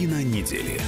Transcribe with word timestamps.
Картина 0.00 0.24
недели. 0.24 0.80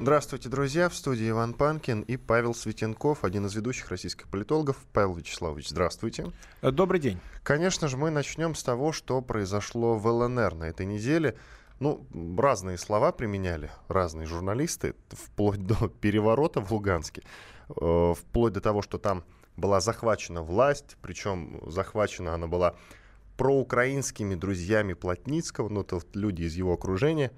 Здравствуйте, 0.00 0.48
друзья. 0.48 0.88
В 0.88 0.94
студии 0.94 1.28
Иван 1.28 1.52
Панкин 1.52 2.02
и 2.02 2.16
Павел 2.16 2.54
Светенков, 2.54 3.24
один 3.24 3.46
из 3.46 3.56
ведущих 3.56 3.88
российских 3.88 4.28
политологов. 4.28 4.76
Павел 4.92 5.14
Вячеславович, 5.14 5.70
здравствуйте. 5.70 6.30
Э, 6.62 6.70
добрый 6.70 7.00
день. 7.00 7.18
Конечно 7.42 7.88
же, 7.88 7.96
мы 7.96 8.10
начнем 8.10 8.54
с 8.54 8.62
того, 8.62 8.92
что 8.92 9.20
произошло 9.20 9.98
в 9.98 10.06
ЛНР 10.06 10.54
на 10.54 10.64
этой 10.68 10.86
неделе. 10.86 11.36
Ну, 11.80 12.06
разные 12.38 12.78
слова 12.78 13.10
применяли 13.10 13.72
разные 13.88 14.28
журналисты, 14.28 14.94
вплоть 15.08 15.66
до 15.66 15.88
переворота 15.88 16.60
в 16.60 16.70
Луганске, 16.70 17.24
э, 17.68 18.14
вплоть 18.16 18.52
до 18.52 18.60
того, 18.60 18.80
что 18.80 18.98
там 18.98 19.24
была 19.56 19.80
захвачена 19.80 20.42
власть, 20.42 20.96
причем 21.02 21.60
захвачена 21.66 22.32
она 22.34 22.46
была 22.46 22.76
проукраинскими 23.40 24.34
друзьями 24.34 24.92
Плотницкого, 24.92 25.70
ну, 25.70 25.80
это 25.80 25.98
люди 26.12 26.42
из 26.42 26.56
его 26.56 26.74
окружения, 26.74 27.32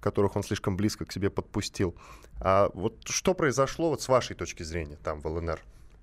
которых 0.00 0.36
он 0.36 0.42
слишком 0.42 0.76
близко 0.76 1.06
к 1.06 1.12
себе 1.12 1.30
подпустил. 1.30 1.94
А 2.38 2.70
вот 2.74 2.98
что 3.06 3.32
произошло 3.32 3.88
вот 3.88 4.02
с 4.02 4.08
вашей 4.08 4.36
точки 4.36 4.64
зрения 4.64 4.98
там 5.02 5.22
в 5.22 5.26
ЛНР? 5.26 5.58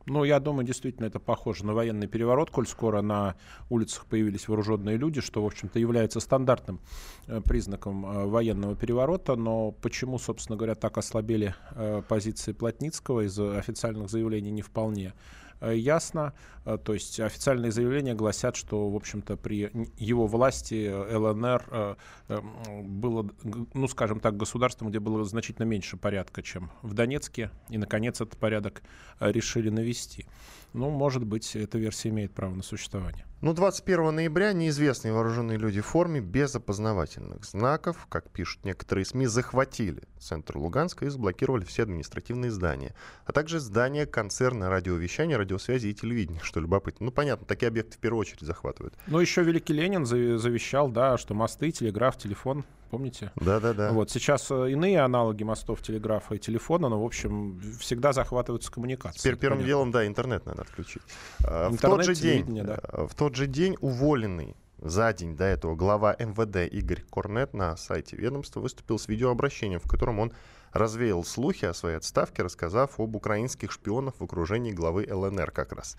Ну, 0.08 0.24
я 0.24 0.40
думаю, 0.40 0.66
действительно, 0.66 1.06
это 1.06 1.20
похоже 1.20 1.68
на 1.68 1.76
военный 1.76 2.08
переворот, 2.08 2.50
коль 2.50 2.66
скоро 2.66 3.04
на 3.04 3.36
улицах 3.70 4.08
появились 4.08 4.48
вооруженные 4.48 4.98
люди, 4.98 5.22
что, 5.22 5.44
в 5.44 5.46
общем-то, 5.46 5.78
является 5.78 6.20
стандартным 6.20 6.80
э, 7.28 7.40
признаком 7.42 8.08
э, 8.08 8.26
военного 8.26 8.76
переворота. 8.76 9.36
Но 9.36 9.70
почему, 9.70 10.18
собственно 10.18 10.58
говоря, 10.58 10.74
так 10.74 10.98
ослабели 10.98 11.54
э, 11.76 12.02
позиции 12.08 12.54
Плотницкого 12.54 13.28
из 13.28 13.40
официальных 13.40 14.10
заявлений 14.10 14.50
не 14.50 14.64
вполне 14.64 15.14
ясно. 15.72 16.34
Э, 16.66 16.78
то 16.78 16.94
есть 16.94 17.20
официальные 17.20 17.72
заявления 17.72 18.14
гласят, 18.14 18.56
что, 18.56 18.90
в 18.90 18.96
общем-то, 18.96 19.38
при 19.38 19.72
его 19.98 20.28
власти 20.28 20.86
э, 20.88 21.18
ЛНР 21.18 21.98
было, 22.84 23.30
ну, 23.74 23.88
скажем 23.88 24.20
так, 24.20 24.38
государством, 24.38 24.90
где 24.90 25.00
было 25.00 25.24
значительно 25.24 25.66
меньше 25.66 25.98
порядка, 25.98 26.42
чем 26.42 26.72
в 26.82 26.94
Донецке. 26.94 27.52
И, 27.70 27.78
наконец, 27.78 28.22
этот 28.22 28.38
порядок 28.38 28.82
решили 29.20 29.70
навести. 29.70 30.26
Ну, 30.74 30.90
может 30.90 31.24
быть, 31.24 31.56
эта 31.56 31.78
версия 31.78 32.10
имеет 32.10 32.34
право 32.34 32.54
на 32.54 32.64
существование. 32.64 33.26
Ну, 33.42 33.54
21 33.54 34.16
ноября 34.16 34.54
неизвестные 34.54 35.14
вооруженные 35.14 35.58
люди 35.58 35.82
в 35.82 35.86
форме 35.86 36.22
без 36.22 36.56
опознавательных 36.56 37.44
знаков, 37.44 38.08
как 38.10 38.32
пишут 38.32 38.64
некоторые 38.64 39.04
СМИ, 39.06 39.26
захватили 39.26 40.04
центр 40.18 40.58
Луганска 40.58 41.06
и 41.06 41.10
заблокировали 41.10 41.66
все 41.66 41.84
административные 41.84 42.52
здания, 42.52 42.96
а 43.26 43.34
также 43.34 43.60
здания 43.60 44.06
концерна 44.06 44.70
радиовещания, 44.70 45.38
радиосвязи 45.38 45.88
и 45.88 45.94
телевидения, 45.94 46.40
что 46.42 46.62
любопытно. 46.62 47.08
Ну, 47.08 47.12
понятно, 47.12 47.46
такие 47.46 47.68
объекты 47.68 47.98
в 47.98 48.00
первую 48.00 48.22
очередь 48.22 48.42
захватывают. 48.42 48.96
Ну, 49.08 49.20
еще 49.20 49.44
Великий 49.44 49.74
Ленин 49.74 50.06
завещал, 50.06 50.90
да, 50.90 51.18
что 51.18 51.34
мосты, 51.34 51.72
телеграф, 51.72 52.18
телефон 52.18 52.64
помните? 52.94 53.32
Да, 53.38 53.60
да, 53.60 53.74
да. 53.74 53.92
Вот 53.92 54.12
сейчас 54.12 54.52
э, 54.52 54.72
иные 54.72 55.00
аналоги 55.00 55.42
мостов, 55.42 55.82
телеграфа 55.82 56.36
и 56.36 56.38
телефона, 56.38 56.90
но, 56.90 57.02
в 57.02 57.06
общем, 57.06 57.60
всегда 57.80 58.14
захватываются 58.14 58.72
коммуникации. 58.72 59.18
Теперь 59.18 59.36
первым 59.36 59.60
понятно. 59.60 59.68
делом, 59.68 59.92
да, 59.92 60.06
интернет 60.06 60.46
надо 60.46 60.63
отключить. 60.64 61.02
В 61.40 61.78
тот 61.78 62.04
же 62.04 62.16
день, 62.16 62.64
да. 62.64 62.80
Э, 62.84 63.08
в 63.08 63.16
тот 63.16 63.36
же 63.36 63.48
день 63.48 63.78
уволенный 63.80 64.56
за 64.80 65.14
день 65.14 65.38
до 65.38 65.46
этого 65.46 65.76
глава 65.76 66.16
МВД 66.20 66.74
Игорь 66.74 67.04
Корнет 67.10 67.54
на 67.54 67.78
сайте 67.78 68.18
ведомства 68.18 68.60
выступил 68.60 69.00
с 69.00 69.08
видеообращением, 69.08 69.80
в 69.80 69.88
котором 69.88 70.20
он 70.20 70.34
развеял 70.74 71.24
слухи 71.24 71.66
о 71.66 71.74
своей 71.74 71.98
отставке, 71.98 72.44
рассказав 72.44 73.00
об 73.00 73.16
украинских 73.16 73.72
шпионах 73.72 74.16
в 74.20 74.24
окружении 74.24 74.72
главы 74.72 75.08
ЛНР 75.10 75.52
как 75.52 75.72
раз. 75.72 75.96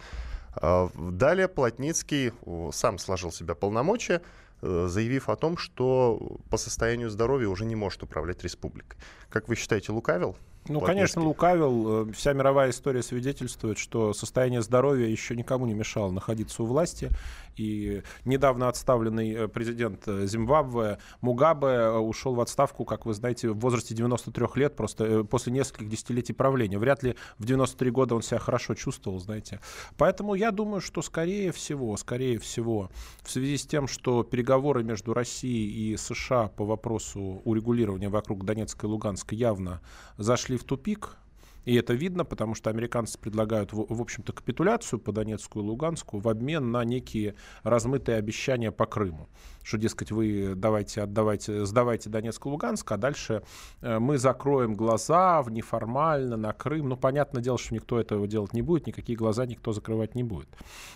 А, 0.56 0.90
далее 0.96 1.48
Плотницкий 1.48 2.32
сам 2.72 2.98
сложил 2.98 3.32
себя 3.32 3.54
полномочия, 3.54 4.20
Э, 4.66 4.86
заявив 4.88 5.28
о 5.28 5.36
том, 5.36 5.58
что 5.58 6.38
по 6.48 6.56
состоянию 6.56 7.10
здоровья 7.10 7.48
уже 7.48 7.66
не 7.66 7.76
может 7.76 8.02
управлять 8.02 8.42
республикой. 8.42 8.98
Как 9.28 9.48
вы 9.48 9.56
считаете, 9.56 9.92
лукавил? 9.92 10.38
Ну, 10.68 10.80
конечно, 10.80 11.22
лукавил. 11.22 12.08
Э, 12.08 12.12
вся 12.12 12.32
мировая 12.32 12.70
история 12.70 13.02
свидетельствует, 13.02 13.78
что 13.78 14.14
состояние 14.14 14.62
здоровья 14.62 15.06
еще 15.06 15.36
никому 15.36 15.66
не 15.66 15.74
мешало 15.74 16.10
находиться 16.10 16.62
у 16.62 16.66
власти. 16.66 17.10
И 17.56 18.02
недавно 18.24 18.68
отставленный 18.68 19.32
э, 19.32 19.48
президент 19.48 20.06
э, 20.06 20.26
Зимбабве 20.26 20.98
Мугабе 21.20 21.90
ушел 21.90 22.34
в 22.34 22.40
отставку, 22.40 22.84
как 22.84 23.06
вы 23.06 23.14
знаете, 23.14 23.50
в 23.50 23.58
возрасте 23.58 23.94
93 23.94 24.46
лет, 24.56 24.76
просто 24.76 25.24
после 25.24 25.52
нескольких 25.52 25.88
десятилетий 25.88 26.32
правления. 26.32 26.78
Вряд 26.78 27.02
ли 27.02 27.16
в 27.38 27.44
93 27.44 27.90
года 27.90 28.14
он 28.14 28.22
себя 28.22 28.38
хорошо 28.38 28.74
чувствовал, 28.74 29.18
знаете. 29.18 29.60
Поэтому 29.96 30.34
я 30.34 30.50
думаю, 30.50 30.80
что 30.80 31.02
скорее 31.02 31.52
всего, 31.52 31.96
скорее 31.96 32.38
всего, 32.38 32.90
в 33.22 33.30
связи 33.30 33.56
с 33.56 33.66
тем, 33.66 33.86
что 33.86 34.22
переговоры 34.22 34.82
между 34.84 35.14
Россией 35.14 35.92
и 35.92 35.96
США 35.96 36.48
по 36.48 36.64
вопросу 36.64 37.42
урегулирования 37.44 38.08
вокруг 38.08 38.44
Донецка 38.44 38.86
и 38.86 38.90
Луганска 38.90 39.34
явно 39.34 39.80
зашли 40.16 40.56
в 40.56 40.64
тупик, 40.64 41.16
и 41.64 41.74
это 41.74 41.94
видно, 41.94 42.24
потому 42.24 42.54
что 42.54 42.70
американцы 42.70 43.18
предлагают, 43.18 43.72
в, 43.72 43.86
в 43.88 44.00
общем-то, 44.00 44.32
капитуляцию 44.32 45.00
по 45.00 45.12
Донецку 45.12 45.60
и 45.60 45.62
Луганску 45.62 46.18
в 46.18 46.28
обмен 46.28 46.70
на 46.70 46.84
некие 46.84 47.34
размытые 47.62 48.18
обещания 48.18 48.70
по 48.70 48.86
Крыму 48.86 49.28
что, 49.64 49.78
дескать, 49.78 50.12
вы 50.12 50.52
давайте 50.54 51.02
отдавайте, 51.02 51.64
сдавайте 51.64 52.10
Донецк 52.10 52.44
и 52.44 52.48
Луганск, 52.48 52.92
а 52.92 52.96
дальше 52.98 53.42
э, 53.80 53.98
мы 53.98 54.18
закроем 54.18 54.74
глаза 54.74 55.42
в 55.42 55.50
неформально 55.50 56.36
на 56.36 56.52
Крым. 56.52 56.90
Ну, 56.90 56.96
понятное 56.96 57.42
дело, 57.42 57.58
что 57.58 57.74
никто 57.74 57.98
этого 57.98 58.26
делать 58.28 58.52
не 58.52 58.62
будет, 58.62 58.86
никакие 58.86 59.16
глаза 59.16 59.46
никто 59.46 59.72
закрывать 59.72 60.14
не 60.14 60.22
будет. 60.22 60.48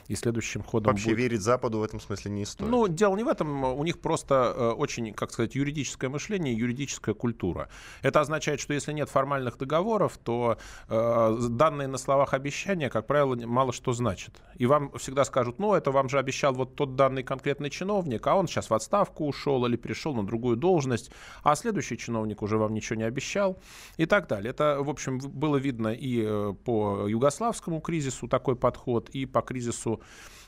И 0.06 0.14
следующим 0.14 0.62
ходом 0.62 0.92
Вообще 0.92 1.10
будет... 1.10 1.18
верить 1.18 1.40
Западу 1.40 1.78
в 1.78 1.82
этом 1.82 1.98
смысле 1.98 2.30
не 2.30 2.44
стоит. 2.44 2.70
Ну, 2.70 2.88
дело 2.88 3.16
не 3.16 3.24
в 3.24 3.28
этом. 3.28 3.64
У 3.64 3.84
них 3.84 4.00
просто 4.00 4.54
э, 4.54 4.68
очень, 4.70 5.14
как 5.14 5.32
сказать, 5.32 5.54
юридическое 5.54 6.10
мышление, 6.10 6.54
юридическая 6.54 7.14
культура. 7.14 7.70
Это 8.02 8.20
означает, 8.20 8.60
что 8.60 8.74
если 8.74 8.92
нет 8.92 9.08
формальных 9.08 9.56
договоров, 9.56 10.18
то 10.22 10.57
данные 10.88 11.88
на 11.88 11.98
словах 11.98 12.34
обещания, 12.34 12.90
как 12.90 13.06
правило, 13.06 13.34
мало 13.46 13.72
что 13.72 13.92
значат. 13.92 14.34
И 14.56 14.66
вам 14.66 14.92
всегда 14.98 15.24
скажут, 15.24 15.58
ну, 15.58 15.74
это 15.74 15.90
вам 15.90 16.08
же 16.08 16.18
обещал 16.18 16.52
вот 16.52 16.74
тот 16.74 16.96
данный 16.96 17.22
конкретный 17.22 17.70
чиновник, 17.70 18.26
а 18.26 18.34
он 18.34 18.46
сейчас 18.46 18.58
сейчас 18.58 18.70
в 18.70 18.74
отставку 18.74 19.26
ушел 19.26 19.66
или 19.66 19.76
перешел 19.76 20.14
на 20.14 20.26
другую 20.26 20.56
должность, 20.56 21.10
а 21.42 21.54
следующий 21.54 21.96
чиновник 21.96 22.42
уже 22.42 22.58
вам 22.58 22.74
ничего 22.74 22.96
не 22.96 23.04
обещал 23.04 23.56
и 23.96 24.06
так 24.06 24.28
далее. 24.28 24.50
Это, 24.50 24.78
в 24.80 24.88
общем, 24.88 25.18
было 25.18 25.56
видно 25.56 25.88
и 25.88 26.22
э, 26.24 26.54
по 26.64 27.06
югославскому 27.08 27.80
кризису 27.80 28.28
такой 28.28 28.56
подход, 28.56 29.08
и 29.10 29.26
по 29.26 29.42
кризису 29.42 30.00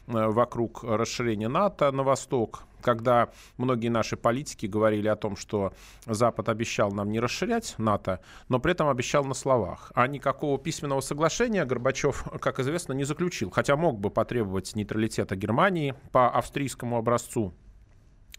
э, 0.07 0.13
вокруг 0.13 0.85
расширения 0.85 1.49
НАТО 1.49 1.93
на 1.93 2.03
восток, 2.03 2.65
когда 2.83 3.31
многие 3.57 3.89
наши 3.89 4.17
политики 4.17 4.67
говорили 4.67 5.09
о 5.09 5.17
том, 5.17 5.37
что 5.37 5.73
Запад 6.07 6.49
обещал 6.49 6.91
нам 6.91 7.11
не 7.11 7.21
расширять 7.21 7.75
НАТО, 7.79 8.21
но 8.49 8.59
при 8.59 8.73
этом 8.73 8.89
обещал 8.89 9.25
на 9.25 9.35
словах. 9.35 9.93
А 9.95 10.07
никакого 10.07 10.59
письменного 10.59 11.01
соглашения 11.01 11.65
Горбачев, 11.65 12.25
как 12.41 12.59
известно, 12.61 12.93
не 12.93 13.05
заключил. 13.05 13.51
Хотя 13.51 13.77
мог 13.77 13.99
бы 13.99 14.11
потребовать 14.11 14.75
нейтралитета 14.75 15.37
Германии 15.37 15.95
по 16.13 16.31
австрийскому 16.31 16.97
образцу 16.97 17.55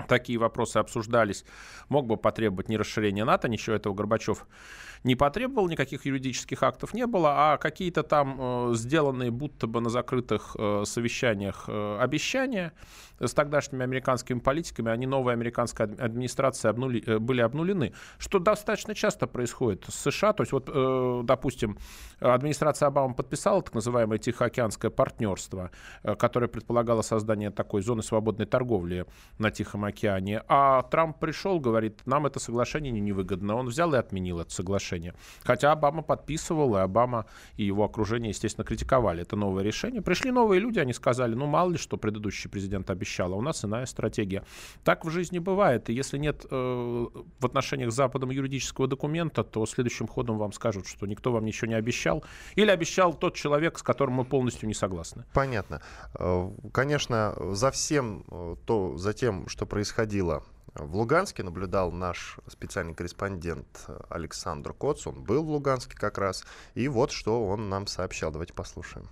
такие 0.07 0.37
вопросы 0.37 0.77
обсуждались, 0.77 1.45
мог 1.89 2.07
бы 2.07 2.17
потребовать 2.17 2.69
не 2.69 2.77
расширения 2.77 3.25
НАТО, 3.25 3.47
ничего 3.49 3.75
этого 3.75 3.93
Горбачев 3.93 4.47
не 5.03 5.15
потребовал, 5.15 5.67
никаких 5.67 6.05
юридических 6.05 6.61
актов 6.63 6.93
не 6.93 7.07
было, 7.07 7.53
а 7.53 7.57
какие-то 7.57 8.03
там 8.03 8.37
э, 8.39 8.73
сделанные 8.75 9.31
будто 9.31 9.67
бы 9.67 9.81
на 9.81 9.89
закрытых 9.89 10.55
э, 10.57 10.83
совещаниях 10.85 11.65
э, 11.67 11.97
обещания 11.99 12.73
с 13.27 13.33
тогдашними 13.33 13.83
американскими 13.83 14.39
политиками, 14.39 14.91
они 14.91 15.05
новой 15.05 15.33
американской 15.33 15.85
администрации 15.85 16.69
обнули, 16.69 17.03
э, 17.05 17.19
были 17.19 17.41
обнулены, 17.41 17.93
что 18.17 18.39
достаточно 18.39 18.95
часто 18.95 19.27
происходит 19.27 19.85
с 19.87 20.11
США. 20.11 20.33
То 20.33 20.43
есть 20.43 20.51
вот, 20.51 20.69
э, 20.73 21.21
допустим, 21.23 21.77
администрация 22.19 22.87
Обамы 22.87 23.13
подписала 23.13 23.61
так 23.61 23.73
называемое 23.73 24.17
Тихоокеанское 24.17 24.91
партнерство, 24.91 25.71
э, 26.03 26.15
которое 26.15 26.47
предполагало 26.47 27.01
создание 27.01 27.51
такой 27.51 27.81
зоны 27.81 28.03
свободной 28.03 28.45
торговли 28.45 29.05
на 29.37 29.51
Тихом 29.51 29.85
океане, 29.85 30.43
а 30.47 30.81
Трамп 30.83 31.17
пришел, 31.19 31.59
говорит, 31.59 32.01
нам 32.05 32.25
это 32.25 32.39
соглашение 32.39 32.91
невыгодно. 32.91 33.55
Он 33.55 33.67
взял 33.67 33.93
и 33.93 33.97
отменил 33.97 34.39
это 34.39 34.51
соглашение. 34.51 35.13
Хотя 35.43 35.71
Обама 35.71 36.01
подписывал, 36.01 36.75
и 36.75 36.79
Обама 36.79 37.25
и 37.57 37.63
его 37.63 37.83
окружение, 37.83 38.29
естественно, 38.29 38.65
критиковали 38.65 39.21
это 39.21 39.35
новое 39.35 39.63
решение. 39.63 40.01
Пришли 40.01 40.31
новые 40.31 40.59
люди, 40.59 40.79
они 40.79 40.93
сказали, 40.93 41.35
ну 41.35 41.45
мало 41.45 41.71
ли, 41.71 41.77
что 41.77 41.97
предыдущий 41.97 42.49
президент 42.49 42.89
обещал, 42.89 43.10
а 43.19 43.27
у 43.27 43.41
нас 43.41 43.65
иная 43.65 43.85
стратегия. 43.85 44.43
Так 44.83 45.05
в 45.05 45.09
жизни 45.09 45.39
бывает. 45.39 45.89
И 45.89 45.93
если 45.93 46.17
нет 46.17 46.45
э, 46.49 46.55
в 47.39 47.45
отношениях 47.45 47.91
с 47.91 47.95
Западом 47.95 48.29
юридического 48.29 48.87
документа, 48.87 49.43
то 49.43 49.65
следующим 49.65 50.07
ходом 50.07 50.37
вам 50.37 50.53
скажут, 50.53 50.87
что 50.87 51.05
никто 51.05 51.31
вам 51.31 51.45
ничего 51.45 51.67
не 51.67 51.75
обещал. 51.75 52.23
Или 52.55 52.71
обещал 52.71 53.13
тот 53.13 53.35
человек, 53.35 53.77
с 53.77 53.83
которым 53.83 54.15
мы 54.15 54.25
полностью 54.25 54.67
не 54.67 54.73
согласны. 54.73 55.25
Понятно. 55.33 55.81
Э, 56.15 56.49
конечно, 56.71 57.35
за 57.51 57.71
всем 57.71 58.23
э, 58.29 58.55
то, 58.65 58.97
за 58.97 59.13
тем, 59.13 59.47
что 59.47 59.65
происходило 59.65 60.43
в 60.73 60.95
Луганске 60.95 61.43
наблюдал 61.43 61.91
наш 61.91 62.37
специальный 62.47 62.93
корреспондент 62.93 63.87
Александр 64.09 64.73
Коц. 64.73 65.05
Он 65.05 65.21
был 65.21 65.43
в 65.43 65.49
Луганске 65.49 65.97
как 65.97 66.17
раз. 66.17 66.45
И 66.75 66.87
вот 66.87 67.11
что 67.11 67.45
он 67.45 67.69
нам 67.69 67.87
сообщал. 67.87 68.31
Давайте 68.31 68.53
послушаем. 68.53 69.07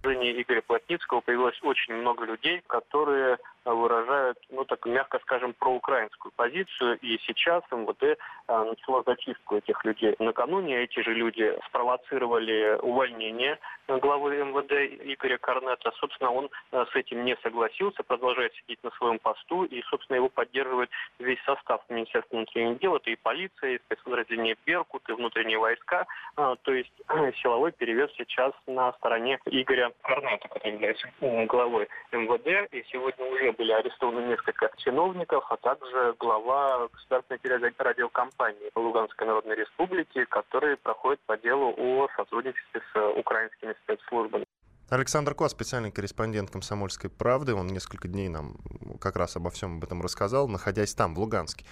Окружении 0.00 0.40
Игоря 0.40 0.62
Плотницкого 0.62 1.20
появилось 1.20 1.58
очень 1.62 1.94
много 1.94 2.24
людей, 2.24 2.62
которые 2.66 3.36
э, 3.64 3.70
выражают, 3.70 4.38
ну 4.48 4.64
так 4.64 4.86
мягко 4.86 5.18
скажем, 5.20 5.52
проукраинскую 5.52 6.32
позицию. 6.34 6.98
И 7.00 7.18
сейчас 7.26 7.62
МВД 7.70 8.18
начало 8.48 9.02
зачистку 9.06 9.56
этих 9.56 9.84
людей. 9.84 10.16
Накануне 10.18 10.82
эти 10.82 11.00
же 11.00 11.12
люди 11.12 11.54
спровоцировали 11.66 12.78
увольнение 12.80 13.58
главы 13.86 14.36
МВД 14.36 14.72
Игоря 15.12 15.38
Корнета. 15.38 15.92
Собственно, 16.00 16.30
он 16.30 16.50
с 16.72 16.94
этим 16.94 17.24
не 17.24 17.36
согласился, 17.42 18.02
продолжает 18.02 18.54
сидеть 18.54 18.82
на 18.82 18.90
своем 18.92 19.18
посту, 19.18 19.64
и, 19.64 19.82
собственно, 19.82 20.16
его 20.16 20.28
поддерживает 20.28 20.90
весь 21.18 21.42
состав 21.44 21.82
Министерства 21.88 22.36
внутренних 22.36 22.78
дел. 22.78 22.96
Это 22.96 23.10
и 23.10 23.16
полиция, 23.16 23.70
и 23.70 23.78
спецподразделение 23.78 24.56
«Беркут», 24.64 25.08
и 25.08 25.12
внутренние 25.12 25.58
войска. 25.58 26.06
То 26.36 26.72
есть 26.72 26.92
силовой 27.42 27.72
перевес 27.72 28.10
сейчас 28.16 28.52
на 28.66 28.92
стороне 28.94 29.38
Игоря 29.46 29.89
Корната, 30.02 30.48
который 30.48 30.72
является 30.72 31.08
главой 31.46 31.88
МВД. 32.12 32.72
И 32.72 32.84
сегодня 32.90 33.24
уже 33.26 33.52
были 33.52 33.72
арестованы 33.72 34.26
несколько 34.26 34.70
чиновников, 34.78 35.44
а 35.48 35.56
также 35.56 36.14
глава 36.18 36.88
государственной 36.88 37.38
телерадиокомпании 37.38 38.70
Луганской 38.74 39.26
Народной 39.26 39.56
Республики, 39.56 40.24
который 40.26 40.76
проходит 40.76 41.20
по 41.26 41.36
делу 41.36 41.74
о 41.76 42.08
сотрудничестве 42.16 42.82
с 42.92 43.18
украинскими 43.18 43.74
спецслужбами. 43.84 44.44
Александр 44.90 45.34
Ко, 45.36 45.48
специальный 45.48 45.92
корреспондент 45.92 46.50
«Комсомольской 46.50 47.10
правды», 47.10 47.54
он 47.54 47.68
несколько 47.68 48.08
дней 48.08 48.28
нам 48.28 48.56
как 49.00 49.14
раз 49.14 49.36
обо 49.36 49.50
всем 49.50 49.76
об 49.76 49.84
этом 49.84 50.02
рассказал, 50.02 50.48
находясь 50.48 50.94
там, 50.94 51.14
в 51.14 51.20
Луганске. 51.20 51.64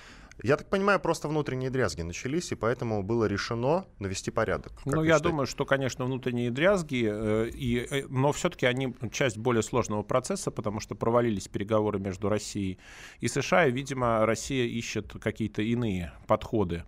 Я 0.42 0.56
так 0.56 0.68
понимаю, 0.68 1.00
просто 1.00 1.28
внутренние 1.28 1.70
дрязги 1.70 2.02
начались, 2.02 2.52
и 2.52 2.54
поэтому 2.54 3.02
было 3.02 3.24
решено 3.24 3.86
навести 3.98 4.30
порядок. 4.30 4.72
Ну, 4.84 5.02
я 5.02 5.14
считаете? 5.14 5.24
думаю, 5.24 5.46
что, 5.46 5.64
конечно, 5.64 6.04
внутренние 6.04 6.50
дрязги, 6.50 7.08
э, 7.10 7.48
и, 7.48 7.86
э, 7.90 8.06
но 8.08 8.32
все-таки 8.32 8.66
они 8.66 8.94
часть 9.10 9.36
более 9.36 9.62
сложного 9.62 10.02
процесса, 10.02 10.50
потому 10.50 10.80
что 10.80 10.94
провалились 10.94 11.48
переговоры 11.48 11.98
между 11.98 12.28
Россией 12.28 12.78
и 13.20 13.28
США, 13.28 13.66
и, 13.66 13.72
видимо, 13.72 14.24
Россия 14.26 14.66
ищет 14.66 15.12
какие-то 15.20 15.62
иные 15.62 16.12
подходы 16.26 16.84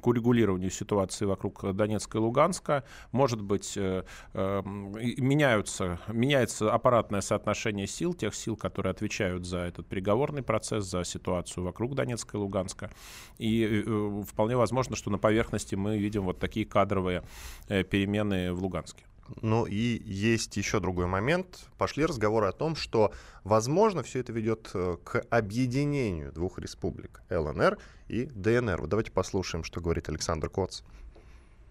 к 0.00 0.06
урегулированию 0.06 0.70
ситуации 0.70 1.24
вокруг 1.24 1.74
Донецка 1.74 2.18
и 2.18 2.20
Луганска. 2.20 2.84
Может 3.12 3.40
быть, 3.40 3.76
э, 3.76 4.04
э, 4.34 4.62
меняются, 4.64 6.00
меняется 6.08 6.72
аппаратное 6.72 7.20
соотношение 7.20 7.86
сил, 7.86 8.14
тех 8.14 8.34
сил, 8.34 8.56
которые 8.56 8.90
отвечают 8.90 9.46
за 9.46 9.58
этот 9.58 9.86
переговорный 9.86 10.42
процесс, 10.42 10.84
за 10.84 11.04
ситуацию 11.04 11.64
вокруг 11.64 11.94
Донецка 11.94 12.36
и 12.36 12.40
Луганска. 12.40 12.90
И 13.38 13.84
э, 13.86 14.22
вполне 14.28 14.56
возможно, 14.56 14.96
что 14.96 15.10
на 15.10 15.18
поверхности 15.18 15.74
мы 15.74 15.98
видим 15.98 16.24
вот 16.24 16.38
такие 16.38 16.66
кадровые 16.66 17.22
перемены 17.68 18.52
в 18.52 18.62
Луганске. 18.62 19.04
Ну 19.42 19.66
и 19.66 20.02
есть 20.04 20.56
еще 20.56 20.80
другой 20.80 21.06
момент. 21.06 21.68
Пошли 21.78 22.04
разговоры 22.04 22.46
о 22.46 22.52
том, 22.52 22.76
что, 22.76 23.12
возможно, 23.44 24.02
все 24.02 24.20
это 24.20 24.32
ведет 24.32 24.70
э, 24.74 24.96
к 25.04 25.20
объединению 25.30 26.32
двух 26.32 26.58
республик 26.58 27.22
ЛНР 27.30 27.78
и 28.08 28.24
ДНР. 28.26 28.80
Вот 28.80 28.90
давайте 28.90 29.12
послушаем, 29.12 29.64
что 29.64 29.80
говорит 29.80 30.08
Александр 30.08 30.48
Коц 30.48 30.82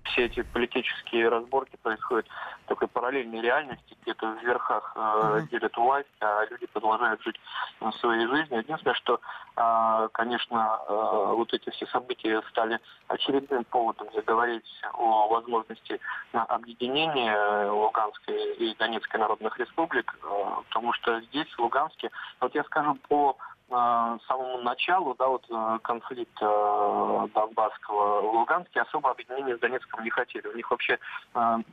все 0.05 0.25
эти 0.25 0.41
политические 0.41 1.29
разборки 1.29 1.77
происходят 1.81 2.27
в 2.65 2.67
такой 2.67 2.87
параллельной 2.87 3.41
реальности, 3.41 3.97
где-то 4.01 4.27
в 4.27 4.43
верхах 4.43 4.93
э, 4.95 5.41
делят 5.51 5.75
власть, 5.77 6.07
а 6.21 6.45
люди 6.49 6.65
продолжают 6.67 7.21
жить 7.23 7.39
э, 7.81 7.91
своей 7.99 8.27
жизнью. 8.27 8.61
Единственное, 8.61 8.95
что, 8.95 9.19
э, 9.55 10.07
конечно, 10.13 10.79
э, 10.87 11.33
вот 11.35 11.53
эти 11.53 11.69
все 11.71 11.85
события 11.87 12.41
стали 12.49 12.79
очередным 13.07 13.63
поводом 13.65 14.07
заговорить 14.13 14.81
о 14.93 15.27
возможности 15.27 15.99
э, 16.33 16.37
объединения 16.37 17.69
Луганской 17.71 18.55
и 18.55 18.75
Донецкой 18.75 19.19
народных 19.19 19.57
республик, 19.59 20.15
э, 20.23 20.27
потому 20.69 20.93
что 20.93 21.19
здесь, 21.21 21.47
в 21.53 21.59
Луганске, 21.59 22.11
вот 22.39 22.53
я 22.55 22.63
скажу 22.63 22.95
по 23.07 23.35
Э, 23.35 23.54
самому 23.69 24.61
началу, 24.61 25.15
да, 25.15 25.27
вот 25.27 25.45
э, 25.49 25.79
конфликта 25.81 26.45
э, 26.45 27.27
Донбасского 27.33 28.21
в 28.21 28.33
Луганске 28.35 28.81
особо 28.81 29.11
объединение 29.11 29.57
с 29.57 29.59
Донецком 29.59 30.03
не 30.03 30.09
хотели. 30.09 30.47
У 30.47 30.55
них 30.55 30.69
вообще 30.69 30.99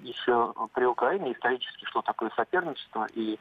еще 0.02 0.54
при 0.72 0.84
Украине 0.84 1.32
исторически 1.32 1.84
шло 1.86 2.02
такое 2.02 2.30
соперничество, 2.36 3.06
и 3.14 3.38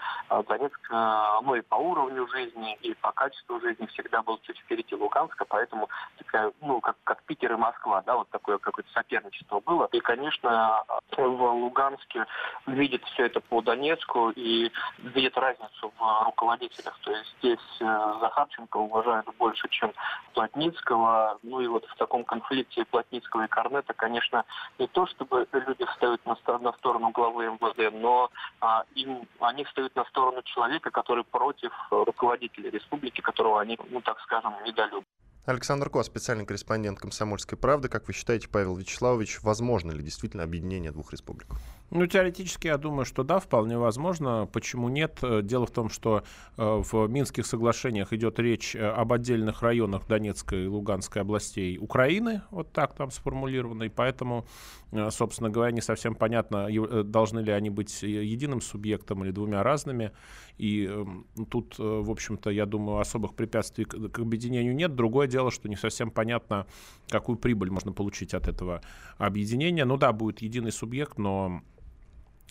Донецк, 0.48 0.80
ну 0.90 1.56
и 1.56 1.62
по 1.62 1.76
уровню 1.76 2.28
жизни, 2.28 2.76
и 2.82 2.94
по 2.96 3.12
качеству 3.12 3.60
жизни 3.60 3.86
всегда 3.88 4.22
был 4.22 4.40
чуть 4.44 4.58
впереди 4.60 4.96
Луганска, 4.96 5.46
поэтому 5.46 5.90
такая, 6.18 6.52
ну, 6.62 6.82
как, 6.82 6.98
как 7.04 7.24
Питер 7.24 7.54
и 7.54 7.56
Москва, 7.56 8.02
да, 8.06 8.16
вот 8.16 8.30
такое 8.30 8.58
какое-то 8.58 8.92
соперничество 8.92 9.60
было. 9.62 9.88
И, 9.92 10.00
конечно, 10.00 10.84
в 11.18 11.54
Луганске 11.54 12.26
видит 12.68 13.04
все 13.06 13.26
это 13.26 13.40
по 13.40 13.62
Донецку 13.62 14.32
и 14.32 14.72
видит 15.00 15.38
разницу 15.38 15.92
в 15.98 16.24
руководителях. 16.26 16.98
То 17.02 17.12
есть 17.12 17.36
здесь 17.40 17.60
Захар 17.80 18.41
Захарченко 18.42 18.78
уважают 18.78 19.28
больше, 19.38 19.68
чем 19.70 19.94
Плотницкого. 20.34 21.40
Ну 21.44 21.62
и 21.62 21.68
вот 21.68 21.86
в 21.86 21.96
таком 21.98 22.24
конфликте 22.24 22.86
Плотницкого 22.86 23.46
и 23.46 23.48
Корнета, 23.48 23.94
конечно, 23.94 24.46
не 24.80 24.88
то 24.88 25.06
чтобы 25.08 25.48
люди 25.52 25.86
встают 25.86 26.26
на, 26.26 26.36
на 26.60 26.74
сторону 26.74 27.12
главы 27.12 27.46
МВД, 27.46 27.94
но 27.94 28.30
а, 28.60 28.84
им, 28.96 29.28
они 29.40 29.64
встают 29.66 29.96
на 29.96 30.06
сторону 30.06 30.42
человека, 30.44 30.92
который 30.92 31.24
против 31.24 31.72
руководителя 31.90 32.70
республики, 32.70 33.22
которого 33.22 33.62
они, 33.62 33.78
ну 33.90 34.02
так 34.02 34.20
скажем, 34.22 34.54
недолюбят. 34.66 35.08
Александр 35.46 35.90
Ко, 35.90 36.04
специальный 36.04 36.46
корреспондент 36.46 37.00
«Комсомольской 37.00 37.58
правды». 37.58 37.90
Как 37.90 38.08
вы 38.08 38.14
считаете, 38.14 38.48
Павел 38.48 38.76
Вячеславович, 38.76 39.42
возможно 39.42 39.92
ли 39.92 40.04
действительно 40.04 40.44
объединение 40.44 40.92
двух 40.92 41.12
республик? 41.14 41.48
Ну, 41.94 42.08
теоретически, 42.08 42.68
я 42.68 42.78
думаю, 42.78 43.04
что 43.04 43.24
да, 43.24 43.40
вполне 43.40 43.78
возможно. 43.78 44.48
Почему 44.54 44.88
нет? 44.88 45.20
Дело 45.44 45.66
в 45.66 45.72
том, 45.72 45.90
что 45.90 46.24
э, 46.56 46.64
в 46.64 47.08
Минских 47.10 47.46
соглашениях 47.46 48.14
идет 48.14 48.40
речь 48.40 48.78
э, 48.78 48.80
об 48.80 49.12
отдельных 49.12 49.62
районах 49.62 50.08
Донецкой 50.08 50.64
и 50.64 50.68
Луганской 50.68 51.22
областей 51.22 51.78
Украины, 51.78 52.44
вот 52.50 52.72
так 52.72 52.96
там 52.96 53.12
сформулировано, 53.12 53.84
и 53.84 53.90
поэтому, 53.90 54.46
э, 54.94 55.12
собственно 55.12 55.50
говоря, 55.50 55.74
не 55.74 55.82
совсем 55.82 56.16
понятно, 56.16 56.70
должны 57.04 57.42
ли 57.42 57.52
они 57.52 57.70
быть 57.70 58.04
единым 58.04 58.62
субъектом 58.62 59.26
или 59.26 59.32
двумя 59.32 59.62
разными. 59.62 60.14
И 60.58 60.86
эм, 60.86 61.26
тут, 61.50 61.78
в 61.78 62.10
общем-то, 62.10 62.52
я 62.52 62.66
думаю, 62.66 63.00
особых 63.00 63.34
препятствий 63.34 63.84
к 63.84 64.20
объединению 64.20 64.76
нет. 64.76 64.96
Другое 64.96 65.28
дело, 65.28 65.52
что 65.52 65.68
не 65.68 65.76
совсем 65.76 66.10
понятно, 66.10 66.68
какую 67.10 67.38
прибыль 67.38 67.70
можно 67.70 67.92
получить 67.92 68.34
от 68.34 68.48
этого 68.48 68.82
объединения. 69.18 69.84
Ну 69.84 69.98
да, 69.98 70.14
будет 70.14 70.42
единый 70.42 70.72
субъект, 70.72 71.18
но 71.18 71.62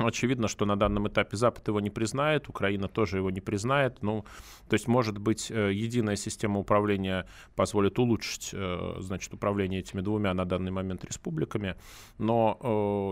Очевидно, 0.06 0.49
что 0.49 0.64
на 0.64 0.76
данном 0.76 1.08
этапе 1.08 1.37
Запад 1.37 1.69
его 1.69 1.81
не 1.81 1.91
признает, 1.91 2.49
Украина 2.49 2.88
тоже 2.88 3.19
его 3.19 3.31
не 3.31 3.41
признает. 3.41 4.02
Ну, 4.02 4.25
то 4.69 4.75
есть, 4.75 4.88
может 4.88 5.19
быть, 5.19 5.51
э, 5.51 5.72
единая 5.72 6.17
система 6.17 6.58
управления 6.58 7.27
позволит 7.55 7.98
улучшить, 7.98 8.51
э, 8.53 8.94
значит, 8.98 9.34
управление 9.34 9.81
этими 9.81 10.01
двумя 10.01 10.32
на 10.32 10.46
данный 10.46 10.70
момент 10.70 11.05
республиками. 11.05 11.77
Но 12.19 12.58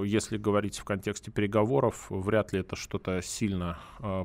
э, 0.02 0.06
если 0.06 0.38
говорить 0.38 0.78
в 0.78 0.84
контексте 0.84 1.30
переговоров, 1.30 2.06
вряд 2.08 2.52
ли 2.52 2.60
это 2.60 2.74
что-то 2.74 3.20
сильно 3.22 3.78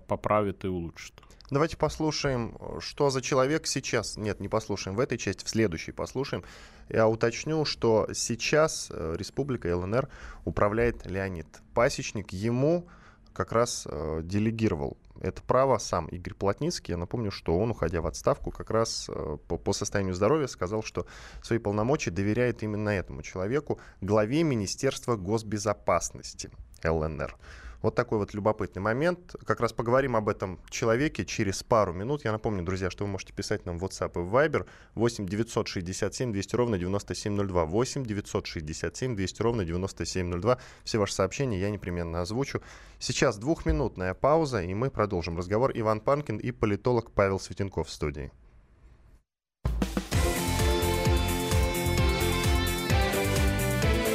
поправит 0.08 0.64
и 0.66 0.68
улучшит. 0.68 1.14
Давайте 1.50 1.78
послушаем, 1.78 2.58
что 2.80 3.10
за 3.10 3.22
человек 3.22 3.68
сейчас. 3.68 4.18
Нет, 4.18 4.40
не 4.40 4.48
послушаем 4.48 4.96
в 4.96 5.00
этой 5.00 5.18
части, 5.18 5.44
в 5.44 5.50
следующей 5.50 5.92
послушаем. 5.92 6.44
Я 6.90 7.08
уточню, 7.08 7.66
что 7.66 8.08
сейчас 8.14 8.90
э, 8.92 9.16
республика 9.18 9.76
ЛНР 9.76 10.10
управляет 10.46 11.06
Леонид 11.06 11.48
Пасечник. 11.74 12.32
Ему 12.32 12.88
как 13.34 13.52
раз 13.52 13.88
э, 13.90 14.22
делегировал 14.24 14.98
это 15.24 15.42
право 15.42 15.78
сам 15.78 16.08
Игорь 16.08 16.34
Плотницкий. 16.34 16.92
Я 16.92 16.98
напомню, 16.98 17.32
что 17.32 17.58
он, 17.58 17.72
уходя 17.72 18.02
в 18.02 18.08
отставку, 18.08 18.52
как 18.52 18.70
раз 18.70 19.10
э, 19.10 19.38
по, 19.48 19.58
по 19.58 19.74
состоянию 19.74 20.14
здоровья 20.14 20.48
сказал, 20.48 20.84
что 20.84 21.06
свои 21.42 21.60
полномочия 21.60 22.12
доверяет 22.12 22.62
именно 22.62 22.90
этому 22.90 23.22
человеку, 23.22 23.80
главе 24.02 24.44
Министерства 24.44 25.16
госбезопасности 25.16 26.52
ЛНР. 26.84 27.36
Вот 27.84 27.96
такой 27.96 28.18
вот 28.18 28.34
любопытный 28.34 28.82
момент. 28.82 29.36
Как 29.46 29.60
раз 29.60 29.74
поговорим 29.74 30.16
об 30.16 30.30
этом 30.30 30.58
человеке 30.70 31.26
через 31.26 31.64
пару 31.64 31.92
минут. 31.92 32.24
Я 32.24 32.32
напомню, 32.32 32.64
друзья, 32.64 32.90
что 32.90 33.04
вы 33.04 33.12
можете 33.12 33.34
писать 33.34 33.66
нам 33.66 33.78
в 33.78 33.84
WhatsApp 33.84 34.14
и 34.16 34.24
в 34.24 34.34
Viber 34.34 34.66
8 34.96 35.28
967 35.28 36.32
200 36.32 36.56
ровно 36.56 36.80
9702. 36.80 37.66
8 37.66 38.06
967 38.06 39.16
200 39.18 39.42
ровно 39.42 39.66
9702. 39.66 40.58
Все 40.86 40.98
ваши 40.98 41.14
сообщения 41.14 41.60
я 41.60 41.70
непременно 41.70 42.22
озвучу. 42.22 42.62
Сейчас 43.00 43.38
двухминутная 43.38 44.14
пауза, 44.14 44.64
и 44.64 44.74
мы 44.74 44.90
продолжим 44.90 45.38
разговор. 45.38 45.72
Иван 45.76 46.00
Панкин 46.00 46.38
и 46.38 46.52
политолог 46.52 47.12
Павел 47.12 47.38
Светенков 47.38 47.90
в 47.90 47.92
студии. 47.92 48.32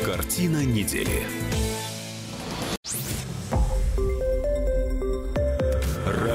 Картина 0.07 0.65
недели. 0.65 1.48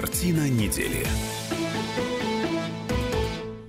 Картина 0.00 0.48
недели. 0.48 1.06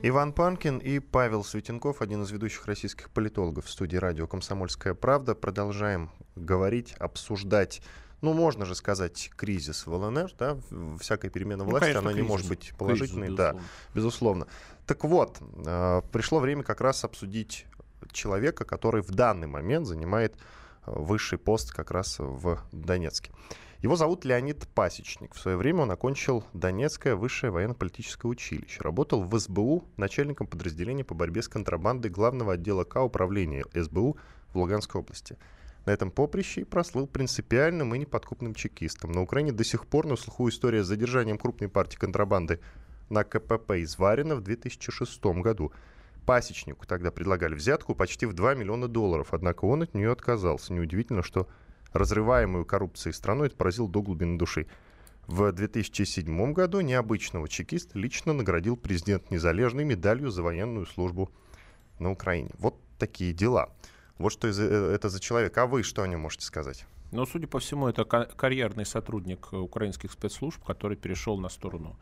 Иван 0.01 0.31
Панкин 0.31 0.77
и 0.77 0.99
Павел 0.99 1.43
Светенков, 1.43 2.01
один 2.01 2.23
из 2.23 2.31
ведущих 2.31 2.67
российских 2.67 3.09
политологов 3.09 3.65
в 3.65 3.69
студии 3.69 3.97
радио 3.97 4.27
«Комсомольская 4.27 4.93
правда». 4.93 5.35
Продолжаем 5.35 6.09
говорить, 6.37 6.93
обсуждать 6.99 7.81
ну, 8.21 8.31
можно 8.31 8.63
же 8.63 8.75
сказать, 8.75 9.29
кризис 9.35 9.85
в 9.85 9.93
ЛНР, 9.93 10.31
да, 10.39 10.57
всякая 11.01 11.29
перемена 11.29 11.65
ну, 11.65 11.71
власти, 11.71 11.87
ну, 11.87 11.93
конечно, 11.95 11.99
она 11.99 12.11
кризис. 12.11 12.23
не 12.23 12.29
может 12.29 12.47
быть 12.47 12.73
положительной, 12.77 13.27
кризис, 13.27 13.37
безусловно. 13.37 13.59
да, 13.59 13.93
безусловно. 13.93 14.47
Так 14.87 15.03
вот, 15.03 15.37
э, 15.65 16.01
пришло 16.13 16.39
время 16.39 16.63
как 16.63 16.79
раз 16.79 17.03
обсудить 17.03 17.65
человека, 18.13 18.63
который 18.63 19.01
в 19.01 19.11
данный 19.11 19.47
момент 19.47 19.85
занимает 19.85 20.35
э, 20.85 20.93
высший 20.95 21.39
пост 21.39 21.73
как 21.73 21.91
раз 21.91 22.19
в 22.19 22.57
Донецке. 22.71 23.31
Его 23.81 23.95
зовут 23.95 24.25
Леонид 24.25 24.67
Пасечник. 24.75 25.33
В 25.33 25.39
свое 25.39 25.57
время 25.57 25.81
он 25.81 25.91
окончил 25.91 26.43
Донецкое 26.53 27.15
высшее 27.15 27.51
военно-политическое 27.51 28.27
училище. 28.27 28.79
Работал 28.83 29.23
в 29.23 29.39
СБУ 29.39 29.85
начальником 29.97 30.45
подразделения 30.45 31.03
по 31.03 31.15
борьбе 31.15 31.41
с 31.41 31.47
контрабандой 31.47 32.11
главного 32.11 32.53
отдела 32.53 32.83
К 32.83 33.03
управления 33.03 33.65
СБУ 33.73 34.17
в 34.53 34.57
Луганской 34.59 35.01
области. 35.01 35.35
На 35.87 35.91
этом 35.91 36.11
поприще 36.11 36.63
прослыл 36.63 37.07
принципиальным 37.07 37.95
и 37.95 37.97
неподкупным 37.97 38.53
чекистом. 38.53 39.13
На 39.13 39.21
Украине 39.23 39.51
до 39.51 39.63
сих 39.63 39.87
пор 39.87 40.05
на 40.05 40.15
слуху 40.15 40.47
история 40.47 40.83
с 40.83 40.87
задержанием 40.87 41.39
крупной 41.39 41.67
партии 41.67 41.97
контрабанды 41.97 42.59
на 43.09 43.23
КПП 43.23 43.71
из 43.77 43.97
Варина 43.97 44.35
в 44.35 44.41
2006 44.41 45.25
году. 45.41 45.71
Пасечнику 46.27 46.85
тогда 46.85 47.09
предлагали 47.09 47.55
взятку 47.55 47.95
почти 47.95 48.27
в 48.27 48.33
2 48.33 48.53
миллиона 48.53 48.87
долларов, 48.87 49.29
однако 49.31 49.65
он 49.65 49.81
от 49.81 49.95
нее 49.95 50.11
отказался. 50.11 50.71
Неудивительно, 50.71 51.23
что 51.23 51.47
разрываемую 51.93 52.65
коррупцией 52.65 53.13
страну 53.13 53.43
это 53.45 53.55
поразил 53.55 53.87
до 53.87 54.01
глубины 54.01 54.37
души. 54.37 54.67
В 55.27 55.51
2007 55.51 56.53
году 56.53 56.81
необычного 56.81 57.47
чекиста 57.47 57.97
лично 57.97 58.33
наградил 58.33 58.75
президент 58.75 59.31
Незалежной 59.31 59.83
медалью 59.83 60.29
за 60.29 60.43
военную 60.43 60.85
службу 60.85 61.31
на 61.99 62.11
Украине. 62.11 62.49
Вот 62.57 62.79
такие 62.97 63.33
дела. 63.33 63.69
Вот 64.17 64.31
что 64.31 64.47
э, 64.47 64.93
это 64.93 65.09
за 65.09 65.19
человек. 65.19 65.57
А 65.57 65.67
вы 65.67 65.83
что 65.83 66.03
о 66.03 66.07
нем 66.07 66.21
можете 66.21 66.45
сказать? 66.45 66.85
Но, 67.11 67.25
судя 67.25 67.47
по 67.47 67.59
всему, 67.59 67.87
это 67.87 68.05
карьерный 68.05 68.85
сотрудник 68.85 69.51
украинских 69.51 70.11
спецслужб, 70.11 70.63
который 70.63 70.95
перешел 70.95 71.37
на 71.37 71.49
сторону 71.49 71.97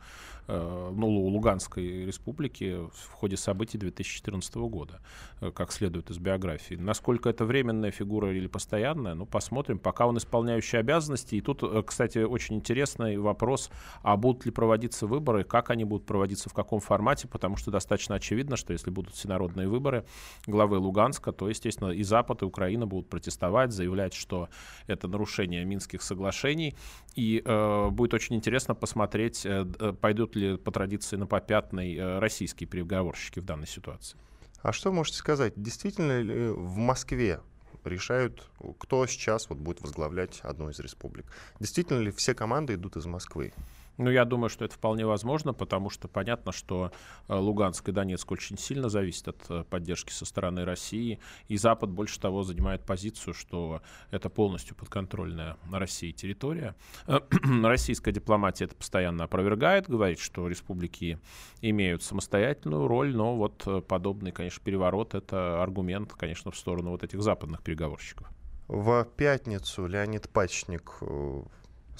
э, 0.46 0.92
ну, 0.94 1.08
Луганской 1.08 2.06
республики 2.06 2.78
в 2.92 3.12
ходе 3.12 3.36
событий 3.36 3.78
2014 3.78 4.54
года, 4.56 5.00
э, 5.40 5.50
как 5.50 5.72
следует 5.72 6.10
из 6.10 6.18
биографии. 6.18 6.74
Насколько 6.76 7.28
это 7.28 7.44
временная 7.44 7.90
фигура 7.90 8.32
или 8.32 8.46
постоянная, 8.46 9.14
ну, 9.14 9.26
посмотрим. 9.26 9.78
Пока 9.78 10.06
он 10.06 10.16
исполняющий 10.18 10.76
обязанности. 10.76 11.34
И 11.34 11.40
тут, 11.40 11.62
э, 11.62 11.82
кстати, 11.84 12.18
очень 12.18 12.56
интересный 12.56 13.18
вопрос, 13.18 13.70
а 14.02 14.16
будут 14.16 14.46
ли 14.46 14.52
проводиться 14.52 15.06
выборы, 15.06 15.44
как 15.44 15.70
они 15.70 15.84
будут 15.84 16.06
проводиться, 16.06 16.48
в 16.48 16.54
каком 16.54 16.80
формате, 16.80 17.28
потому 17.28 17.56
что 17.56 17.70
достаточно 17.70 18.14
очевидно, 18.14 18.56
что 18.56 18.72
если 18.72 18.90
будут 18.90 19.14
всенародные 19.14 19.68
выборы 19.68 20.04
главы 20.46 20.78
Луганска, 20.78 21.32
то, 21.32 21.48
естественно, 21.48 21.90
и 21.90 22.02
Запад, 22.02 22.42
и 22.42 22.44
Украина 22.44 22.86
будут 22.86 23.08
протестовать, 23.08 23.72
заявлять, 23.72 24.14
что 24.14 24.48
это 24.86 24.99
это 25.00 25.08
нарушение 25.08 25.64
Минских 25.64 26.02
соглашений. 26.02 26.76
И 27.14 27.42
э, 27.44 27.88
будет 27.90 28.14
очень 28.14 28.36
интересно 28.36 28.74
посмотреть, 28.74 29.44
э, 29.44 29.66
э, 29.78 29.92
пойдут 29.92 30.36
ли 30.36 30.56
по 30.56 30.70
традиции 30.70 31.16
на 31.16 31.26
попятный 31.26 31.96
э, 31.96 32.18
российские 32.18 32.68
переговорщики 32.68 33.40
в 33.40 33.44
данной 33.44 33.66
ситуации. 33.66 34.18
А 34.62 34.72
что 34.72 34.92
можете 34.92 35.18
сказать? 35.18 35.54
Действительно 35.56 36.20
ли 36.20 36.48
в 36.48 36.76
Москве 36.76 37.40
решают, 37.84 38.50
кто 38.78 39.06
сейчас 39.06 39.48
вот 39.48 39.58
будет 39.58 39.80
возглавлять 39.80 40.40
одну 40.42 40.68
из 40.68 40.78
республик? 40.80 41.26
Действительно 41.58 42.00
ли 42.00 42.10
все 42.10 42.34
команды 42.34 42.74
идут 42.74 42.96
из 42.96 43.06
Москвы? 43.06 43.52
Ну, 44.00 44.08
я 44.10 44.24
думаю, 44.24 44.48
что 44.48 44.64
это 44.64 44.74
вполне 44.74 45.04
возможно, 45.04 45.52
потому 45.52 45.90
что 45.90 46.08
понятно, 46.08 46.52
что 46.52 46.90
э, 47.28 47.34
Луганск 47.34 47.86
и 47.90 47.92
Донецк 47.92 48.32
очень 48.32 48.56
сильно 48.56 48.88
зависят 48.88 49.28
от 49.28 49.50
э, 49.50 49.64
поддержки 49.64 50.10
со 50.10 50.24
стороны 50.24 50.64
России, 50.64 51.20
и 51.48 51.58
Запад, 51.58 51.90
больше 51.90 52.18
того, 52.18 52.42
занимает 52.42 52.82
позицию, 52.82 53.34
что 53.34 53.82
это 54.10 54.30
полностью 54.30 54.74
подконтрольная 54.74 55.58
России 55.70 56.12
территория. 56.12 56.74
Российская 57.62 58.12
дипломатия 58.12 58.64
это 58.64 58.74
постоянно 58.74 59.24
опровергает, 59.24 59.86
говорит, 59.86 60.18
что 60.18 60.48
республики 60.48 61.18
имеют 61.60 62.02
самостоятельную 62.02 62.88
роль, 62.88 63.14
но 63.14 63.36
вот 63.36 63.64
э, 63.66 63.82
подобный, 63.82 64.32
конечно, 64.32 64.64
переворот— 64.64 65.14
это 65.14 65.62
аргумент, 65.62 66.14
конечно, 66.14 66.50
в 66.50 66.56
сторону 66.56 66.92
вот 66.92 67.04
этих 67.04 67.20
западных 67.20 67.62
переговорщиков. 67.62 68.26
В 68.66 69.04
пятницу 69.04 69.86
Леонид 69.86 70.30
Пачник 70.30 71.02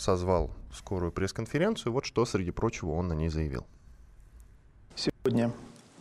созвал 0.01 0.51
скорую 0.75 1.13
пресс-конференцию. 1.13 1.93
Вот 1.93 2.05
что, 2.05 2.25
среди 2.25 2.51
прочего, 2.51 2.93
он 2.93 3.09
на 3.09 3.13
ней 3.13 3.29
заявил. 3.29 3.67
Сегодня 4.97 5.53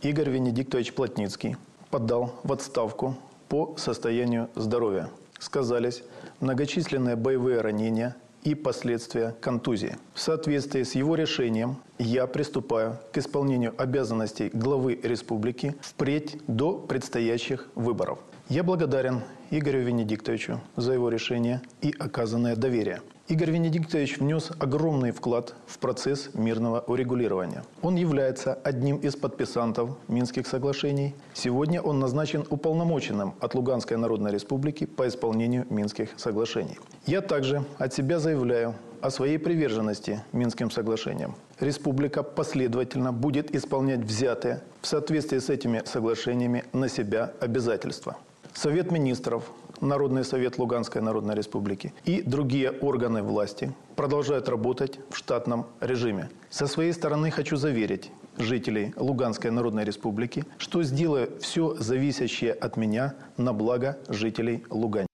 Игорь 0.02 0.30
Венедиктович 0.30 0.94
Плотницкий 0.94 1.56
подал 1.90 2.40
в 2.42 2.52
отставку 2.52 3.16
по 3.48 3.74
состоянию 3.76 4.48
здоровья. 4.54 5.10
Сказались 5.38 6.02
многочисленные 6.40 7.16
боевые 7.16 7.60
ранения 7.60 8.16
и 8.42 8.54
последствия 8.54 9.34
контузии. 9.40 9.98
В 10.14 10.20
соответствии 10.20 10.82
с 10.82 10.94
его 10.94 11.14
решением 11.14 11.76
я 11.98 12.26
приступаю 12.26 12.98
к 13.12 13.18
исполнению 13.18 13.74
обязанностей 13.76 14.50
главы 14.52 14.98
республики 15.02 15.74
впредь 15.82 16.38
до 16.46 16.74
предстоящих 16.74 17.68
выборов. 17.74 18.18
Я 18.48 18.62
благодарен 18.62 19.22
Игорю 19.50 19.82
Венедиктовичу 19.82 20.60
за 20.76 20.94
его 20.94 21.10
решение 21.10 21.60
и 21.82 21.94
оказанное 21.98 22.56
доверие. 22.56 23.02
Игорь 23.30 23.52
Венедиктович 23.52 24.18
внес 24.18 24.50
огромный 24.58 25.12
вклад 25.12 25.54
в 25.64 25.78
процесс 25.78 26.30
мирного 26.34 26.80
урегулирования. 26.80 27.62
Он 27.80 27.94
является 27.94 28.54
одним 28.54 28.96
из 28.96 29.14
подписантов 29.14 29.90
Минских 30.08 30.48
соглашений. 30.48 31.14
Сегодня 31.32 31.80
он 31.80 32.00
назначен 32.00 32.44
уполномоченным 32.50 33.34
от 33.38 33.54
Луганской 33.54 33.96
Народной 33.96 34.32
Республики 34.32 34.84
по 34.84 35.06
исполнению 35.06 35.64
Минских 35.70 36.08
соглашений. 36.16 36.76
Я 37.06 37.20
также 37.20 37.64
от 37.78 37.94
себя 37.94 38.18
заявляю 38.18 38.74
о 39.00 39.10
своей 39.10 39.38
приверженности 39.38 40.24
Минским 40.32 40.72
соглашениям. 40.72 41.36
Республика 41.60 42.24
последовательно 42.24 43.12
будет 43.12 43.54
исполнять 43.54 44.00
взятые 44.00 44.60
в 44.82 44.88
соответствии 44.88 45.38
с 45.38 45.48
этими 45.50 45.82
соглашениями 45.84 46.64
на 46.72 46.88
себя 46.88 47.32
обязательства. 47.38 48.16
Совет 48.54 48.90
министров 48.90 49.44
Народный 49.80 50.24
совет 50.24 50.58
Луганской 50.58 51.00
Народной 51.00 51.34
Республики 51.34 51.92
и 52.04 52.22
другие 52.22 52.70
органы 52.70 53.22
власти 53.22 53.74
продолжают 53.96 54.48
работать 54.48 55.00
в 55.10 55.16
штатном 55.16 55.66
режиме. 55.80 56.30
Со 56.50 56.66
своей 56.66 56.92
стороны 56.92 57.30
хочу 57.30 57.56
заверить 57.56 58.10
жителей 58.36 58.92
Луганской 58.96 59.50
Народной 59.50 59.84
Республики, 59.84 60.44
что 60.58 60.82
сделаю 60.82 61.30
все 61.40 61.74
зависящее 61.76 62.52
от 62.52 62.76
меня 62.76 63.14
на 63.36 63.52
благо 63.52 63.98
жителей 64.08 64.64
Лугани. 64.70 65.06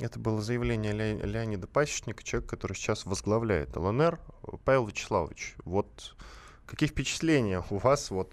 Это 0.00 0.18
было 0.18 0.40
заявление 0.40 0.92
Ле- 0.92 1.20
Леонида 1.22 1.66
Пасечника, 1.66 2.24
человек, 2.24 2.48
который 2.48 2.74
сейчас 2.74 3.06
возглавляет 3.06 3.76
ЛНР. 3.76 4.18
Павел 4.64 4.86
Вячеславович, 4.86 5.54
вот 5.64 6.16
какие 6.66 6.88
впечатления 6.88 7.62
у 7.70 7.76
вас? 7.76 8.10
Вот, 8.10 8.32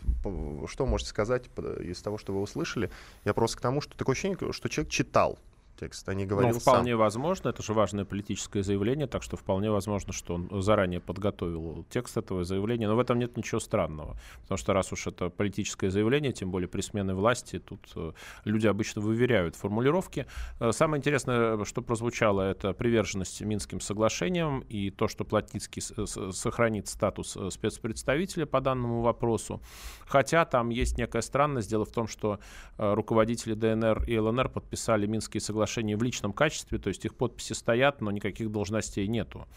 что 0.68 0.86
можете 0.86 1.10
сказать 1.10 1.46
из 1.82 2.02
того, 2.02 2.18
что 2.18 2.34
вы 2.34 2.42
услышали? 2.42 2.90
Я 3.26 3.34
просто 3.34 3.58
к 3.58 3.62
тому, 3.62 3.82
что 3.82 3.98
такое 3.98 4.14
ощущение, 4.14 4.54
что 4.54 4.70
человек 4.70 4.92
читал 4.92 5.38
текст, 5.80 6.10
а 6.10 6.14
не 6.14 6.26
говорил 6.26 6.56
ну, 6.56 6.60
вполне 6.60 6.92
сам. 6.92 7.00
возможно, 7.00 7.50
это 7.50 7.64
же 7.64 7.74
важное 7.74 8.06
политическое 8.06 8.64
заявление, 8.64 9.08
так 9.08 9.24
что 9.24 9.38
вполне 9.38 9.72
возможно, 9.72 10.14
что 10.14 10.36
он 10.36 10.62
заранее 10.62 11.00
подготовил 11.00 11.86
текст 11.90 12.18
этого 12.18 12.44
заявления, 12.44 12.88
но 12.88 12.96
в 12.96 13.00
этом 13.00 13.18
нет 13.20 13.38
ничего 13.38 13.60
странного, 13.60 14.18
потому 14.42 14.58
что 14.58 14.74
раз 14.74 14.92
уж 14.92 15.08
это 15.08 15.30
политическое 15.30 15.90
заявление, 15.90 16.34
тем 16.34 16.52
более 16.52 16.68
при 16.68 16.82
смене 16.82 17.14
власти, 17.14 17.60
тут 17.60 17.80
э, 17.96 18.12
люди 18.44 18.68
обычно 18.68 19.02
выверяют 19.02 19.56
формулировки. 19.56 20.26
Э, 20.60 20.72
самое 20.72 21.00
интересное, 21.00 21.64
что 21.64 21.82
прозвучало, 21.82 22.42
это 22.42 22.74
приверженность 22.74 23.42
Минским 23.42 23.80
соглашениям 23.80 24.62
и 24.70 24.90
то, 24.90 25.08
что 25.08 25.24
Плотницкий 25.24 25.82
сохранит 25.82 26.88
статус 26.88 27.38
э, 27.38 27.50
спецпредставителя 27.52 28.46
по 28.46 28.60
данному 28.60 29.02
вопросу, 29.02 29.62
хотя 30.06 30.46
там 30.46 30.70
есть 30.70 30.98
некая 30.98 31.22
странность, 31.22 31.70
дело 31.70 31.86
в 31.86 31.92
том, 31.92 32.08
что 32.08 32.40
руководители 32.78 33.54
ДНР 33.54 34.04
и 34.08 34.18
ЛНР 34.18 34.50
подписали 34.50 35.06
Минские 35.06 35.42
соглашения 35.42 35.69
соглашении 35.70 35.96
в 35.96 36.04
личном 36.04 36.34
качестве, 36.34 36.78
то 36.78 36.90
есть 36.90 37.06
их 37.06 37.16
подписи 37.16 37.54
стоят, 37.54 38.02
но 38.02 38.12
никаких 38.12 38.50
должностей 38.52 39.08
нету. 39.08 39.48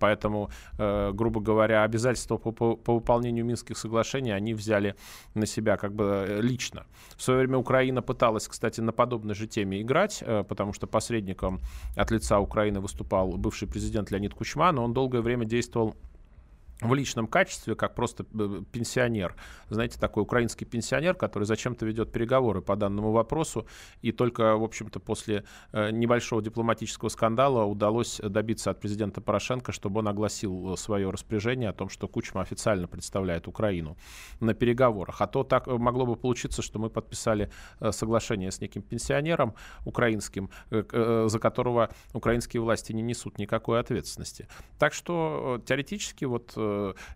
Поэтому, 0.00 0.50
э, 0.78 1.12
грубо 1.14 1.40
говоря, 1.40 1.84
обязательства 1.84 2.36
по, 2.38 2.52
по, 2.52 2.76
по 2.76 2.94
выполнению 2.94 3.44
Минских 3.44 3.78
соглашений 3.78 4.32
они 4.32 4.54
взяли 4.54 4.94
на 5.34 5.46
себя 5.46 5.76
как 5.76 5.92
бы 5.92 6.04
э, 6.28 6.40
лично. 6.42 6.84
В 7.16 7.22
свое 7.22 7.38
время 7.38 7.58
Украина 7.58 8.02
пыталась, 8.02 8.48
кстати, 8.48 8.80
на 8.80 8.92
подобной 8.92 9.34
же 9.34 9.46
теме 9.46 9.80
играть, 9.80 10.22
э, 10.26 10.44
потому 10.48 10.72
что 10.72 10.86
посредником 10.86 11.60
от 11.96 12.10
лица 12.10 12.40
Украины 12.40 12.80
выступал 12.80 13.28
бывший 13.36 13.68
президент 13.68 14.10
Леонид 14.10 14.34
Кучма, 14.34 14.72
но 14.72 14.84
он 14.84 14.92
долгое 14.92 15.20
время 15.22 15.44
действовал 15.44 15.94
в 16.80 16.94
личном 16.94 17.26
качестве, 17.26 17.74
как 17.74 17.94
просто 17.94 18.24
э, 18.34 18.62
пенсионер. 18.70 19.34
Знаете, 19.68 19.98
такой 19.98 20.22
украинский 20.22 20.64
пенсионер, 20.64 21.14
который 21.14 21.44
зачем-то 21.44 21.84
ведет 21.84 22.12
переговоры 22.12 22.62
по 22.62 22.76
данному 22.76 23.10
вопросу, 23.10 23.66
и 24.00 24.12
только, 24.12 24.56
в 24.56 24.62
общем-то, 24.62 25.00
после 25.00 25.44
э, 25.72 25.90
небольшого 25.90 26.40
дипломатического 26.40 27.08
скандала 27.08 27.64
удалось 27.64 28.20
добиться 28.22 28.70
от 28.70 28.80
президента 28.80 29.20
Порошенко, 29.20 29.72
чтобы 29.72 30.00
он 30.00 30.08
огласил 30.08 30.76
свое 30.76 31.10
распоряжение 31.10 31.70
о 31.70 31.72
том, 31.72 31.88
что 31.88 32.06
Кучма 32.06 32.42
официально 32.42 32.86
представляет 32.86 33.48
Украину 33.48 33.96
на 34.38 34.54
переговорах. 34.54 35.20
А 35.20 35.26
то 35.26 35.42
так 35.42 35.66
могло 35.66 36.06
бы 36.06 36.14
получиться, 36.14 36.62
что 36.62 36.78
мы 36.78 36.90
подписали 36.90 37.50
э, 37.80 37.90
соглашение 37.90 38.52
с 38.52 38.60
неким 38.60 38.82
пенсионером 38.82 39.54
украинским, 39.84 40.50
за 40.70 41.38
которого 41.40 41.90
украинские 42.12 42.60
власти 42.60 42.92
не 42.92 43.02
несут 43.02 43.38
никакой 43.38 43.80
ответственности. 43.80 44.46
Так 44.78 44.92
что 44.92 45.60
теоретически 45.66 46.24
вот 46.24 46.56
Э, 46.56 46.67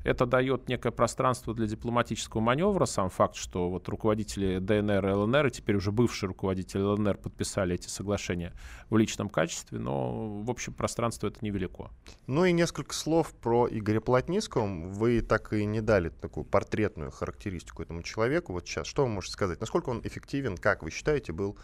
это 0.05 0.27
дает 0.27 0.69
некое 0.69 0.93
пространство 0.93 1.55
для 1.55 1.67
дипломатического 1.67 2.41
маневра. 2.41 2.87
Сам 2.87 3.11
факт, 3.11 3.37
что 3.37 3.69
вот 3.71 3.89
руководители 3.89 4.59
ДНР 4.59 5.09
и 5.09 5.13
ЛНР, 5.13 5.47
и 5.47 5.51
теперь 5.51 5.77
уже 5.77 5.93
бывшие 5.93 6.29
руководители 6.29 6.83
ЛНР 6.83 7.19
подписали 7.19 7.75
эти 7.75 7.89
соглашения 7.89 8.53
в 8.91 8.97
личном 8.97 9.29
качестве, 9.29 9.79
но 9.79 10.43
в 10.43 10.51
общем 10.51 10.73
пространство 10.73 11.29
это 11.29 11.39
невелико. 11.43 11.91
Ну 12.27 12.45
и 12.45 12.53
несколько 12.53 12.95
слов 12.95 13.33
про 13.35 13.69
Игоря 13.69 14.01
Плотницкого. 14.01 14.67
Вы 14.67 15.21
так 15.21 15.53
и 15.53 15.65
не 15.65 15.81
дали 15.81 16.09
такую 16.09 16.45
портретную 16.45 17.11
характеристику 17.11 17.83
этому 17.83 18.03
человеку. 18.03 18.53
Вот 18.53 18.67
сейчас 18.67 18.87
что 18.87 19.03
вы 19.03 19.09
можете 19.09 19.33
сказать? 19.33 19.61
Насколько 19.61 19.91
он 19.91 20.01
эффективен, 20.05 20.57
как 20.57 20.83
вы 20.83 20.91
считаете, 20.91 21.33
был 21.33 21.57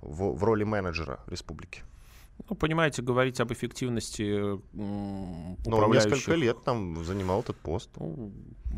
в, 0.00 0.36
в 0.36 0.44
роли 0.44 0.64
менеджера 0.64 1.20
республики? 1.26 1.82
Ну, 2.48 2.54
понимаете, 2.54 3.02
говорить 3.02 3.40
об 3.40 3.52
эффективности 3.52 4.52
управляющих... 5.66 6.10
Ну, 6.10 6.16
несколько 6.16 6.34
лет 6.34 6.62
там 6.64 7.04
занимал 7.04 7.40
этот 7.40 7.56
пост. 7.56 7.90
Ну, 7.98 8.32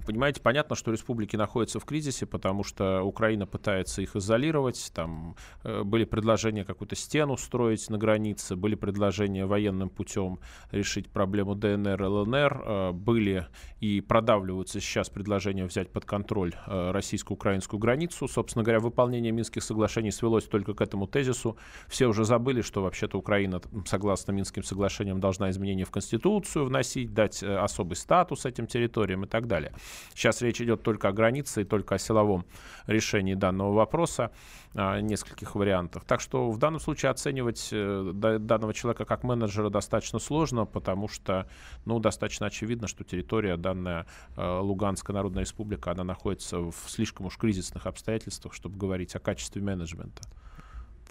понимаете, 0.07 0.41
понятно, 0.41 0.77
что 0.77 0.93
республики 0.93 1.37
находятся 1.37 1.81
в 1.81 1.85
кризисе, 1.85 2.27
потому 2.27 2.65
что 2.65 3.03
Украина 3.03 3.47
пытается 3.47 4.03
их 4.03 4.17
изолировать. 4.17 4.91
Там 4.95 5.37
э, 5.65 5.83
были 5.83 6.05
предложения 6.05 6.65
какую-то 6.65 6.97
стену 6.97 7.37
строить 7.37 7.91
на 7.91 7.99
границе, 7.99 8.57
были 8.57 8.75
предложения 8.75 9.47
военным 9.47 9.91
путем 9.91 10.39
решить 10.71 11.11
проблему 11.11 11.55
ДНР, 11.55 12.03
ЛНР, 12.03 12.63
э, 12.65 12.93
были 12.93 13.47
и 13.81 14.01
продавливаются 14.01 14.81
сейчас 14.81 15.11
предложения 15.11 15.65
взять 15.65 15.91
под 15.93 16.05
контроль 16.05 16.55
э, 16.67 16.91
российско-украинскую 16.91 17.79
границу. 17.79 18.29
Собственно 18.29 18.65
говоря, 18.65 18.81
выполнение 18.81 19.33
Минских 19.33 19.63
соглашений 19.63 20.11
свелось 20.11 20.45
только 20.45 20.75
к 20.75 20.81
этому 20.81 21.07
тезису. 21.07 21.57
Все 21.87 22.07
уже 22.07 22.25
забыли, 22.25 22.63
что 22.63 22.83
вообще-то 22.83 23.19
Украина, 23.19 23.48
согласно 23.87 24.33
Минским 24.33 24.63
соглашениям, 24.63 25.21
должна 25.21 25.51
изменения 25.51 25.85
в 25.85 25.91
Конституцию 25.91 26.67
вносить, 26.67 27.15
дать 27.15 27.43
э, 27.43 27.57
особый 27.57 27.97
статус 27.97 28.47
этим 28.47 28.67
территориям 28.67 29.25
и 29.25 29.29
так 29.29 29.47
далее. 29.47 29.73
Сейчас 30.15 30.43
речь 30.43 30.61
идет 30.61 30.83
только 30.83 31.09
о 31.09 31.13
границе 31.13 31.63
и 31.63 31.65
только 31.65 31.97
о 31.97 31.99
силовом 31.99 32.47
решении 32.87 33.35
данного 33.35 33.73
вопроса, 33.73 34.31
а, 34.75 35.01
нескольких 35.01 35.55
вариантов. 35.55 36.05
Так 36.07 36.21
что 36.21 36.51
в 36.51 36.59
данном 36.59 36.79
случае 36.79 37.11
оценивать 37.11 37.71
э, 37.73 38.13
данного 38.13 38.75
человека 38.75 39.07
как 39.07 39.25
менеджера 39.25 39.71
достаточно 39.71 40.19
сложно, 40.19 40.67
потому 40.67 41.09
что, 41.09 41.49
ну, 41.87 41.99
достаточно 41.99 42.47
очевидно, 42.47 42.87
что 42.87 43.03
территория 43.03 43.57
данная 43.57 44.07
э, 44.37 44.59
Луганская 44.61 45.15
Народная 45.15 45.43
Республика, 45.43 45.91
она 45.93 46.05
находится 46.05 46.59
в 46.59 46.75
слишком 46.87 47.27
уж 47.27 47.39
кризисных 47.39 47.87
обстоятельствах, 47.87 48.53
чтобы 48.53 48.77
говорить 48.77 49.17
о 49.17 49.21
качестве 49.21 49.63
менеджмента 49.63 50.23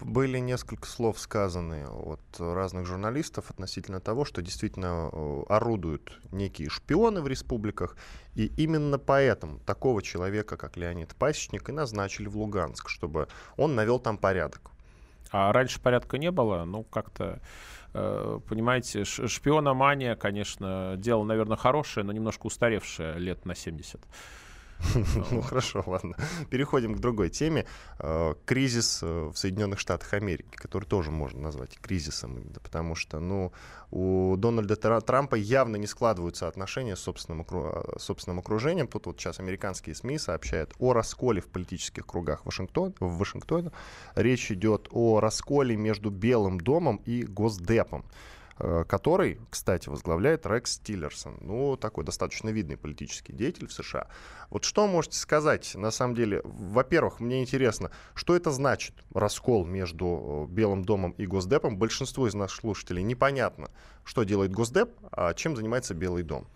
были 0.00 0.38
несколько 0.38 0.86
слов 0.86 1.18
сказаны 1.18 1.86
от 1.86 2.20
разных 2.38 2.86
журналистов 2.86 3.50
относительно 3.50 4.00
того, 4.00 4.24
что 4.24 4.42
действительно 4.42 5.10
э, 5.12 5.42
орудуют 5.48 6.18
некие 6.32 6.68
шпионы 6.68 7.20
в 7.20 7.28
республиках, 7.28 7.96
и 8.34 8.46
именно 8.56 8.98
поэтому 8.98 9.58
такого 9.60 10.02
человека, 10.02 10.56
как 10.56 10.76
Леонид 10.76 11.14
Пасечник, 11.16 11.68
и 11.68 11.72
назначили 11.72 12.28
в 12.28 12.36
Луганск, 12.36 12.88
чтобы 12.88 13.28
он 13.56 13.74
навел 13.74 13.98
там 13.98 14.18
порядок. 14.18 14.70
А 15.30 15.52
раньше 15.52 15.80
порядка 15.80 16.18
не 16.18 16.30
было, 16.30 16.64
ну 16.64 16.84
как-то 16.84 17.40
э, 17.92 18.40
понимаете, 18.48 19.04
шпиономания, 19.04 20.16
конечно, 20.16 20.94
дело, 20.96 21.24
наверное, 21.24 21.56
хорошее, 21.56 22.04
но 22.04 22.12
немножко 22.12 22.46
устаревшее 22.46 23.18
лет 23.18 23.44
на 23.44 23.54
70. 23.54 24.00
Ну 25.30 25.42
хорошо, 25.42 25.82
ладно. 25.86 26.16
Переходим 26.50 26.94
к 26.94 26.98
другой 26.98 27.30
теме. 27.30 27.66
Э, 27.98 28.34
кризис 28.44 29.00
э, 29.02 29.30
в 29.32 29.36
Соединенных 29.36 29.78
Штатах 29.78 30.12
Америки, 30.14 30.48
который 30.52 30.84
тоже 30.84 31.10
можно 31.10 31.40
назвать 31.40 31.78
кризисом, 31.80 32.44
потому 32.62 32.94
что, 32.94 33.20
ну, 33.20 33.52
у 33.90 34.36
Дональда 34.36 34.76
Трампа 35.00 35.34
явно 35.34 35.76
не 35.76 35.86
складываются 35.86 36.48
отношения 36.48 36.96
с 36.96 37.00
собственным, 37.00 37.46
э, 37.50 37.98
собственным 37.98 38.38
окружением. 38.38 38.88
Тут 38.88 39.06
вот 39.06 39.20
сейчас 39.20 39.40
американские 39.40 39.94
СМИ 39.94 40.18
сообщают 40.18 40.74
о 40.78 40.92
расколе 40.92 41.40
в 41.40 41.48
политических 41.48 42.06
кругах 42.06 42.46
Вашингтон, 42.46 42.94
в 43.00 43.18
Вашингтоне. 43.18 43.70
Речь 44.14 44.50
идет 44.50 44.88
о 44.90 45.20
расколе 45.20 45.76
между 45.76 46.10
Белым 46.10 46.60
домом 46.60 47.00
и 47.04 47.22
Госдепом. 47.22 48.04
Э, 48.60 48.84
который, 48.88 49.40
кстати, 49.50 49.88
возглавляет 49.88 50.44
Рекс 50.44 50.78
Тиллерсон. 50.78 51.38
Ну, 51.40 51.76
такой 51.76 52.04
достаточно 52.04 52.48
видный 52.48 52.76
политический 52.76 53.32
деятель 53.32 53.68
в 53.68 53.72
США. 53.72 54.08
Вот 54.50 54.64
что 54.64 54.88
можете 54.88 55.16
сказать, 55.16 55.74
на 55.76 55.92
самом 55.92 56.16
деле, 56.16 56.40
во-первых, 56.44 57.20
мне 57.20 57.40
интересно, 57.40 57.92
что 58.14 58.34
это 58.34 58.50
значит, 58.50 58.94
раскол 59.14 59.64
между 59.64 60.48
э, 60.50 60.52
Белым 60.52 60.84
домом 60.84 61.12
и 61.12 61.26
Госдепом? 61.26 61.78
Большинству 61.78 62.26
из 62.26 62.34
наших 62.34 62.60
слушателей 62.60 63.02
непонятно, 63.04 63.70
что 64.04 64.24
делает 64.24 64.50
Госдеп, 64.50 64.90
а 65.12 65.34
чем 65.34 65.54
занимается 65.54 65.94
Белый 65.94 66.24
дом. 66.24 66.48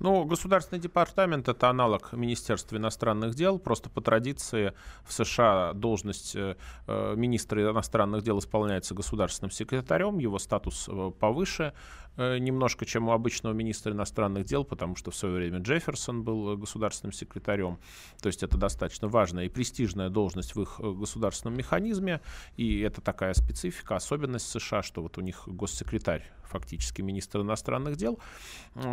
Ну, 0.00 0.24
Государственный 0.24 0.80
департамент— 0.80 1.48
это 1.50 1.68
аналог 1.68 2.12
Министерства 2.12 2.76
иностранных 2.76 3.34
дел. 3.34 3.58
Просто 3.58 3.90
по 3.90 4.00
традиции 4.00 4.72
в 5.04 5.12
США 5.12 5.72
должность 5.74 6.36
э, 6.36 6.56
э, 6.86 7.14
министра 7.16 7.62
иностранных 7.70 8.22
дел 8.22 8.38
исполняется 8.38 8.94
государственным 8.94 9.50
секретарем, 9.50 10.18
его 10.18 10.38
статус 10.38 10.88
э, 10.88 11.10
повыше. 11.18 11.72
Э, 12.18 12.38
немножко, 12.38 12.84
чем 12.84 13.08
у 13.08 13.12
обычного 13.12 13.54
министра 13.54 13.92
иностранных 13.92 14.44
дел, 14.44 14.64
потому 14.64 14.96
что 14.96 15.12
в 15.12 15.16
свое 15.16 15.36
время 15.36 15.60
Джефферсон 15.60 16.24
был 16.24 16.56
государственным 16.56 17.12
секретарем. 17.12 17.78
То 18.20 18.26
есть 18.26 18.42
это 18.42 18.58
достаточно 18.58 19.06
важная 19.06 19.44
и 19.44 19.48
престижная 19.48 20.10
должность 20.10 20.56
в 20.56 20.62
их 20.62 20.80
э, 20.80 20.90
государственном 20.90 21.56
механизме. 21.56 22.20
И 22.56 22.80
это 22.80 23.00
такая 23.00 23.34
специфика, 23.34 23.94
особенность 23.94 24.48
США, 24.48 24.82
что 24.82 25.00
вот 25.00 25.16
у 25.16 25.20
них 25.20 25.44
госсекретарь 25.46 26.24
фактически 26.48 27.02
министр 27.02 27.42
иностранных 27.42 27.96
дел. 27.96 28.18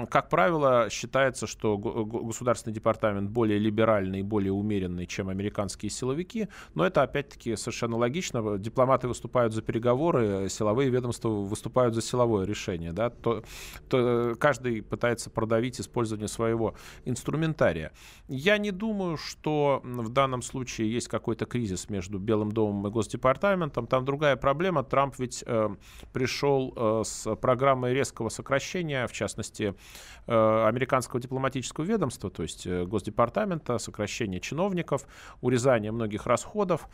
Как 0.09 0.29
правило, 0.29 0.89
считается, 0.91 1.47
что 1.47 1.77
Государственный 1.77 2.73
департамент 2.73 3.29
более 3.29 3.57
либеральный 3.57 4.19
и 4.19 4.23
более 4.23 4.51
умеренный, 4.51 5.05
чем 5.05 5.29
американские 5.29 5.89
силовики, 5.89 6.49
но 6.73 6.85
это 6.85 7.01
опять-таки 7.01 7.55
совершенно 7.55 7.97
логично. 7.97 8.57
Дипломаты 8.59 9.07
выступают 9.07 9.53
за 9.53 9.61
переговоры, 9.61 10.49
силовые 10.49 10.89
ведомства 10.89 11.29
выступают 11.29 11.95
за 11.95 12.01
силовое 12.01 12.45
решение. 12.45 12.91
Да? 12.91 13.09
То, 13.21 13.43
то 13.89 14.35
каждый 14.39 14.81
пытается 14.81 15.29
продавить 15.29 15.79
использование 15.79 16.27
своего 16.27 16.75
инструментария. 17.05 17.91
Я 18.27 18.57
не 18.57 18.71
думаю, 18.71 19.17
что 19.17 19.81
в 19.83 20.09
данном 20.09 20.41
случае 20.41 20.91
есть 20.91 21.07
какой-то 21.07 21.45
кризис 21.45 21.89
между 21.89 22.19
Белым 22.19 22.51
домом 22.51 22.87
и 22.87 22.91
Госдепартаментом. 22.91 23.87
Там 23.87 24.05
другая 24.05 24.35
проблема. 24.35 24.83
Трамп 24.83 25.15
ведь 25.17 25.43
э, 25.45 25.69
пришел 26.13 26.73
э, 26.75 27.01
с 27.05 27.35
программой 27.35 27.93
резкого 27.93 28.29
сокращения, 28.29 29.07
в 29.07 29.11
частности, 29.11 29.75
э, 30.27 30.65
американского 30.67 31.21
дипломатического 31.21 31.85
ведомства, 31.85 32.29
то 32.29 32.43
есть 32.43 32.65
э, 32.67 32.85
Госдепартамента, 32.85 33.77
сокращение 33.77 34.39
чиновников, 34.39 35.07
урезание 35.41 35.91
многих 35.91 36.25
расходов. 36.25 36.87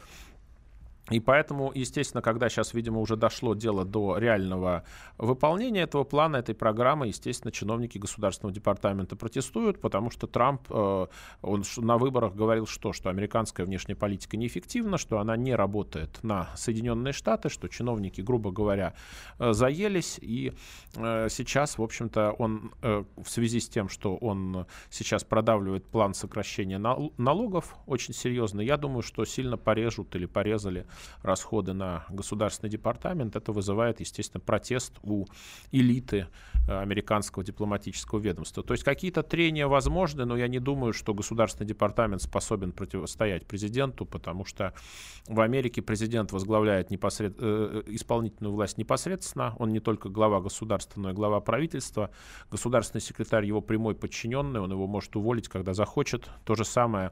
И 1.10 1.20
поэтому, 1.20 1.72
естественно, 1.74 2.22
когда 2.22 2.48
сейчас, 2.48 2.74
видимо, 2.74 3.00
уже 3.00 3.16
дошло 3.16 3.56
дело 3.56 3.84
до 3.86 4.18
реального 4.18 4.84
выполнения 5.18 5.82
этого 5.82 6.04
плана, 6.04 6.38
этой 6.38 6.54
программы, 6.54 7.08
естественно, 7.08 7.52
чиновники 7.52 7.98
Государственного 7.98 8.54
департамента 8.54 9.16
протестуют, 9.16 9.82
потому 9.82 10.12
что 10.12 10.28
Трамп, 10.28 10.62
э, 10.70 11.08
он 11.42 11.64
на 11.78 11.98
выборах 11.98 12.36
говорил 12.36 12.68
что? 12.68 12.94
Что 12.94 13.10
американская 13.10 13.66
внешняя 13.66 13.96
политика 13.96 14.38
неэффективна, 14.38 14.98
что 14.98 15.20
она 15.20 15.36
не 15.36 15.56
работает 15.56 16.20
на 16.24 16.50
Соединенные 16.56 17.14
Штаты, 17.14 17.50
что 17.50 17.68
чиновники, 17.68 18.22
грубо 18.22 18.52
говоря, 18.52 18.94
э, 19.40 19.54
заелись. 19.54 20.20
И 20.22 20.54
э, 20.96 21.28
сейчас, 21.30 21.78
в 21.78 21.84
общем-то, 21.84 22.32
он 22.38 22.72
в 22.82 23.30
связи 23.30 23.60
с 23.60 23.68
тем, 23.68 23.90
что 23.90 24.16
он 24.16 24.66
сейчас 24.90 25.24
продавливает 25.24 25.86
план 25.86 26.14
сокращения 26.14 26.78
налогов 26.78 27.76
очень 27.86 28.14
серьезно, 28.14 28.62
я 28.62 28.78
думаю, 28.78 29.02
что 29.02 29.26
сильно 29.26 29.58
порежут 29.58 30.16
или 30.16 30.26
порезали 30.26 30.86
расходы 31.22 31.74
на 31.74 32.06
государственный 32.10 32.70
департамент, 32.70 33.36
это 33.36 33.52
вызывает, 33.52 34.00
естественно, 34.00 34.42
протест 34.42 34.94
у 35.04 35.26
элиты 35.72 36.28
э, 36.68 36.78
американского 36.80 37.44
дипломатического 37.44 38.20
ведомства. 38.20 38.64
То 38.64 38.74
есть 38.74 38.84
какие-то 38.84 39.24
трения 39.24 39.68
возможны, 39.68 40.26
но 40.26 40.38
я 40.38 40.48
не 40.48 40.60
думаю, 40.60 40.94
что 40.94 41.14
государственный 41.14 41.68
департамент 41.68 42.22
способен 42.22 42.72
противостоять 42.72 43.46
президенту, 43.46 44.06
потому 44.06 44.46
что 44.46 44.74
в 45.28 45.40
Америке 45.40 45.82
президент 45.82 46.32
возглавляет 46.32 46.90
непосред... 46.90 47.36
Э, 47.40 47.84
исполнительную 47.88 48.54
власть 48.54 48.78
непосредственно, 48.78 49.56
он 49.60 49.70
не 49.70 49.80
только 49.80 50.10
глава 50.10 50.42
государства, 50.42 51.00
но 51.00 51.12
и 51.12 51.14
глава 51.14 51.40
правительства. 51.40 52.12
Государственный 52.50 53.02
секретарь 53.02 53.46
его 53.46 53.62
прямой 53.62 53.96
подчиненный, 53.96 54.60
он 54.60 54.72
его 54.72 54.88
может 54.88 55.16
уволить, 55.16 55.48
когда 55.48 55.74
захочет. 55.74 56.30
То 56.46 56.56
же 56.56 56.66
самое 56.66 57.12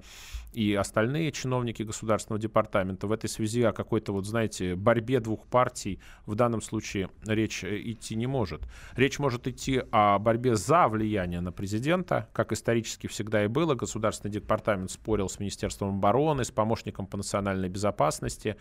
и 0.53 0.73
остальные 0.73 1.31
чиновники 1.31 1.83
государственного 1.83 2.41
департамента. 2.41 3.07
В 3.07 3.11
этой 3.11 3.29
связи 3.29 3.61
о 3.69 3.73
какой-то, 3.73 4.13
вот 4.13 4.25
знаете, 4.25 4.75
борьбе 4.75 5.19
двух 5.19 5.45
партий 5.47 5.99
в 6.25 6.35
данном 6.35 6.61
случае 6.61 7.09
речь 7.25 7.63
э, 7.63 7.79
идти 7.81 8.15
не 8.15 8.27
может. 8.27 8.61
Речь 8.95 9.19
может 9.19 9.47
идти 9.47 9.83
о 9.91 10.19
борьбе 10.19 10.55
за 10.55 10.87
влияние 10.87 11.41
на 11.41 11.51
президента, 11.51 12.29
как 12.33 12.51
исторически 12.51 13.07
всегда 13.07 13.43
и 13.45 13.47
было. 13.47 13.75
Государственный 13.75 14.31
департамент 14.31 14.91
спорил 14.91 15.29
с 15.29 15.39
Министерством 15.39 15.97
обороны, 15.97 16.43
с 16.43 16.51
помощником 16.51 17.07
по 17.07 17.17
национальной 17.17 17.69
безопасности 17.69 18.57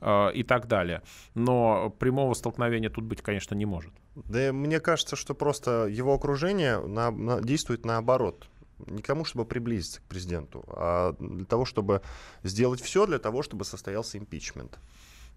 э, 0.00 0.32
и 0.34 0.42
так 0.42 0.66
далее. 0.66 1.02
Но 1.34 1.90
прямого 1.90 2.34
столкновения 2.34 2.90
тут 2.90 3.04
быть, 3.04 3.22
конечно, 3.22 3.54
не 3.54 3.66
может. 3.66 3.92
Да 4.14 4.52
мне 4.52 4.80
кажется, 4.80 5.16
что 5.16 5.34
просто 5.34 5.86
его 5.86 6.14
окружение 6.14 6.80
на, 6.80 7.10
на, 7.10 7.40
действует 7.40 7.84
наоборот 7.84 8.48
никому, 8.86 9.24
чтобы 9.24 9.44
приблизиться 9.44 10.00
к 10.00 10.04
президенту, 10.04 10.64
а 10.68 11.14
для 11.18 11.44
того, 11.44 11.64
чтобы 11.64 12.02
сделать 12.42 12.80
все 12.80 13.06
для 13.06 13.18
того, 13.18 13.42
чтобы 13.42 13.64
состоялся 13.64 14.18
импичмент. 14.18 14.78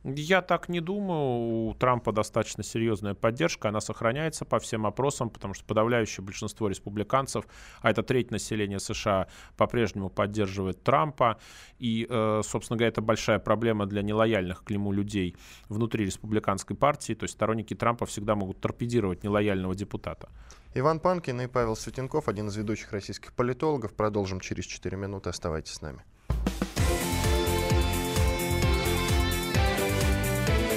Я 0.03 0.41
так 0.41 0.69
не 0.69 0.79
думаю. 0.79 1.67
У 1.69 1.73
Трампа 1.73 2.13
достаточно 2.13 2.63
серьезная 2.63 3.15
поддержка. 3.15 3.67
Она 3.67 3.81
сохраняется 3.81 4.45
по 4.45 4.59
всем 4.59 4.85
опросам, 4.85 5.29
потому 5.29 5.53
что 5.53 5.65
подавляющее 5.65 6.23
большинство 6.23 6.69
республиканцев, 6.69 7.45
а 7.81 7.91
это 7.91 8.01
треть 8.01 8.31
населения 8.31 8.79
США, 8.79 9.27
по-прежнему 9.57 10.09
поддерживает 10.09 10.83
Трампа. 10.83 11.37
И, 11.79 12.07
э, 12.09 12.41
собственно 12.45 12.77
говоря, 12.77 12.89
это 12.89 13.01
большая 13.01 13.39
проблема 13.39 13.87
для 13.87 14.01
нелояльных 14.01 14.63
к 14.63 14.69
нему 14.69 14.93
людей 14.93 15.35
внутри 15.67 16.05
республиканской 16.05 16.77
партии. 16.77 17.13
То 17.13 17.25
есть 17.25 17.33
сторонники 17.33 17.73
Трампа 17.73 18.05
всегда 18.05 18.35
могут 18.35 18.61
торпедировать 18.61 19.23
нелояльного 19.23 19.75
депутата. 19.75 20.29
Иван 20.75 20.99
Панкин 20.99 21.41
и 21.41 21.47
Павел 21.47 21.75
Светенков, 21.75 22.27
один 22.27 22.47
из 22.49 22.55
ведущих 22.55 22.91
российских 22.91 23.33
политологов. 23.33 23.93
Продолжим 23.93 24.39
через 24.39 24.65
4 24.65 24.95
минуты. 24.97 25.29
Оставайтесь 25.29 25.73
с 25.73 25.81
нами. 25.81 26.03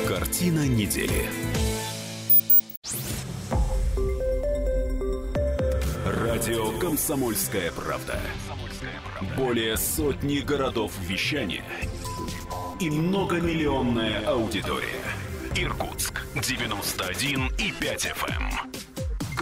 Картина 0.09 0.67
недели. 0.67 1.29
Радио 6.07 6.79
«Комсомольская 6.79 7.71
правда». 7.73 8.19
Более 9.37 9.77
сотни 9.77 10.39
городов 10.39 10.93
вещания 11.01 11.65
и 12.81 12.91
многомиллионная 12.91 14.27
аудитория. 14.27 15.03
Иркутск 15.55 16.23
91 16.35 17.49
и 17.59 17.73
5 17.79 18.07
FM. 18.07 18.82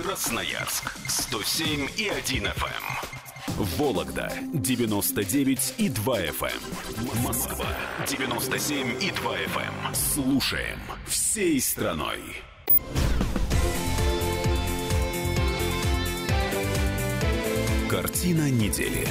Красноярск 0.03 0.95
107 1.09 1.89
и 1.99 2.09
1 2.09 2.45
FM. 2.45 3.77
Вологда 3.77 4.33
99 4.55 5.75
и 5.77 5.89
2 5.91 6.21
FM. 6.23 7.23
Москва 7.23 7.67
97 8.09 9.03
и 9.03 9.11
2 9.11 9.37
FM. 9.37 9.95
Слушаем 9.95 10.79
всей 11.07 11.61
страной. 11.61 12.19
Картина 17.91 18.51
недели. 18.51 19.07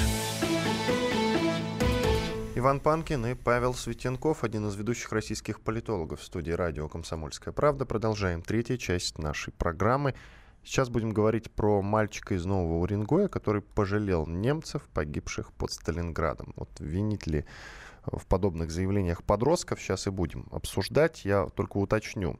Иван 2.56 2.80
Панкин 2.80 3.26
и 3.26 3.34
Павел 3.34 3.74
Светенков, 3.74 4.42
один 4.42 4.66
из 4.66 4.74
ведущих 4.74 5.12
российских 5.12 5.60
политологов 5.60 6.20
в 6.20 6.24
студии 6.24 6.50
радио 6.50 6.88
«Комсомольская 6.88 7.54
правда». 7.54 7.86
Продолжаем 7.86 8.42
третью 8.42 8.76
часть 8.76 9.18
нашей 9.18 9.52
программы– 9.52 10.16
Сейчас 10.62 10.90
будем 10.90 11.10
говорить 11.10 11.50
про 11.50 11.80
мальчика 11.82 12.34
из 12.34 12.44
Нового 12.44 12.78
Уренгоя, 12.80 13.28
который 13.28 13.62
пожалел 13.62 14.26
немцев, 14.26 14.88
погибших 14.92 15.52
под 15.52 15.72
Сталинградом. 15.72 16.52
Вот 16.56 16.68
винить 16.80 17.26
ли 17.26 17.44
в 18.04 18.26
подобных 18.26 18.70
заявлениях 18.70 19.22
подростков, 19.22 19.80
сейчас 19.80 20.06
и 20.06 20.10
будем 20.10 20.46
обсуждать. 20.52 21.24
Я 21.24 21.46
только 21.46 21.78
уточню. 21.78 22.38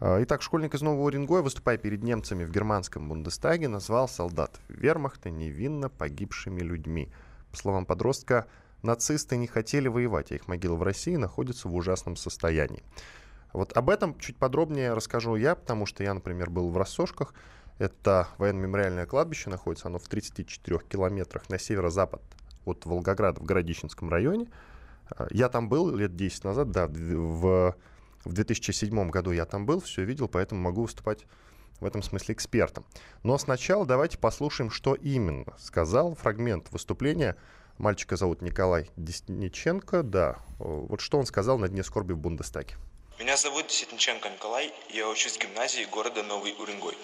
А, 0.00 0.22
итак, 0.22 0.42
школьник 0.42 0.74
из 0.74 0.82
Нового 0.82 1.06
Уренгоя, 1.06 1.42
выступая 1.42 1.76
перед 1.76 2.04
немцами 2.04 2.44
в 2.44 2.50
германском 2.52 3.08
Бундестаге, 3.08 3.66
назвал 3.68 4.08
солдат 4.08 4.60
вермахта 4.68 5.30
невинно 5.30 5.88
погибшими 5.88 6.60
людьми. 6.60 7.10
По 7.50 7.56
словам 7.56 7.86
подростка, 7.86 8.46
нацисты 8.82 9.36
не 9.36 9.48
хотели 9.48 9.88
воевать, 9.88 10.30
а 10.30 10.36
их 10.36 10.46
могила 10.46 10.76
в 10.76 10.82
России 10.84 11.16
находится 11.16 11.68
в 11.68 11.74
ужасном 11.74 12.14
состоянии. 12.14 12.84
Вот 13.52 13.76
об 13.76 13.90
этом 13.90 14.18
чуть 14.18 14.36
подробнее 14.36 14.92
расскажу 14.92 15.36
я, 15.36 15.54
потому 15.54 15.86
что 15.86 16.02
я, 16.02 16.14
например, 16.14 16.50
был 16.50 16.70
в 16.70 16.76
Рассошках. 16.76 17.34
Это 17.78 18.28
военно-мемориальное 18.38 19.06
кладбище, 19.06 19.50
находится 19.50 19.88
оно 19.88 19.98
в 19.98 20.08
34 20.08 20.80
километрах 20.88 21.48
на 21.48 21.58
северо-запад 21.58 22.20
от 22.64 22.84
Волгограда 22.84 23.40
в 23.40 23.44
Городищенском 23.44 24.10
районе. 24.10 24.48
А, 25.10 25.26
я 25.30 25.48
там 25.48 25.68
был 25.68 25.94
лет 25.94 26.16
10 26.16 26.44
назад, 26.44 26.70
да, 26.70 26.88
в, 26.88 27.76
в 28.24 28.32
2007 28.32 29.10
году 29.10 29.30
я 29.30 29.44
там 29.44 29.64
был, 29.64 29.80
все 29.80 30.04
видел, 30.04 30.28
поэтому 30.28 30.60
могу 30.60 30.82
выступать 30.82 31.26
в 31.80 31.84
этом 31.84 32.02
смысле 32.02 32.34
экспертом. 32.34 32.84
Но 33.22 33.38
сначала 33.38 33.86
давайте 33.86 34.18
послушаем, 34.18 34.70
что 34.70 34.94
именно 34.94 35.54
сказал 35.58 36.14
фрагмент 36.14 36.70
выступления. 36.72 37.36
Мальчика 37.78 38.16
зовут 38.16 38.42
Николай 38.42 38.90
Десниченко, 38.96 40.02
да. 40.02 40.38
Вот 40.58 41.00
что 41.00 41.18
он 41.18 41.26
сказал 41.26 41.58
на 41.58 41.68
Дне 41.68 41.84
скорби 41.84 42.12
в 42.12 42.18
Бундестаге. 42.18 42.74
Меня 43.18 43.36
зовут 43.36 43.72
Сетниченко 43.72 44.28
Николай, 44.28 44.72
я 44.90 45.08
учусь 45.08 45.32
в 45.32 45.40
гимназии 45.40 45.82
города 45.86 46.22
Новый 46.22 46.54
Уренгой. 46.56 46.96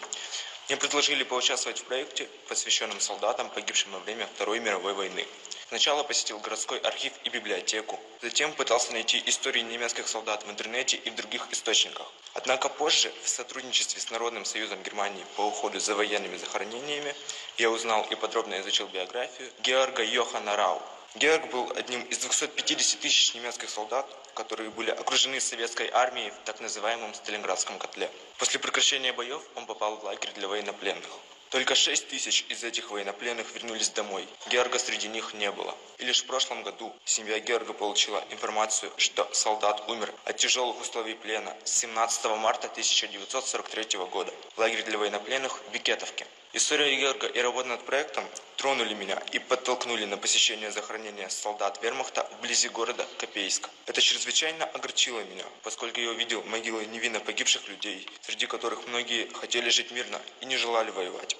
Мне 0.68 0.76
предложили 0.76 1.24
поучаствовать 1.24 1.80
в 1.80 1.84
проекте, 1.86 2.28
посвященном 2.46 3.00
солдатам, 3.00 3.50
погибшим 3.50 3.90
во 3.90 3.98
время 3.98 4.28
Второй 4.32 4.60
мировой 4.60 4.94
войны. 4.94 5.26
Сначала 5.66 6.04
посетил 6.04 6.38
городской 6.38 6.78
архив 6.78 7.12
и 7.24 7.30
библиотеку, 7.30 7.98
затем 8.22 8.52
пытался 8.52 8.92
найти 8.92 9.20
истории 9.26 9.62
немецких 9.62 10.06
солдат 10.06 10.44
в 10.44 10.50
интернете 10.52 10.98
и 10.98 11.10
в 11.10 11.16
других 11.16 11.48
источниках. 11.50 12.06
Однако 12.34 12.68
позже, 12.68 13.12
в 13.24 13.28
сотрудничестве 13.28 14.00
с 14.00 14.08
Народным 14.10 14.44
союзом 14.44 14.80
Германии 14.84 15.26
по 15.34 15.40
уходу 15.40 15.80
за 15.80 15.96
военными 15.96 16.36
захоронениями, 16.36 17.12
я 17.58 17.70
узнал 17.70 18.04
и 18.04 18.14
подробно 18.14 18.60
изучил 18.60 18.86
биографию 18.86 19.50
Георга 19.64 20.04
Йохана 20.04 20.54
Рау, 20.54 20.80
Георг 21.16 21.48
был 21.52 21.72
одним 21.76 22.02
из 22.02 22.18
250 22.18 22.98
тысяч 22.98 23.34
немецких 23.34 23.70
солдат, 23.70 24.04
которые 24.34 24.70
были 24.70 24.90
окружены 24.90 25.40
советской 25.40 25.88
армией 25.90 26.30
в 26.30 26.38
так 26.44 26.60
называемом 26.60 27.14
Сталинградском 27.14 27.78
котле. 27.78 28.10
После 28.38 28.60
прекращения 28.60 29.12
боев 29.12 29.42
он 29.54 29.66
попал 29.66 29.96
в 29.96 30.04
лагерь 30.04 30.32
для 30.34 30.48
военнопленных. 30.48 31.08
Только 31.54 31.76
6 31.76 32.08
тысяч 32.08 32.44
из 32.48 32.64
этих 32.64 32.90
военнопленных 32.90 33.46
вернулись 33.54 33.88
домой. 33.90 34.26
Георга 34.50 34.76
среди 34.78 35.06
них 35.06 35.34
не 35.34 35.52
было. 35.52 35.72
И 35.98 36.04
лишь 36.04 36.24
в 36.24 36.26
прошлом 36.26 36.64
году 36.64 36.92
семья 37.04 37.38
Георга 37.38 37.72
получила 37.72 38.24
информацию, 38.30 38.90
что 38.96 39.28
солдат 39.32 39.88
умер 39.88 40.12
от 40.24 40.36
тяжелых 40.36 40.80
условий 40.80 41.14
плена 41.14 41.56
17 41.64 42.24
марта 42.38 42.66
1943 42.66 43.98
года 44.10 44.34
в 44.56 44.58
лагере 44.58 44.82
для 44.82 44.98
военнопленных 44.98 45.60
в 45.68 45.70
Бикетовке. 45.70 46.26
История 46.56 46.94
Георга 46.94 47.26
и 47.26 47.40
работа 47.40 47.68
над 47.68 47.84
проектом 47.84 48.24
тронули 48.56 48.94
меня 48.94 49.20
и 49.32 49.40
подтолкнули 49.40 50.04
на 50.04 50.16
посещение 50.16 50.70
захоронения 50.70 51.28
солдат 51.28 51.82
вермахта 51.82 52.28
вблизи 52.38 52.68
города 52.68 53.04
Копейск. 53.18 53.68
Это 53.86 54.00
чрезвычайно 54.00 54.64
огорчило 54.64 55.18
меня, 55.24 55.44
поскольку 55.64 55.98
я 55.98 56.10
увидел 56.10 56.44
могилы 56.44 56.86
невинно 56.86 57.18
погибших 57.18 57.68
людей, 57.68 58.06
среди 58.22 58.46
которых 58.46 58.86
многие 58.86 59.26
хотели 59.34 59.68
жить 59.68 59.90
мирно 59.90 60.20
и 60.40 60.46
не 60.46 60.56
желали 60.56 60.92
воевать. 60.92 61.36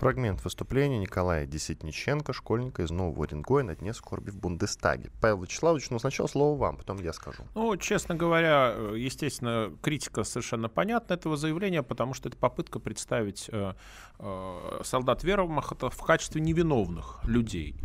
Фрагмент 0.00 0.42
выступления 0.44 0.98
Николая 0.98 1.44
Десятниченко, 1.44 2.32
школьника 2.32 2.82
из 2.82 2.90
Нового 2.90 3.20
Уренгоя 3.20 3.62
на 3.64 3.76
дне 3.76 3.92
скорби 3.92 4.30
в 4.30 4.38
Бундестаге. 4.38 5.10
Павел 5.20 5.42
Вячеславович, 5.42 5.90
ну 5.90 5.98
сначала 5.98 6.26
слово 6.26 6.58
вам, 6.58 6.78
потом 6.78 7.02
я 7.02 7.12
скажу. 7.12 7.42
Ну, 7.54 7.76
честно 7.76 8.14
говоря, 8.14 8.74
естественно, 8.96 9.70
критика 9.82 10.24
совершенно 10.24 10.70
понятна 10.70 11.12
этого 11.12 11.36
заявления, 11.36 11.82
потому 11.82 12.14
что 12.14 12.30
это 12.30 12.38
попытка 12.38 12.78
представить 12.78 13.50
э, 13.52 13.74
э, 14.18 14.80
солдат 14.84 15.22
Вермахта 15.22 15.90
в 15.90 16.02
качестве 16.02 16.40
невиновных 16.40 17.22
людей. 17.24 17.76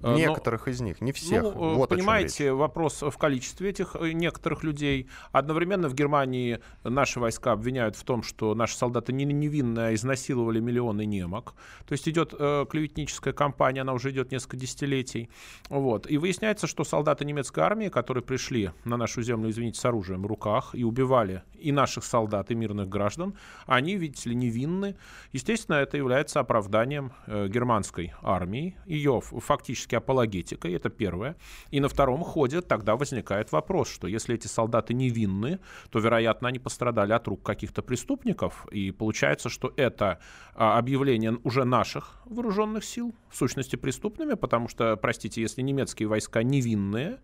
Э, 0.00 0.14
некоторых 0.14 0.66
Но, 0.66 0.72
из 0.72 0.80
них, 0.80 1.00
не 1.00 1.12
всех. 1.12 1.42
Ну, 1.42 1.74
вот 1.74 1.90
понимаете, 1.90 2.52
вопрос 2.52 3.02
в 3.02 3.16
количестве 3.18 3.70
этих 3.70 3.96
некоторых 4.00 4.62
людей. 4.62 5.08
Одновременно 5.32 5.88
в 5.88 5.94
Германии 5.94 6.60
наши 6.82 7.20
войска 7.20 7.52
обвиняют 7.52 7.96
в 7.96 8.04
том, 8.04 8.22
что 8.22 8.54
наши 8.54 8.76
солдаты 8.76 9.12
не 9.12 9.24
невинно 9.24 9.94
изнасиловали 9.94 10.60
миллионы 10.60 11.04
немок. 11.04 11.54
То 11.86 11.92
есть 11.92 12.08
идет 12.08 12.34
э, 12.38 12.66
клеветническая 12.68 13.32
кампания, 13.32 13.82
она 13.82 13.92
уже 13.92 14.10
идет 14.10 14.32
несколько 14.32 14.56
десятилетий. 14.56 15.30
Вот. 15.68 16.10
И 16.10 16.18
выясняется, 16.18 16.66
что 16.66 16.84
солдаты 16.84 17.24
немецкой 17.24 17.60
армии, 17.60 17.88
которые 17.88 18.22
пришли 18.22 18.70
на 18.84 18.96
нашу 18.96 19.22
землю, 19.22 19.50
извините, 19.50 19.80
с 19.80 19.84
оружием 19.84 20.22
в 20.22 20.26
руках 20.26 20.70
и 20.74 20.84
убивали 20.84 21.42
и 21.58 21.72
наших 21.72 22.04
солдат, 22.04 22.50
и 22.50 22.54
мирных 22.54 22.88
граждан, 22.88 23.34
они, 23.66 23.96
видите 23.96 24.30
ли, 24.30 24.36
невинны. 24.36 24.96
Естественно, 25.32 25.76
это 25.76 25.96
является 25.96 26.40
оправданием 26.40 27.12
э, 27.26 27.48
германской 27.48 28.12
армии, 28.22 28.76
ее 28.86 29.20
фактически 29.20 29.83
апологетикой, 29.92 30.72
это 30.74 30.88
первое. 30.88 31.36
И 31.70 31.80
на 31.80 31.88
втором 31.88 32.22
ходе 32.22 32.60
тогда 32.60 32.96
возникает 32.96 33.52
вопрос, 33.52 33.88
что 33.88 34.06
если 34.06 34.34
эти 34.34 34.46
солдаты 34.46 34.94
невинны, 34.94 35.58
то, 35.90 35.98
вероятно, 35.98 36.48
они 36.48 36.58
пострадали 36.58 37.12
от 37.12 37.28
рук 37.28 37.42
каких-то 37.42 37.82
преступников, 37.82 38.66
и 38.70 38.90
получается, 38.90 39.48
что 39.48 39.72
это 39.76 40.18
а, 40.54 40.78
объявление 40.78 41.38
уже 41.44 41.64
наших 41.64 42.22
вооруженных 42.24 42.84
сил, 42.84 43.14
в 43.28 43.36
сущности 43.36 43.76
преступными, 43.76 44.34
потому 44.34 44.68
что, 44.68 44.96
простите, 44.96 45.42
если 45.42 45.62
немецкие 45.62 46.08
войска 46.08 46.42
невинные, 46.42 47.18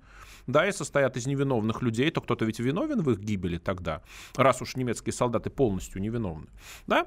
да, 0.46 0.66
и 0.66 0.72
состоят 0.72 1.16
из 1.16 1.26
невиновных 1.26 1.82
людей, 1.82 2.10
то 2.10 2.20
кто-то 2.20 2.44
ведь 2.44 2.58
виновен 2.58 3.02
в 3.02 3.10
их 3.10 3.20
гибели 3.20 3.58
тогда, 3.58 4.02
раз 4.36 4.62
уж 4.62 4.76
немецкие 4.76 5.12
солдаты 5.12 5.50
полностью 5.50 6.00
невиновны, 6.02 6.46
да, 6.86 7.06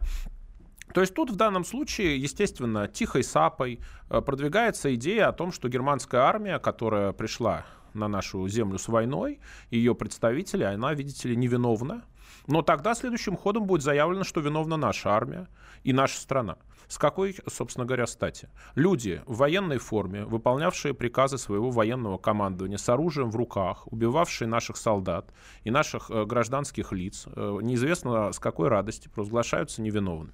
то 0.93 1.02
есть 1.02 1.13
тут 1.13 1.32
в 1.32 1.36
данном 1.36 1.63
случае, 1.63 2.17
естественно, 2.17 2.88
тихой 2.88 3.24
сапой 3.24 3.80
э, 4.10 4.22
продвигается 4.22 4.93
идея 4.96 5.30
о 5.30 5.34
том, 5.34 5.52
что 5.52 5.69
германская 5.69 6.22
армия, 6.22 6.60
которая 6.60 7.13
пришла 7.13 7.65
на 7.93 8.08
нашу 8.08 8.48
землю 8.48 8.78
с 8.78 8.88
войной, 8.88 9.39
ее 9.69 9.96
представители, 9.96 10.63
она, 10.63 10.93
видите 10.93 11.30
ли, 11.30 11.36
невиновна. 11.36 12.04
Но 12.48 12.62
тогда 12.62 12.93
следующим 12.93 13.38
ходом 13.38 13.65
будет 13.65 13.84
заявлено, 13.84 14.24
что 14.24 14.41
виновна 14.41 14.78
наша 14.78 15.12
армия 15.12 15.48
и 15.84 15.93
наша 15.93 16.19
страна. 16.19 16.58
С 16.88 16.98
какой, 16.98 17.36
собственно 17.48 17.86
говоря, 17.86 18.06
стати? 18.06 18.50
Люди 18.76 19.22
в 19.26 19.38
военной 19.38 19.78
форме, 19.78 20.26
выполнявшие 20.26 20.93
приказы 20.93 21.38
своего 21.38 21.72
военного 21.72 22.17
командования 22.17 22.78
с 22.78 22.88
оружием 22.89 23.32
в 23.32 23.36
руках, 23.36 23.88
убивавшие 23.91 24.48
наших 24.48 24.78
солдат 24.78 25.34
и 25.63 25.72
наших 25.72 26.12
э, 26.12 26.26
гражданских 26.26 26.91
лиц, 26.91 27.26
э, 27.28 27.60
неизвестно 27.62 28.32
с 28.32 28.39
какой 28.39 28.67
радости 28.67 29.08
провозглашаются 29.08 29.82
невиновными. 29.82 30.34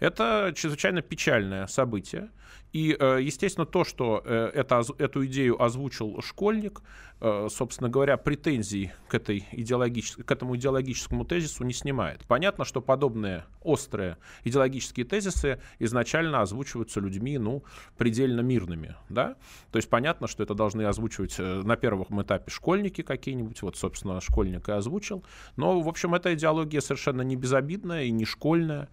Это 0.00 0.52
чрезвычайно 0.54 1.02
печальное 1.02 1.66
событие. 1.66 2.30
И, 2.74 2.96
э, 2.98 3.20
естественно, 3.22 3.66
то, 3.66 3.84
что 3.84 4.20
э, 4.24 4.50
это, 4.52 4.82
эту 4.98 5.24
идею 5.26 5.62
озвучил 5.62 6.20
школьник, 6.22 6.82
э, 7.20 7.46
собственно 7.48 7.88
говоря, 7.88 8.16
претензий 8.16 8.90
к, 9.08 9.14
этой 9.14 9.46
идеологической, 9.52 10.24
к 10.24 10.30
этому 10.32 10.56
идеологическому 10.56 11.24
тезису 11.24 11.62
не 11.62 11.72
снимает. 11.72 12.26
Понятно, 12.26 12.64
что 12.64 12.80
подобные 12.80 13.44
острые 13.62 14.18
идеологические 14.42 15.06
тезисы 15.06 15.60
изначально 15.78 16.40
озвучиваются 16.40 16.98
людьми, 16.98 17.38
ну, 17.38 17.62
предельно 17.96 18.40
мирными, 18.40 18.96
да? 19.08 19.36
То 19.70 19.76
есть 19.76 19.88
понятно, 19.88 20.26
что 20.26 20.42
это 20.42 20.54
должны 20.54 20.82
озвучивать 20.82 21.38
на 21.38 21.76
первом 21.76 22.22
этапе 22.22 22.50
школьники 22.50 23.02
какие-нибудь, 23.02 23.62
вот, 23.62 23.76
собственно, 23.76 24.20
школьник 24.20 24.68
и 24.68 24.72
озвучил. 24.72 25.24
Но, 25.54 25.80
в 25.80 25.88
общем, 25.88 26.12
эта 26.16 26.34
идеология 26.34 26.80
совершенно 26.80 27.22
не 27.22 27.36
безобидная 27.36 28.02
и 28.04 28.10
не 28.10 28.24
школьная 28.24 28.88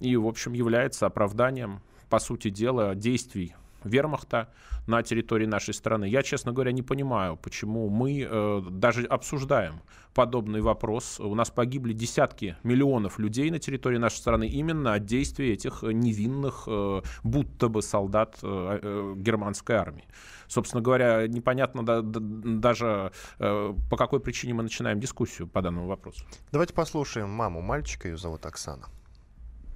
и, 0.00 0.16
в 0.16 0.26
общем, 0.26 0.52
является 0.52 1.06
оправданием, 1.06 1.80
по 2.08 2.18
сути 2.18 2.50
дела, 2.50 2.94
действий 2.94 3.54
вермахта 3.86 4.48
на 4.86 5.02
территории 5.02 5.46
нашей 5.46 5.74
страны. 5.74 6.04
Я, 6.04 6.22
честно 6.22 6.52
говоря, 6.52 6.72
не 6.72 6.82
понимаю, 6.82 7.36
почему 7.36 7.88
мы 7.88 8.26
э, 8.28 8.62
даже 8.70 9.04
обсуждаем 9.04 9.80
подобный 10.14 10.60
вопрос. 10.60 11.18
У 11.20 11.34
нас 11.34 11.50
погибли 11.50 11.92
десятки 11.92 12.56
миллионов 12.62 13.18
людей 13.18 13.50
на 13.50 13.58
территории 13.58 13.98
нашей 13.98 14.16
страны 14.16 14.48
именно 14.48 14.94
от 14.94 15.04
действий 15.04 15.52
этих 15.52 15.82
невинных, 15.82 16.64
э, 16.66 17.02
будто 17.24 17.68
бы 17.68 17.82
солдат 17.82 18.38
э, 18.42 18.78
э, 18.82 19.14
германской 19.16 19.76
армии. 19.76 20.04
Собственно 20.46 20.82
говоря, 20.82 21.26
непонятно 21.26 21.84
да, 21.84 22.00
да, 22.02 22.20
даже 22.20 23.12
э, 23.38 23.74
по 23.90 23.96
какой 23.96 24.20
причине 24.20 24.54
мы 24.54 24.62
начинаем 24.62 25.00
дискуссию 25.00 25.48
по 25.48 25.62
данному 25.62 25.88
вопросу. 25.88 26.24
Давайте 26.52 26.72
послушаем 26.74 27.28
маму 27.30 27.60
мальчика, 27.60 28.08
ее 28.08 28.16
зовут 28.16 28.46
Оксана. 28.46 28.86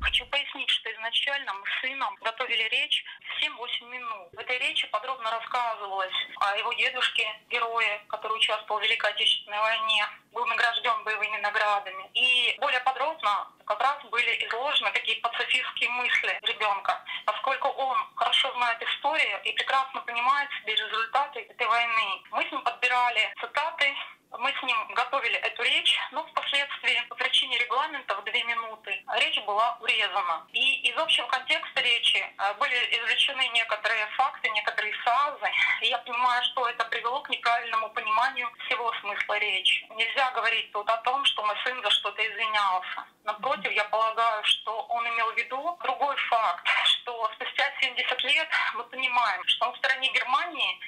Хочу 0.00 0.24
пояснить, 0.26 0.70
что 0.70 0.90
изначально 0.92 1.52
мы 1.52 1.66
с 1.66 1.80
сыном 1.80 2.16
готовили 2.22 2.62
речь 2.70 3.04
7-8 3.42 3.84
минут. 3.90 4.32
В 4.32 4.38
этой 4.38 4.58
речи 4.58 4.86
подробно 4.88 5.30
рассказывалось 5.30 6.14
о 6.40 6.56
его 6.56 6.72
дедушке, 6.72 7.28
герое, 7.50 8.02
который 8.08 8.38
участвовал 8.38 8.80
в 8.80 8.82
Великой 8.82 9.10
Отечественной 9.10 9.60
войне, 9.60 10.06
был 10.32 10.46
награжден 10.46 11.04
боевыми 11.04 11.36
наградами. 11.38 12.10
И 12.14 12.56
более 12.60 12.80
подробно 12.80 13.48
как 13.66 13.80
раз 13.80 14.02
были 14.04 14.46
изложены 14.46 14.90
такие 14.92 15.18
пацифистские 15.20 15.90
мысли 15.90 16.38
ребенка, 16.42 17.04
поскольку 17.26 17.68
он 17.68 17.98
хорошо 18.16 18.52
знает 18.54 18.82
историю 18.82 19.40
и 19.44 19.52
прекрасно 19.52 20.00
понимает 20.00 20.48
себе 20.60 20.76
результаты 20.76 21.40
этой 21.40 21.66
войны. 21.66 22.22
Мы 22.30 22.46
с 22.46 22.50
ним 22.50 22.62
подбирали 22.62 23.34
цитаты 23.38 23.94
мы 24.38 24.52
с 24.52 24.62
ним 24.62 24.76
готовили 24.94 25.36
эту 25.36 25.62
речь, 25.62 25.98
но 26.12 26.24
впоследствии 26.24 27.00
по 27.08 27.16
причине 27.16 27.58
регламента 27.58 28.14
в 28.16 28.24
две 28.24 28.42
минуты 28.44 29.04
речь 29.18 29.39
была 29.50 29.76
урезана. 29.80 30.46
И 30.52 30.88
из 30.88 30.96
общего 30.96 31.26
контекста 31.26 31.80
речи 31.80 32.18
э, 32.18 32.54
были 32.60 32.76
извлечены 32.96 33.48
некоторые 33.48 34.06
факты, 34.16 34.48
некоторые 34.50 34.92
фразы. 35.02 35.50
И 35.80 35.86
я 35.88 35.98
понимаю, 35.98 36.44
что 36.44 36.68
это 36.68 36.84
привело 36.84 37.20
к 37.22 37.30
неправильному 37.30 37.90
пониманию 37.90 38.48
всего 38.64 38.92
смысла 39.00 39.38
речи. 39.38 39.86
Нельзя 39.96 40.30
говорить 40.30 40.70
тут 40.70 40.88
о 40.88 40.98
том, 40.98 41.24
что 41.24 41.42
мой 41.42 41.56
сын 41.64 41.82
за 41.82 41.90
что-то 41.90 42.22
извинялся. 42.22 43.04
Напротив, 43.24 43.72
я 43.72 43.84
полагаю, 43.84 44.44
что 44.44 44.82
он 44.82 45.08
имел 45.08 45.32
в 45.32 45.36
виду 45.36 45.78
другой 45.82 46.16
факт, 46.30 46.66
что 46.84 47.30
спустя 47.34 47.72
70 47.80 48.22
лет 48.22 48.48
мы 48.74 48.84
понимаем, 48.84 49.42
что 49.48 49.66
на 49.66 49.76
стороне 49.78 50.12
Германии 50.12 50.78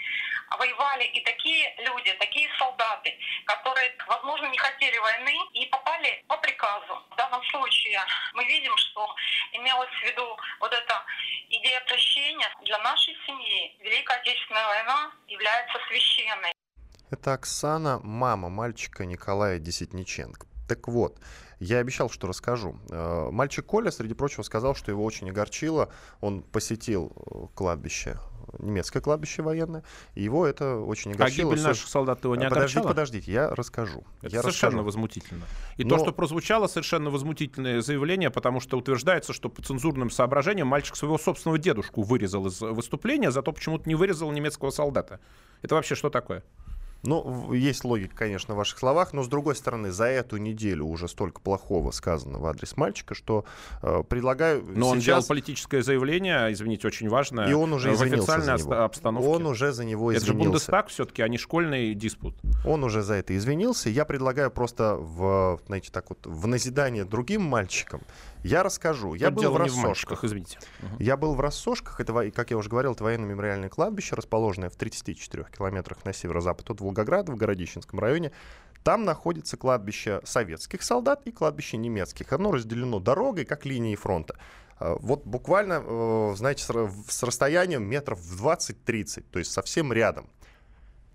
воевали 0.58 1.04
и 1.04 1.20
такие 1.20 1.74
люди, 1.78 2.12
такие 2.18 2.48
солдаты, 2.58 3.16
которые, 3.46 3.92
возможно, 4.06 4.46
не 4.46 4.58
хотели 4.58 4.98
войны 4.98 5.36
и 5.54 5.66
попали 5.66 6.22
по 6.28 6.36
приказу. 6.38 6.94
В 7.10 7.16
данном 7.16 7.42
случае 7.44 8.00
мы 8.34 8.44
видим, 8.44 8.76
что 8.76 9.14
имелось 9.52 9.90
в 9.90 10.02
виду 10.04 10.36
вот 10.60 10.72
эта 10.72 11.04
идея 11.48 11.80
прощения. 11.80 12.48
Для 12.62 12.78
нашей 12.78 13.14
семьи 13.26 13.76
Великая 13.80 14.18
Отечественная 14.18 14.66
война 14.66 15.12
является 15.26 15.78
священной. 15.88 16.52
Это 17.10 17.34
Оксана, 17.34 18.00
мама 18.02 18.48
мальчика 18.48 19.04
Николая 19.04 19.58
Десятниченко. 19.58 20.46
Так 20.68 20.88
вот, 20.88 21.18
я 21.60 21.78
обещал, 21.78 22.08
что 22.08 22.26
расскажу. 22.26 22.76
Э, 22.90 23.28
мальчик 23.30 23.66
Коля, 23.66 23.90
среди 23.90 24.14
прочего, 24.14 24.42
сказал, 24.42 24.74
что 24.74 24.90
его 24.90 25.04
очень 25.04 25.28
огорчило. 25.28 25.92
Он 26.20 26.42
посетил 26.42 27.12
э, 27.14 27.54
кладбище 27.54 28.16
немецкое 28.58 29.02
кладбище 29.02 29.42
военное, 29.42 29.82
и 30.14 30.22
его 30.22 30.46
это 30.46 30.76
очень 30.76 31.12
огорчило. 31.12 31.50
А 31.50 31.54
гибель 31.54 31.62
наших 31.62 31.88
солдат 31.88 32.24
его 32.24 32.36
не 32.36 32.48
подождите? 32.48 32.86
Подождите, 32.86 33.32
я 33.32 33.50
расскажу. 33.50 34.04
Это 34.20 34.34
я 34.34 34.40
совершенно 34.42 34.78
расскажу. 34.78 34.84
возмутительно. 34.86 35.44
И 35.76 35.84
Но... 35.84 35.90
то, 35.96 36.04
что 36.04 36.12
прозвучало, 36.12 36.66
совершенно 36.66 37.10
возмутительное 37.10 37.80
заявление, 37.80 38.30
потому 38.30 38.60
что 38.60 38.78
утверждается, 38.78 39.32
что 39.32 39.48
по 39.48 39.62
цензурным 39.62 40.10
соображениям 40.10 40.68
мальчик 40.68 40.96
своего 40.96 41.18
собственного 41.18 41.58
дедушку 41.58 42.02
вырезал 42.02 42.46
из 42.46 42.60
выступления, 42.60 43.30
зато 43.30 43.52
почему-то 43.52 43.88
не 43.88 43.94
вырезал 43.94 44.30
немецкого 44.30 44.70
солдата. 44.70 45.20
Это 45.62 45.74
вообще 45.74 45.94
что 45.94 46.10
такое? 46.10 46.42
Ну, 47.02 47.52
есть 47.52 47.84
логика, 47.84 48.14
конечно, 48.14 48.54
в 48.54 48.56
ваших 48.56 48.78
словах, 48.78 49.12
но 49.12 49.22
с 49.22 49.28
другой 49.28 49.56
стороны, 49.56 49.90
за 49.90 50.04
эту 50.04 50.36
неделю 50.36 50.86
уже 50.86 51.08
столько 51.08 51.40
плохого 51.40 51.90
сказано 51.90 52.38
в 52.38 52.46
адрес 52.46 52.76
мальчика, 52.76 53.14
что 53.14 53.44
э, 53.82 54.02
предлагаю. 54.08 54.62
Но 54.62 54.86
сейчас... 54.86 54.92
он 54.92 54.98
делал 55.00 55.22
политическое 55.24 55.82
заявление, 55.82 56.52
извините, 56.52 56.86
очень 56.86 57.08
важное. 57.08 57.48
И 57.48 57.52
он 57.52 57.72
уже 57.72 57.92
в 57.92 58.02
официальной 58.02 58.58
за 58.58 58.64
него. 58.64 58.74
обстановке. 58.84 59.28
Он 59.28 59.46
уже 59.46 59.72
за 59.72 59.84
него 59.84 60.12
извинился. 60.12 60.24
Это 60.24 60.26
же 60.26 60.34
Бундестаг 60.34 60.88
все-таки, 60.88 61.22
а 61.22 61.28
не 61.28 61.38
школьный 61.38 61.94
диспут. 61.94 62.36
Он 62.64 62.84
уже 62.84 63.02
за 63.02 63.14
это 63.14 63.36
извинился. 63.36 63.90
Я 63.90 64.04
предлагаю 64.04 64.50
просто 64.50 64.94
в, 64.94 65.60
знаете, 65.66 65.90
так 65.90 66.08
вот, 66.08 66.24
в 66.24 66.46
назидание 66.46 67.04
другим 67.04 67.42
мальчикам 67.42 68.00
я 68.44 68.62
расскажу. 68.62 69.14
Я 69.14 69.30
был 69.30 69.50
в 69.52 69.56
Рассошках. 69.56 70.24
извините. 70.24 70.58
Угу. 70.82 71.02
Я 71.02 71.16
был 71.16 71.34
в 71.34 71.40
Рассошках. 71.40 72.00
Это, 72.00 72.30
как 72.30 72.50
я 72.50 72.56
уже 72.56 72.68
говорил, 72.68 72.92
это 72.92 73.04
военно-мемориальное 73.04 73.68
кладбище, 73.68 74.14
расположенное 74.16 74.68
в 74.68 74.76
34 74.76 75.46
километрах 75.56 76.04
на 76.04 76.12
северо-запад 76.12 76.70
от 76.70 76.80
Волгограда, 76.92 77.32
в 77.32 77.36
Городищенском 77.36 77.98
районе. 77.98 78.32
Там 78.84 79.04
находится 79.04 79.56
кладбище 79.56 80.20
советских 80.24 80.82
солдат 80.82 81.22
и 81.24 81.32
кладбище 81.32 81.76
немецких. 81.76 82.32
Оно 82.32 82.52
разделено 82.52 83.00
дорогой, 83.00 83.44
как 83.44 83.64
линией 83.64 83.96
фронта. 83.96 84.36
А, 84.78 84.96
вот 85.00 85.24
буквально, 85.24 85.82
э, 85.84 86.34
знаете, 86.36 86.64
с 86.64 87.22
расстоянием 87.22 87.84
метров 87.84 88.18
в 88.18 88.34
20-30, 88.34 89.24
то 89.30 89.38
есть 89.38 89.52
совсем 89.52 89.92
рядом. 89.92 90.28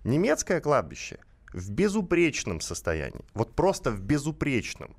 Немецкое 0.04 0.62
кладбище 0.62 1.20
в 1.54 1.70
безупречном 1.72 2.62
состоянии. 2.62 3.26
Вот 3.34 3.54
просто 3.54 3.92
в 3.92 4.02
безупречном 4.02 4.96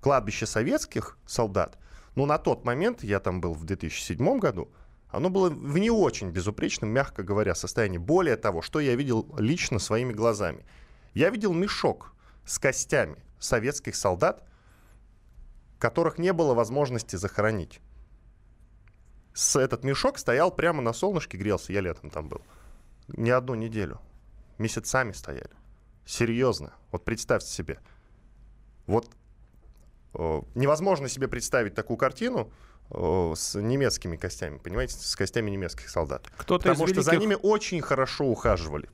кладбище 0.00 0.46
советских 0.46 1.18
солдат, 1.26 1.78
ну, 2.14 2.26
на 2.26 2.38
тот 2.38 2.64
момент, 2.64 3.02
я 3.02 3.18
там 3.18 3.40
был 3.40 3.54
в 3.54 3.64
2007 3.64 4.38
году, 4.38 4.70
оно 5.10 5.28
было 5.28 5.50
в 5.50 5.78
не 5.78 5.90
очень 5.90 6.30
безупречном, 6.30 6.90
мягко 6.90 7.22
говоря, 7.22 7.54
состоянии. 7.54 7.98
Более 7.98 8.36
того, 8.36 8.62
что 8.62 8.80
я 8.80 8.94
видел 8.94 9.26
лично 9.38 9.78
своими 9.78 10.12
глазами. 10.12 10.64
Я 11.14 11.30
видел 11.30 11.52
мешок 11.52 12.12
с 12.44 12.58
костями 12.58 13.16
советских 13.38 13.96
солдат, 13.96 14.44
которых 15.78 16.18
не 16.18 16.32
было 16.32 16.54
возможности 16.54 17.16
захоронить. 17.16 17.80
С 19.34 19.56
этот 19.56 19.84
мешок 19.84 20.18
стоял 20.18 20.50
прямо 20.50 20.82
на 20.82 20.92
солнышке, 20.92 21.38
грелся, 21.38 21.72
я 21.72 21.80
летом 21.80 22.10
там 22.10 22.28
был. 22.28 22.42
Не 23.08 23.30
одну 23.30 23.54
неделю. 23.54 24.00
Месяцами 24.58 25.12
стояли. 25.12 25.50
Серьезно. 26.04 26.74
Вот 26.92 27.04
представьте 27.04 27.50
себе. 27.50 27.80
Вот 28.86 29.08
э, 30.14 30.42
невозможно 30.54 31.08
себе 31.08 31.28
представить 31.28 31.74
такую 31.74 31.96
картину, 31.96 32.52
с 32.92 33.54
немецкими 33.54 34.16
костями, 34.16 34.58
понимаете, 34.58 34.94
с 34.94 35.16
костями 35.16 35.50
немецких 35.50 35.88
солдат. 35.88 36.28
Кто-то 36.36 36.62
Потому 36.62 36.86
что 36.86 36.94
великих... 36.96 37.04
за 37.04 37.16
ними 37.16 37.36
очень 37.40 37.80
хорошо 37.80 38.24
ухаживали. 38.26 38.88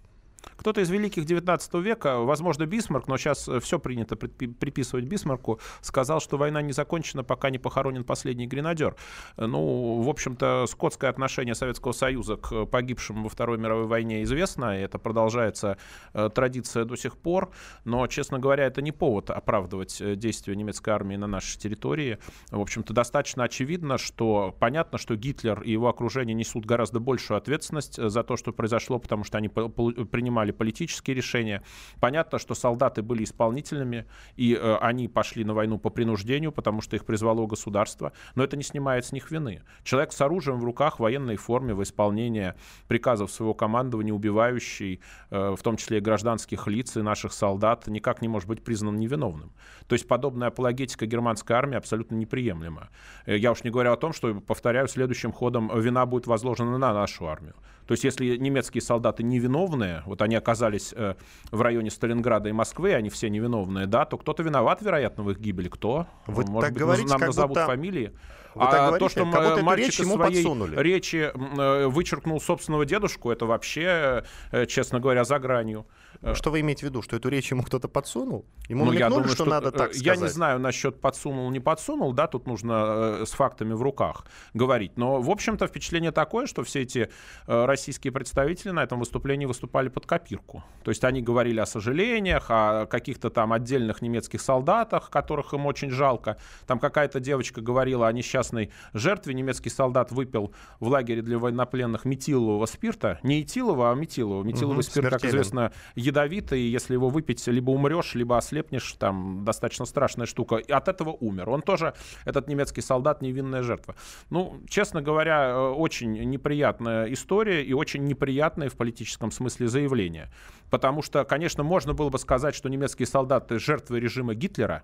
Кто-то 0.56 0.80
из 0.80 0.90
великих 0.90 1.24
19 1.24 1.74
века, 1.74 2.18
возможно, 2.18 2.66
Бисмарк, 2.66 3.08
но 3.08 3.16
сейчас 3.16 3.48
э, 3.48 3.60
все 3.60 3.78
принято 3.78 4.16
приписывать 4.16 5.04
Бисмарку, 5.04 5.60
сказал, 5.80 6.20
что 6.20 6.36
война 6.36 6.62
не 6.62 6.72
закончена, 6.72 7.24
пока 7.24 7.50
не 7.50 7.58
похоронен 7.58 8.04
последний 8.04 8.46
гренадер. 8.46 8.96
Ну, 9.36 10.00
в 10.02 10.08
общем-то, 10.08 10.66
скотское 10.68 11.10
отношение 11.10 11.54
Советского 11.54 11.92
Союза 11.92 12.36
к 12.36 12.66
погибшим 12.66 13.22
во 13.24 13.28
Второй 13.28 13.58
мировой 13.58 13.86
войне 13.86 14.22
известно, 14.22 14.78
и 14.78 14.82
это 14.82 14.98
продолжается 14.98 15.78
э, 16.12 16.30
традиция 16.34 16.84
до 16.84 16.96
сих 16.96 17.16
пор, 17.16 17.50
но, 17.84 18.06
честно 18.06 18.38
говоря, 18.38 18.64
это 18.64 18.82
не 18.82 18.92
повод 18.92 19.30
оправдывать 19.30 20.00
э, 20.00 20.14
действия 20.14 20.56
немецкой 20.56 20.90
армии 20.90 21.16
на 21.16 21.26
нашей 21.26 21.58
территории. 21.58 22.18
В 22.50 22.60
общем-то, 22.60 22.92
достаточно 22.94 23.44
очевидно, 23.44 23.98
что 23.98 24.54
понятно, 24.58 24.98
что 24.98 25.16
Гитлер 25.16 25.62
и 25.62 25.72
его 25.72 25.88
окружение 25.88 26.34
несут 26.34 26.64
гораздо 26.66 27.00
большую 27.00 27.38
ответственность 27.38 27.96
за 27.96 28.22
то, 28.22 28.36
что 28.36 28.52
произошло, 28.52 28.98
потому 28.98 29.24
что 29.24 29.38
они 29.38 29.48
принимали 29.48 30.35
принимали 30.36 30.52
политические 30.52 31.16
решения. 31.16 31.62
Понятно, 32.00 32.38
что 32.38 32.54
солдаты 32.54 33.02
были 33.02 33.24
исполнительными, 33.24 34.04
и 34.36 34.54
э, 34.54 34.76
они 34.82 35.08
пошли 35.08 35.44
на 35.44 35.54
войну 35.54 35.78
по 35.78 35.90
принуждению, 35.90 36.52
потому 36.52 36.82
что 36.82 36.96
их 36.96 37.04
призвало 37.04 37.46
государство, 37.46 38.12
но 38.34 38.44
это 38.44 38.56
не 38.56 38.62
снимает 38.62 39.04
с 39.04 39.12
них 39.12 39.30
вины. 39.30 39.62
Человек 39.82 40.12
с 40.12 40.20
оружием 40.20 40.60
в 40.60 40.64
руках, 40.64 40.96
в 40.96 41.02
военной 41.02 41.36
форме, 41.36 41.74
в 41.74 41.82
исполнении 41.82 42.52
приказов 42.88 43.30
своего 43.30 43.54
командования, 43.54 44.12
убивающий, 44.12 45.00
э, 45.30 45.54
в 45.56 45.62
том 45.62 45.76
числе 45.76 45.98
и 45.98 46.00
гражданских 46.00 46.66
лиц 46.68 46.96
и 46.96 47.02
наших 47.02 47.32
солдат, 47.32 47.86
никак 47.86 48.22
не 48.22 48.28
может 48.28 48.48
быть 48.48 48.62
признан 48.62 48.96
невиновным. 48.96 49.50
То 49.86 49.94
есть 49.94 50.08
подобная 50.08 50.48
апологетика 50.48 51.06
германской 51.06 51.56
армии 51.56 51.76
абсолютно 51.78 52.16
неприемлема. 52.16 52.88
Э, 53.26 53.36
я 53.36 53.52
уж 53.52 53.64
не 53.64 53.70
говорю 53.70 53.92
о 53.92 53.96
том, 53.96 54.12
что, 54.12 54.34
повторяю, 54.34 54.88
следующим 54.88 55.32
ходом 55.32 55.70
вина 55.80 56.04
будет 56.04 56.26
возложена 56.26 56.78
на 56.78 56.92
нашу 56.92 57.26
армию. 57.26 57.54
То 57.86 57.92
есть 57.92 58.04
если 58.04 58.36
немецкие 58.36 58.82
солдаты 58.82 59.22
невиновные, 59.22 60.02
вот 60.06 60.20
они 60.22 60.34
оказались 60.34 60.92
э, 60.96 61.14
в 61.50 61.62
районе 61.62 61.90
Сталинграда 61.90 62.48
и 62.48 62.52
Москвы, 62.52 62.94
они 62.94 63.10
все 63.10 63.30
невиновные, 63.30 63.86
да, 63.86 64.04
то 64.04 64.18
кто-то 64.18 64.42
виноват, 64.42 64.82
вероятно, 64.82 65.22
в 65.22 65.30
их 65.30 65.38
гибели. 65.38 65.68
Кто? 65.68 66.06
Вы 66.26 66.44
Может 66.44 66.60
так 66.60 66.72
быть, 66.72 66.80
говорите, 66.80 67.08
нам 67.08 67.20
назовут 67.20 67.50
будто... 67.50 67.66
фамилии. 67.66 68.12
Вы 68.54 68.62
а 68.62 68.88
говорите, 68.88 68.98
то, 68.98 69.08
что 69.10 69.30
как 69.30 69.62
мальчик 69.62 69.86
речь 69.86 70.00
ему 70.00 70.14
своей 70.14 70.36
подсунули. 70.36 70.80
речи 70.80 71.30
э, 71.34 71.86
вычеркнул 71.86 72.40
собственного 72.40 72.86
дедушку, 72.86 73.30
это 73.30 73.44
вообще, 73.44 74.24
э, 74.50 74.66
честно 74.66 74.98
говоря, 74.98 75.24
за 75.24 75.38
гранью. 75.38 75.86
Э, 76.22 76.34
что 76.34 76.50
вы 76.50 76.60
имеете 76.60 76.86
в 76.86 76.90
виду, 76.90 77.02
что 77.02 77.16
эту 77.16 77.28
речь 77.28 77.50
ему 77.50 77.62
кто-то 77.62 77.88
подсунул? 77.88 78.46
Ему 78.68 78.86
ну, 78.86 78.92
я 78.92 79.08
думаю, 79.08 79.26
что, 79.28 79.34
что 79.34 79.44
надо 79.44 79.70
так 79.70 79.94
сказать? 79.94 80.06
Я 80.06 80.16
не 80.16 80.28
знаю 80.28 80.58
насчет 80.58 81.00
подсунул, 81.00 81.50
не 81.50 81.60
подсунул, 81.60 82.12
да, 82.12 82.26
тут 82.26 82.46
нужно 82.46 83.24
с 83.24 83.30
фактами 83.30 83.72
в 83.72 83.82
руках 83.82 84.26
говорить. 84.54 84.96
Но, 84.96 85.20
в 85.20 85.30
общем-то, 85.30 85.66
впечатление 85.66 86.12
такое, 86.12 86.46
что 86.46 86.62
все 86.64 86.82
эти 86.82 87.10
российские 87.46 88.12
представители 88.12 88.70
на 88.70 88.82
этом 88.82 88.98
выступлении 89.00 89.46
выступали 89.46 89.88
под 89.88 90.06
копирку. 90.06 90.64
То 90.82 90.90
есть 90.90 91.04
они 91.04 91.22
говорили 91.22 91.60
о 91.60 91.66
сожалениях, 91.66 92.46
о 92.48 92.86
каких-то 92.86 93.30
там 93.30 93.52
отдельных 93.52 94.02
немецких 94.02 94.40
солдатах, 94.40 95.10
которых 95.10 95.52
им 95.54 95.66
очень 95.66 95.90
жалко. 95.90 96.38
Там 96.66 96.78
какая-то 96.78 97.20
девочка 97.20 97.60
говорила 97.60 98.08
о 98.08 98.12
несчастной 98.12 98.70
жертве. 98.92 99.34
Немецкий 99.34 99.70
солдат 99.70 100.12
выпил 100.12 100.52
в 100.80 100.88
лагере 100.88 101.22
для 101.22 101.38
военнопленных 101.38 102.04
метилового 102.04 102.66
спирта. 102.66 103.18
Не 103.22 103.42
этилового, 103.42 103.92
а 103.92 103.94
метилового. 103.94 104.42
Метиловый 104.44 104.78
угу, 104.78 104.82
спирт, 104.82 105.08
смертелен. 105.08 105.20
как 105.20 105.24
известно, 105.30 105.72
ядовитый. 106.06 106.60
Если 106.60 106.94
его 106.94 107.08
выпить, 107.08 107.46
либо 107.46 107.70
умрешь, 107.70 108.14
либо 108.14 108.38
ослепнешь. 108.38 108.92
Там 108.98 109.44
достаточно 109.44 109.84
страшная 109.84 110.26
штука. 110.26 110.56
И 110.56 110.72
от 110.72 110.88
этого 110.88 111.10
умер. 111.10 111.50
Он 111.50 111.62
тоже, 111.62 111.94
этот 112.24 112.48
немецкий 112.48 112.80
солдат, 112.80 113.22
невинная 113.22 113.62
жертва. 113.62 113.94
Ну, 114.30 114.60
честно 114.68 115.02
говоря, 115.02 115.50
э, 115.50 115.68
очень 115.70 116.12
неприятная 116.30 117.12
история 117.12 117.62
и 117.62 117.72
очень 117.72 118.04
неприятное 118.04 118.68
в 118.68 118.76
политическом 118.76 119.30
смысле 119.30 119.68
заявление. 119.68 120.30
Потому 120.70 121.02
что, 121.02 121.24
конечно, 121.24 121.62
можно 121.62 121.94
было 121.94 122.08
бы 122.08 122.18
сказать, 122.18 122.54
что 122.54 122.68
немецкие 122.68 123.06
солдаты 123.06 123.58
жертвы 123.58 124.00
режима 124.00 124.34
Гитлера, 124.34 124.82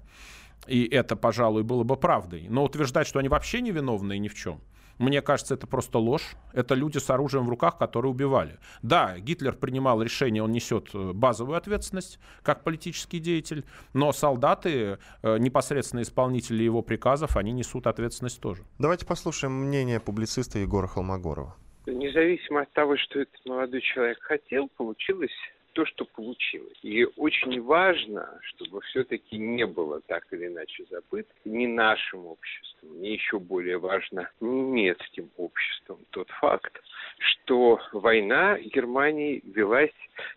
и 0.67 0.85
это, 0.85 1.17
пожалуй, 1.17 1.63
было 1.63 1.83
бы 1.83 1.97
правдой. 1.97 2.47
Но 2.49 2.65
утверждать, 2.65 3.07
что 3.07 3.19
они 3.19 3.29
вообще 3.29 3.61
невиновны 3.61 4.19
ни 4.19 4.29
в 4.29 4.35
чем, 4.35 4.61
мне 4.99 5.23
кажется, 5.23 5.55
это 5.55 5.67
просто 5.67 5.99
ложь. 5.99 6.35
Это 6.53 6.75
люди 6.75 6.99
с 6.99 7.09
оружием 7.11 7.47
в 7.47 7.49
руках, 7.49 7.79
которые 7.79 8.11
убивали. 8.11 8.59
Да, 8.83 9.19
Гитлер 9.19 9.55
принимал 9.55 10.03
решение, 10.03 10.43
он 10.43 10.53
несет 10.53 10.91
э, 10.95 11.13
базовую 11.13 11.57
ответственность 11.57 12.19
как 12.43 12.65
политический 12.65 13.19
деятель, 13.19 13.65
но 13.95 14.13
солдаты, 14.13 14.99
э, 15.23 15.39
непосредственно 15.39 16.03
исполнители 16.03 16.63
его 16.63 16.83
приказов, 16.83 17.37
они 17.37 17.53
несут 17.53 17.87
ответственность 17.87 18.41
тоже. 18.41 18.63
Давайте 18.79 19.07
послушаем 19.07 19.53
мнение 19.53 20.01
публициста 20.01 20.59
Егора 20.59 20.87
Холмогорова. 20.87 21.57
Независимо 21.87 22.63
от 22.63 22.73
того, 22.73 22.97
что 22.97 23.21
этот 23.21 23.45
молодой 23.45 23.81
человек 23.81 24.19
хотел, 24.23 24.69
получилось 24.77 25.33
то, 25.73 25.85
что 25.87 26.05
получилось. 26.05 26.79
И 26.83 27.05
очень 27.17 27.61
важно, 27.63 28.39
чтобы 28.43 28.81
все-таки 28.83 29.39
не 29.39 29.67
было 29.67 30.01
так 30.03 30.25
или 30.33 30.47
иначе 30.47 30.85
забыто 30.91 31.33
ни 31.45 31.67
нашим 31.67 32.27
обществом, 32.27 33.01
ни 33.01 33.09
еще 33.09 33.39
более 33.39 33.79
важно 33.79 34.31
немецким 34.41 35.31
обществом 35.37 35.99
тот 36.11 36.29
факт, 36.41 36.81
что 37.19 37.81
война 37.93 38.59
Германии 38.59 39.43
велась 39.45 39.91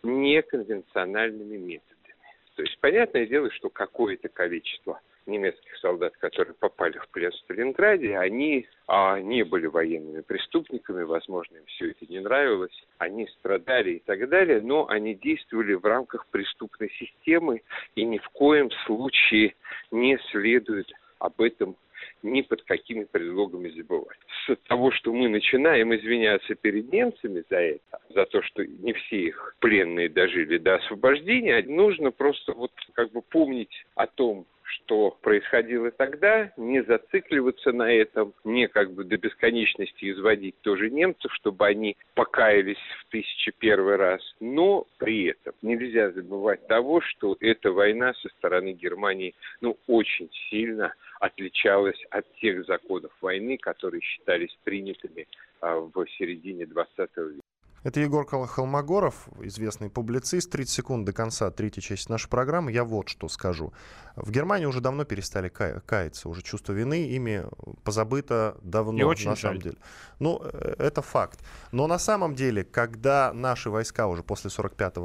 неконвенциональными 0.03 1.57
методами. 1.57 2.15
То 2.55 2.61
есть 2.61 2.79
понятное 2.79 3.25
дело, 3.25 3.51
что 3.51 3.69
какое-то 3.69 4.29
количество 4.29 5.01
немецких 5.27 5.75
солдат, 5.77 6.15
которые 6.17 6.53
попали 6.53 6.97
в 6.97 7.07
плен 7.09 7.31
в 7.31 7.35
Сталинграде, 7.35 8.17
они 8.17 8.67
а, 8.87 9.19
не 9.19 9.43
были 9.43 9.67
военными 9.67 10.21
преступниками, 10.21 11.03
возможно, 11.03 11.57
им 11.57 11.65
все 11.67 11.91
это 11.91 12.05
не 12.07 12.19
нравилось, 12.19 12.85
они 12.97 13.27
страдали 13.39 13.91
и 13.91 13.99
так 13.99 14.27
далее, 14.29 14.61
но 14.61 14.87
они 14.87 15.15
действовали 15.15 15.73
в 15.73 15.85
рамках 15.85 16.27
преступной 16.27 16.91
системы 16.91 17.61
и 17.95 18.03
ни 18.03 18.17
в 18.17 18.29
коем 18.29 18.69
случае 18.85 19.55
не 19.91 20.17
следует 20.31 20.91
об 21.19 21.41
этом 21.41 21.75
ни 22.23 22.41
под 22.41 22.63
какими 22.63 23.03
предлогами 23.05 23.69
забывать. 23.69 24.17
С 24.47 24.55
того, 24.67 24.91
что 24.91 25.13
мы 25.13 25.29
начинаем 25.29 25.93
извиняться 25.95 26.55
перед 26.55 26.91
немцами 26.91 27.43
за 27.49 27.57
это, 27.57 27.99
за 28.09 28.25
то, 28.25 28.41
что 28.41 28.65
не 28.65 28.93
все 28.93 29.27
их 29.27 29.55
пленные 29.59 30.09
дожили 30.09 30.57
до 30.57 30.75
освобождения, 30.75 31.63
нужно 31.67 32.11
просто 32.11 32.53
вот 32.53 32.71
как 32.93 33.11
бы 33.11 33.21
помнить 33.21 33.85
о 33.95 34.07
том, 34.07 34.45
что 34.65 35.17
происходило 35.21 35.91
тогда, 35.91 36.51
не 36.57 36.83
зацикливаться 36.83 37.71
на 37.71 37.91
этом, 37.91 38.33
не 38.43 38.67
как 38.67 38.93
бы 38.93 39.03
до 39.03 39.17
бесконечности 39.17 40.11
изводить 40.11 40.59
тоже 40.61 40.89
немцев, 40.89 41.31
чтобы 41.33 41.65
они 41.65 41.97
покаялись 42.15 42.77
в 42.99 43.11
тысячи 43.11 43.51
первый 43.51 43.95
раз. 43.95 44.21
Но 44.39 44.87
при 44.97 45.25
этом 45.25 45.53
нельзя 45.61 46.11
забывать 46.11 46.67
того, 46.67 47.01
что 47.01 47.37
эта 47.39 47.71
война 47.71 48.13
со 48.15 48.29
стороны 48.29 48.73
Германии 48.73 49.35
ну, 49.61 49.77
очень 49.87 50.29
сильно 50.49 50.93
отличалась 51.19 52.01
от 52.09 52.25
тех 52.35 52.65
законов 52.65 53.11
войны, 53.21 53.57
которые 53.57 54.01
считались 54.01 54.55
принятыми 54.63 55.27
а, 55.61 55.77
в 55.79 56.05
середине 56.17 56.65
20 56.65 56.97
века. 56.97 57.44
Это 57.85 57.99
Егор 57.99 58.25
Холмогоров, 58.25 59.27
известный 59.41 59.91
публицист. 59.91 60.49
30 60.49 60.73
секунд 60.73 61.05
до 61.05 61.13
конца 61.13 61.51
третьей 61.51 61.83
части 61.83 62.09
нашей 62.09 62.27
программы. 62.29 62.71
Я 62.71 62.83
вот 62.83 63.09
что 63.09 63.29
скажу. 63.29 63.73
В 64.15 64.31
Германии 64.31 64.65
уже 64.65 64.81
давно 64.81 65.05
перестали 65.05 65.49
каяться. 65.49 66.27
Уже 66.27 66.41
чувство 66.41 66.73
вины 66.73 67.03
ими 67.03 67.45
позабыто 67.83 68.57
давно, 68.63 68.97
И 68.99 69.03
очень 69.03 69.29
на 69.29 69.35
жаль. 69.35 69.41
самом 69.41 69.61
деле. 69.61 69.77
Ну, 70.17 70.41
э, 70.43 70.73
это 70.79 71.03
факт. 71.03 71.41
Но 71.71 71.85
на 71.85 71.99
самом 71.99 72.33
деле, 72.33 72.63
когда 72.63 73.31
наши 73.33 73.69
войска 73.69 74.07
уже 74.07 74.23
после 74.23 74.49
45 74.49 74.95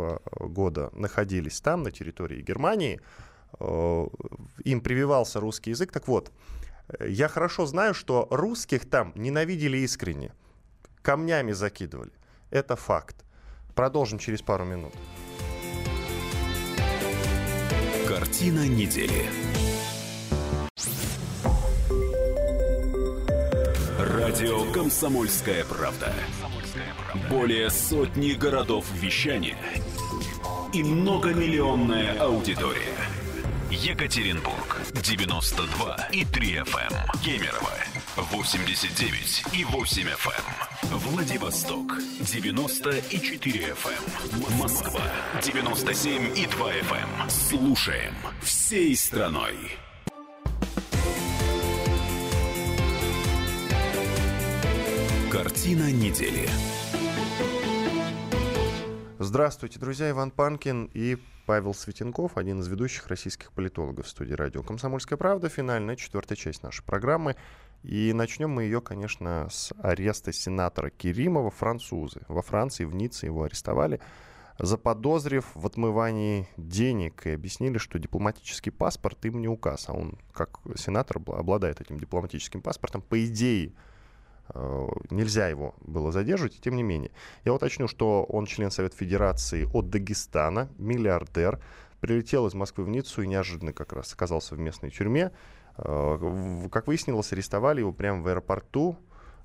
года 0.49 0.88
находились 0.95 1.61
там, 1.61 1.83
на 1.83 1.90
территории 1.90 2.40
Германии, 2.40 2.99
э, 3.59 4.07
им 4.64 4.81
прививался 4.81 5.38
русский 5.38 5.69
язык. 5.73 5.93
Так 5.93 6.09
вот, 6.09 6.33
э, 6.88 7.11
я 7.11 7.29
хорошо 7.29 7.66
знаю, 7.66 7.93
что 7.93 8.27
русских 8.31 8.88
там 8.88 9.12
ненавидели 9.16 9.77
искренне, 9.77 10.33
камнями 11.03 11.53
закидывали. 11.53 12.12
Это 12.50 12.74
факт. 12.74 13.24
Продолжим 13.74 14.18
через 14.18 14.42
пару 14.42 14.64
минут. 14.64 14.92
Картина 18.08 18.66
недели. 18.66 19.28
Радио 23.98 24.72
«Комсомольская 24.72 25.64
правда». 25.64 26.12
Более 27.28 27.70
сотни 27.70 28.32
городов 28.32 28.84
вещания 28.94 29.57
и 30.72 30.82
многомиллионная 30.82 32.18
аудитория. 32.18 32.96
Екатеринбург 33.70 34.80
92 34.92 36.09
и 36.12 36.24
3 36.24 36.55
FM. 36.57 36.92
Эм. 36.92 37.20
Кемерово 37.24 37.70
89 38.16 39.44
и 39.54 39.64
8 39.64 40.02
FM. 40.02 40.92
Эм. 40.92 40.98
Владивосток 40.98 41.96
94 42.20 43.61
FM. 43.68 44.50
Эм. 44.50 44.58
Москва 44.58 45.02
97 45.40 46.36
и 46.36 46.46
2 46.46 46.72
FM. 46.72 47.30
Слушаем 47.30 48.14
всей 48.42 48.96
страной. 48.96 49.54
Картина 55.30 55.92
недели. 55.92 56.48
Здравствуйте, 59.20 59.78
друзья. 59.78 60.11
Иван 60.11 60.32
Панкин 60.32 60.90
и 60.94 61.16
Павел 61.46 61.74
Светенков, 61.74 62.36
один 62.36 62.61
из 62.61 62.68
ведущих 62.68 63.06
российских 63.08 63.52
политологов 63.52 64.06
в 64.06 64.08
студии 64.08 64.34
радио 64.34 64.62
«Комсомольская 64.62 65.16
правда». 65.16 65.48
Финальная 65.48 65.96
четвертая 65.96 66.36
часть 66.36 66.62
нашей 66.62 66.84
программы. 66.84 67.36
И 67.83 68.12
начнем 68.12 68.51
мы 68.51 68.64
ее, 68.64 68.81
конечно, 68.81 69.49
с 69.51 69.72
ареста 69.83 70.33
сенатора 70.33 70.91
Керимова, 70.91 71.51
французы. 71.51 72.20
Во 72.28 72.43
Франции, 72.43 72.85
в 72.85 72.95
Ницце 72.95 73.26
его 73.26 73.45
арестовали, 73.45 74.01
заподозрив 74.59 75.47
в 75.55 75.66
отмывании 75.66 76.47
денег 76.59 77.26
и 77.26 77.31
объяснили, 77.31 77.78
что 77.78 77.99
дипломатический 77.99 78.70
паспорт 78.70 79.24
им 79.24 79.41
не 79.41 79.49
указ, 79.49 79.89
а 79.89 79.95
он, 79.95 80.18
как 80.33 80.61
сенатор, 80.76 81.16
обладает 81.26 81.81
этим 81.81 81.99
дипломатическим 81.99 82.61
паспортом. 82.61 83.01
По 83.01 83.24
идее, 83.24 83.72
э, 84.53 84.89
нельзя 85.09 85.49
его 85.49 85.74
было 85.81 86.12
задерживать, 86.12 86.61
тем 86.61 86.76
не 86.76 86.83
менее. 86.83 87.11
Я 87.47 87.55
уточню, 87.55 87.89
что 87.89 88.24
он 88.24 88.45
член 88.45 88.70
Совета 88.70 88.97
Федерации 88.97 89.66
от 89.72 89.89
Дагестана, 89.89 90.68
миллиардер, 90.76 91.59
прилетел 92.01 92.47
из 92.47 92.53
Москвы 92.53 92.85
в 92.85 92.91
Ниццу 92.91 93.22
и 93.22 93.26
неожиданно 93.26 93.72
как 93.72 93.95
раз 93.95 94.12
оказался 94.12 94.55
в 94.55 94.59
местной 94.59 94.91
тюрьме. 94.91 95.33
Э, 95.79 96.68
как 96.71 96.87
выяснилось, 96.87 97.33
арестовали 97.33 97.81
его 97.81 97.93
прямо 97.93 98.23
в 98.23 98.27
аэропорту. 98.29 98.97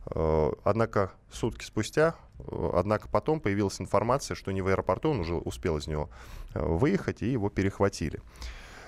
Э, 0.07 0.51
однако 0.63 1.11
сутки 1.31 1.63
спустя, 1.63 2.15
э, 2.39 2.71
однако 2.73 3.07
потом 3.07 3.39
появилась 3.39 3.79
информация, 3.81 4.35
что 4.35 4.51
не 4.51 4.61
в 4.61 4.67
аэропорту, 4.67 5.11
он 5.11 5.19
уже 5.19 5.35
успел 5.35 5.77
из 5.77 5.87
него 5.87 6.09
выехать, 6.53 7.21
и 7.21 7.31
его 7.31 7.49
перехватили. 7.49 8.21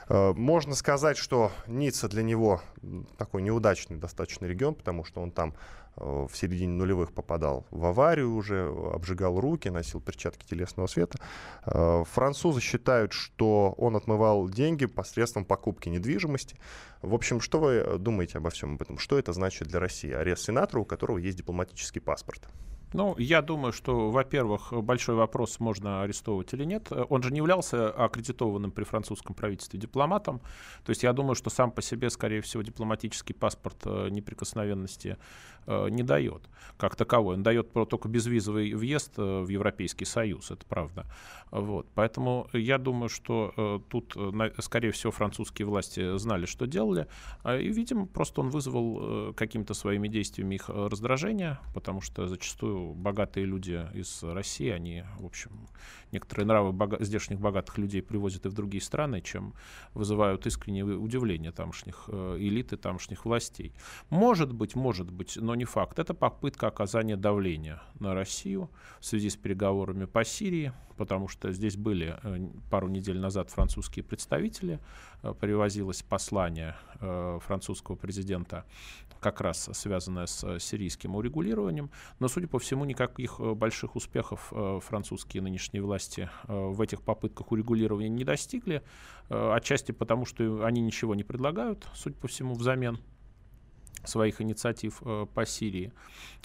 Можно 0.10 0.76
сказать, 0.76 1.18
что 1.18 1.52
Ницца 1.68 2.08
для 2.08 2.24
него 2.24 2.62
такой 3.18 3.42
неудачный 3.42 3.98
достаточно 3.98 4.46
регион, 4.46 4.76
потому 4.76 5.04
что 5.04 5.22
он 5.22 5.32
там 5.32 5.54
в 5.98 6.30
середине 6.34 6.74
нулевых 6.74 7.12
попадал 7.12 7.66
в 7.72 7.86
аварию 7.86 8.34
уже, 8.36 8.68
обжигал 8.94 9.40
руки, 9.40 9.70
носил 9.70 10.00
перчатки 10.00 10.46
телесного 10.46 10.88
света. 10.88 11.18
Э, 11.66 12.04
французы 12.06 12.62
считают, 12.62 13.14
что 13.14 13.74
он 13.78 13.96
отмывал 13.96 14.48
деньги 14.48 14.86
посредством 14.86 15.44
покупки 15.44 15.90
недвижимости. 15.90 16.56
В 17.02 17.16
общем, 17.16 17.42
что 17.42 17.60
вы 17.60 17.98
думаете 17.98 18.38
обо 18.38 18.52
всем 18.52 18.76
об 18.76 18.82
этом? 18.84 19.00
Что 19.00 19.18
это 19.18 19.34
значит 19.34 19.68
для 19.68 19.80
России? 19.80 20.12
Арест 20.12 20.44
сенатора, 20.44 20.82
у 20.82 20.86
которого 20.86 21.18
есть 21.18 21.38
дипломатический 21.38 22.00
паспорт. 22.00 22.48
Ну, 22.94 23.16
я 23.18 23.42
думаю, 23.42 23.74
что, 23.74 24.10
во-первых, 24.10 24.72
большой 24.72 25.16
вопрос, 25.16 25.60
можно 25.60 26.04
арестовывать 26.04 26.54
или 26.54 26.64
нет. 26.64 26.90
Он 27.10 27.22
же 27.22 27.32
не 27.32 27.38
являлся 27.38 27.90
аккредитованным 27.90 28.72
при 28.72 28.86
французском 28.86 29.36
правительстве 29.36 29.80
дипломатом. 29.80 30.40
То 30.86 30.92
есть 30.92 31.04
я 31.04 31.12
думаю, 31.12 31.36
что 31.36 31.50
сам 31.50 31.72
по 31.72 31.82
себе, 31.82 32.10
скорее 32.10 32.42
всего, 32.42 32.64
дипломатический 32.64 33.34
паспорт 33.34 33.78
э, 33.86 34.08
неприкосновенности 34.10 35.18
э, 35.66 35.90
не 35.90 36.04
дает 36.04 36.50
как 36.78 36.96
таковой. 36.96 37.36
Он 37.36 37.44
дает 37.44 37.74
только 37.74 38.08
безвизовый 38.08 38.74
въезд 38.74 39.14
э, 39.18 39.42
в 39.42 39.50
Европейский 39.50 40.06
Союз, 40.06 40.50
это 40.52 40.66
правда. 40.66 41.06
Вот. 41.52 41.88
Поэтому 41.94 42.48
я 42.54 42.78
думаю, 42.78 43.10
что 43.10 43.82
тут, 43.90 44.16
скорее 44.60 44.92
всего, 44.92 45.12
французские 45.12 45.66
власти 45.66 46.18
знали, 46.18 46.46
что 46.46 46.68
делали. 46.68 47.08
А, 47.44 47.58
и, 47.58 47.70
видимо, 47.70 48.06
просто 48.06 48.42
он 48.42 48.50
вызвал 48.50 49.34
какими-то 49.34 49.74
своими 49.74 50.10
действиями 50.10 50.56
их 50.56 50.68
раздражение, 50.68 51.60
потому 51.74 52.02
что 52.02 52.28
зачастую 52.28 52.77
богатые 52.96 53.46
люди 53.46 53.86
из 53.94 54.24
России, 54.24 54.70
они, 54.70 55.04
в 55.20 55.26
общем, 55.26 55.68
некоторые 56.12 56.46
нравы 56.46 56.72
бога- 56.72 57.04
здешних 57.04 57.40
богатых 57.40 57.78
людей 57.78 58.02
привозят 58.02 58.46
и 58.46 58.50
в 58.50 58.54
другие 58.54 58.82
страны, 58.82 59.22
чем 59.22 59.54
вызывают 59.94 60.46
искреннее 60.46 60.86
удивление 60.86 61.52
тамошних 61.52 62.06
э, 62.08 62.38
элиты, 62.40 62.78
тамошних 62.78 63.26
властей. 63.26 63.74
Может 64.10 64.54
быть, 64.54 64.76
может 64.76 65.12
быть, 65.12 65.38
но 65.38 65.56
не 65.56 65.66
факт. 65.66 66.00
Это 66.00 66.14
попытка 66.14 66.68
оказания 66.68 67.18
давления 67.18 67.82
на 68.00 68.14
Россию 68.14 68.70
в 69.00 69.06
связи 69.06 69.30
с 69.30 69.36
переговорами 69.36 70.06
по 70.06 70.24
Сирии, 70.24 70.74
потому 70.98 71.28
что 71.28 71.52
здесь 71.52 71.78
были 71.78 72.18
э, 72.24 72.48
пару 72.70 72.88
недель 72.88 73.20
назад 73.20 73.50
французские 73.50 74.04
представители, 74.04 74.80
привозилось 75.40 76.04
послание 76.04 76.76
э, 77.00 77.40
французского 77.42 77.96
президента, 77.96 78.66
как 79.20 79.42
раз 79.42 79.70
связанное 79.74 80.28
с 80.28 80.60
сирийским 80.60 81.16
урегулированием, 81.16 81.90
но, 82.20 82.28
судя 82.28 82.48
по 82.48 82.60
всему, 82.60 82.86
никаких 82.86 83.40
больших 83.40 83.96
успехов 83.96 84.54
французские 84.84 85.42
нынешние 85.42 85.82
власти 85.82 86.30
в 86.48 86.80
этих 86.82 87.02
попытках 87.02 87.52
урегулирования 87.52 88.10
не 88.10 88.24
достигли, 88.24 88.84
отчасти 89.28 89.92
потому, 89.92 90.26
что 90.28 90.64
они 90.64 90.82
ничего 90.82 91.16
не 91.16 91.24
предлагают, 91.24 91.88
судя 91.96 92.16
по 92.18 92.28
всему, 92.28 92.54
взамен 92.54 93.00
своих 94.04 94.42
инициатив 94.42 95.02
э, 95.04 95.26
по 95.34 95.46
Сирии. 95.46 95.92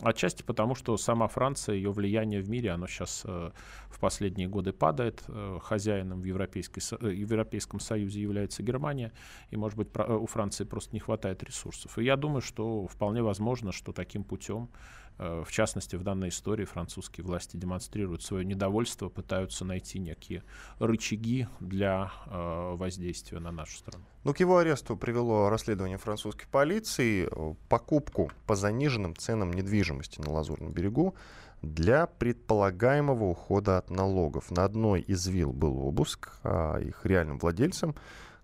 Отчасти 0.02 0.42
потому, 0.42 0.74
что 0.74 0.96
сама 0.96 1.28
Франция, 1.28 1.76
ее 1.76 1.90
влияние 1.90 2.40
в 2.40 2.48
мире, 2.48 2.70
оно 2.70 2.86
сейчас 2.86 3.22
э, 3.24 3.50
в 3.88 4.00
последние 4.00 4.48
годы 4.48 4.72
падает. 4.72 5.22
Э, 5.28 5.58
хозяином 5.62 6.20
в, 6.20 6.24
Европейской, 6.24 6.80
в 6.80 7.08
Европейском 7.08 7.80
Союзе 7.80 8.20
является 8.20 8.62
Германия, 8.62 9.12
и, 9.50 9.56
может 9.56 9.76
быть, 9.76 9.88
у 9.96 10.26
Франции 10.26 10.64
просто 10.64 10.94
не 10.94 11.00
хватает 11.00 11.42
ресурсов. 11.42 11.98
И 11.98 12.04
я 12.04 12.16
думаю, 12.16 12.40
что 12.40 12.86
вполне 12.86 13.22
возможно, 13.22 13.72
что 13.72 13.92
таким 13.92 14.24
путем 14.24 14.68
Э, 14.68 15.01
в 15.18 15.50
частности, 15.50 15.96
в 15.96 16.02
данной 16.02 16.30
истории 16.30 16.64
французские 16.64 17.24
власти 17.24 17.56
демонстрируют 17.56 18.22
свое 18.22 18.44
недовольство, 18.44 19.08
пытаются 19.08 19.64
найти 19.64 19.98
некие 19.98 20.42
рычаги 20.78 21.46
для 21.60 22.10
э, 22.26 22.74
воздействия 22.74 23.38
на 23.38 23.52
нашу 23.52 23.78
страну. 23.78 24.04
Ну, 24.24 24.34
к 24.34 24.40
его 24.40 24.58
аресту 24.58 24.96
привело 24.96 25.48
расследование 25.48 25.98
французской 25.98 26.46
полиции 26.46 27.28
э, 27.30 27.54
покупку 27.68 28.30
по 28.46 28.56
заниженным 28.56 29.14
ценам 29.16 29.52
недвижимости 29.52 30.20
на 30.20 30.30
Лазурном 30.30 30.72
берегу 30.72 31.14
для 31.62 32.06
предполагаемого 32.06 33.24
ухода 33.24 33.78
от 33.78 33.90
налогов. 33.90 34.50
На 34.50 34.64
одной 34.64 35.00
из 35.00 35.26
вилл 35.26 35.52
был 35.52 35.78
обыск, 35.78 36.32
а 36.42 36.78
их 36.78 37.04
реальным 37.04 37.38
владельцем 37.38 37.94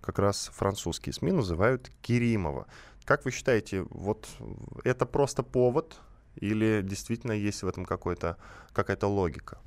как 0.01 0.19
раз 0.19 0.51
французские 0.55 1.13
СМИ 1.13 1.33
называют 1.33 1.91
Керимова. 2.01 2.67
Как 3.05 3.25
вы 3.25 3.31
считаете, 3.31 3.85
вот 3.91 4.29
это 4.85 5.07
просто 5.07 5.43
повод 5.43 6.01
или 6.41 6.83
действительно 6.83 7.33
есть 7.33 7.63
в 7.63 7.69
этом 7.69 7.85
какой-то, 7.85 8.37
какая-то 8.73 9.07
логика? 9.07 9.59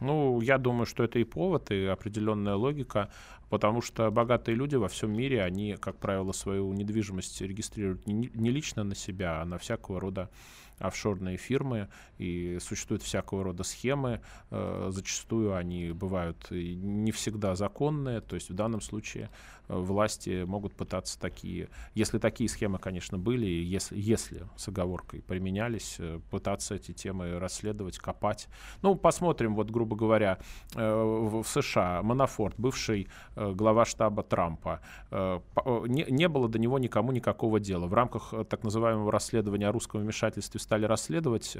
Ну, 0.00 0.40
я 0.40 0.58
думаю, 0.58 0.86
что 0.86 1.02
это 1.02 1.18
и 1.18 1.24
повод, 1.24 1.70
и 1.72 1.86
определенная 1.86 2.54
логика, 2.54 3.10
потому 3.50 3.82
что 3.82 4.10
богатые 4.10 4.54
люди 4.54 4.76
во 4.76 4.88
всем 4.88 5.12
мире, 5.12 5.42
они, 5.42 5.76
как 5.80 5.96
правило, 5.96 6.32
свою 6.32 6.72
недвижимость 6.72 7.40
регистрируют 7.40 8.06
не, 8.06 8.50
лично 8.50 8.84
на 8.84 8.94
себя, 8.94 9.42
а 9.42 9.44
на 9.44 9.58
всякого 9.58 10.00
рода 10.00 10.30
офшорные 10.78 11.36
фирмы, 11.36 11.88
и 12.18 12.58
существуют 12.60 13.02
всякого 13.02 13.42
рода 13.42 13.64
схемы. 13.64 14.20
Э, 14.50 14.90
зачастую 14.90 15.56
они 15.56 15.90
бывают 15.90 16.48
не 16.50 17.10
всегда 17.10 17.56
законные, 17.56 18.20
то 18.20 18.36
есть 18.36 18.50
в 18.50 18.54
данном 18.54 18.80
случае 18.80 19.28
власти 19.68 20.44
могут 20.44 20.74
пытаться 20.74 21.20
такие, 21.20 21.68
если 21.94 22.18
такие 22.18 22.48
схемы, 22.48 22.78
конечно, 22.78 23.18
были, 23.18 23.46
если, 23.46 23.98
если 23.98 24.46
с 24.56 24.68
оговоркой 24.68 25.20
применялись, 25.22 25.96
э, 25.98 26.20
пытаться 26.30 26.74
эти 26.74 26.92
темы 26.92 27.38
расследовать, 27.38 27.98
копать. 27.98 28.48
Ну, 28.82 28.94
посмотрим, 28.94 29.54
вот, 29.54 29.70
грубо 29.70 29.94
говоря, 29.94 30.38
в 30.74 31.44
США 31.44 32.02
Манафорт, 32.02 32.54
бывший 32.58 33.08
глава 33.36 33.84
штаба 33.84 34.22
Трампа, 34.22 34.80
не, 35.10 36.06
не 36.08 36.28
было 36.28 36.48
до 36.48 36.58
него 36.58 36.78
никому 36.78 37.12
никакого 37.12 37.60
дела. 37.60 37.86
В 37.86 37.94
рамках 37.94 38.32
так 38.48 38.64
называемого 38.64 39.12
расследования 39.12 39.68
о 39.68 39.72
русском 39.72 40.00
вмешательстве 40.00 40.60
стали 40.60 40.86
расследовать 40.86 41.56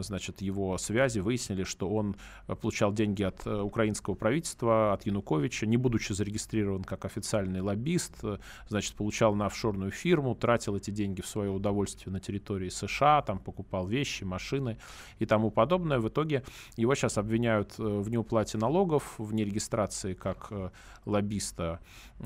значит, 0.00 0.40
его 0.40 0.78
связи, 0.78 1.20
выяснили, 1.20 1.64
что 1.64 1.88
он 1.88 2.16
получал 2.46 2.92
деньги 2.92 3.22
от 3.22 3.46
украинского 3.46 4.14
правительства, 4.14 4.94
от 4.94 5.04
Януковича, 5.04 5.66
не 5.66 5.76
будучи 5.76 6.12
зарегистрирован 6.12 6.82
как 6.82 7.04
официальный 7.04 7.25
лоббист, 7.34 8.22
значит, 8.68 8.94
получал 8.94 9.34
на 9.34 9.46
офшорную 9.46 9.90
фирму, 9.90 10.34
тратил 10.34 10.76
эти 10.76 10.90
деньги 10.90 11.20
в 11.20 11.26
свое 11.26 11.50
удовольствие 11.50 12.12
на 12.12 12.20
территории 12.20 12.68
США, 12.68 13.22
там 13.22 13.38
покупал 13.38 13.86
вещи, 13.86 14.24
машины 14.24 14.78
и 15.18 15.26
тому 15.26 15.50
подобное. 15.50 15.98
В 15.98 16.08
итоге 16.08 16.42
его 16.76 16.94
сейчас 16.94 17.18
обвиняют 17.18 17.78
в 17.78 18.08
неуплате 18.10 18.58
налогов, 18.58 19.14
в 19.18 19.32
нерегистрации 19.34 20.14
как 20.14 20.52
лоббиста 21.06 21.80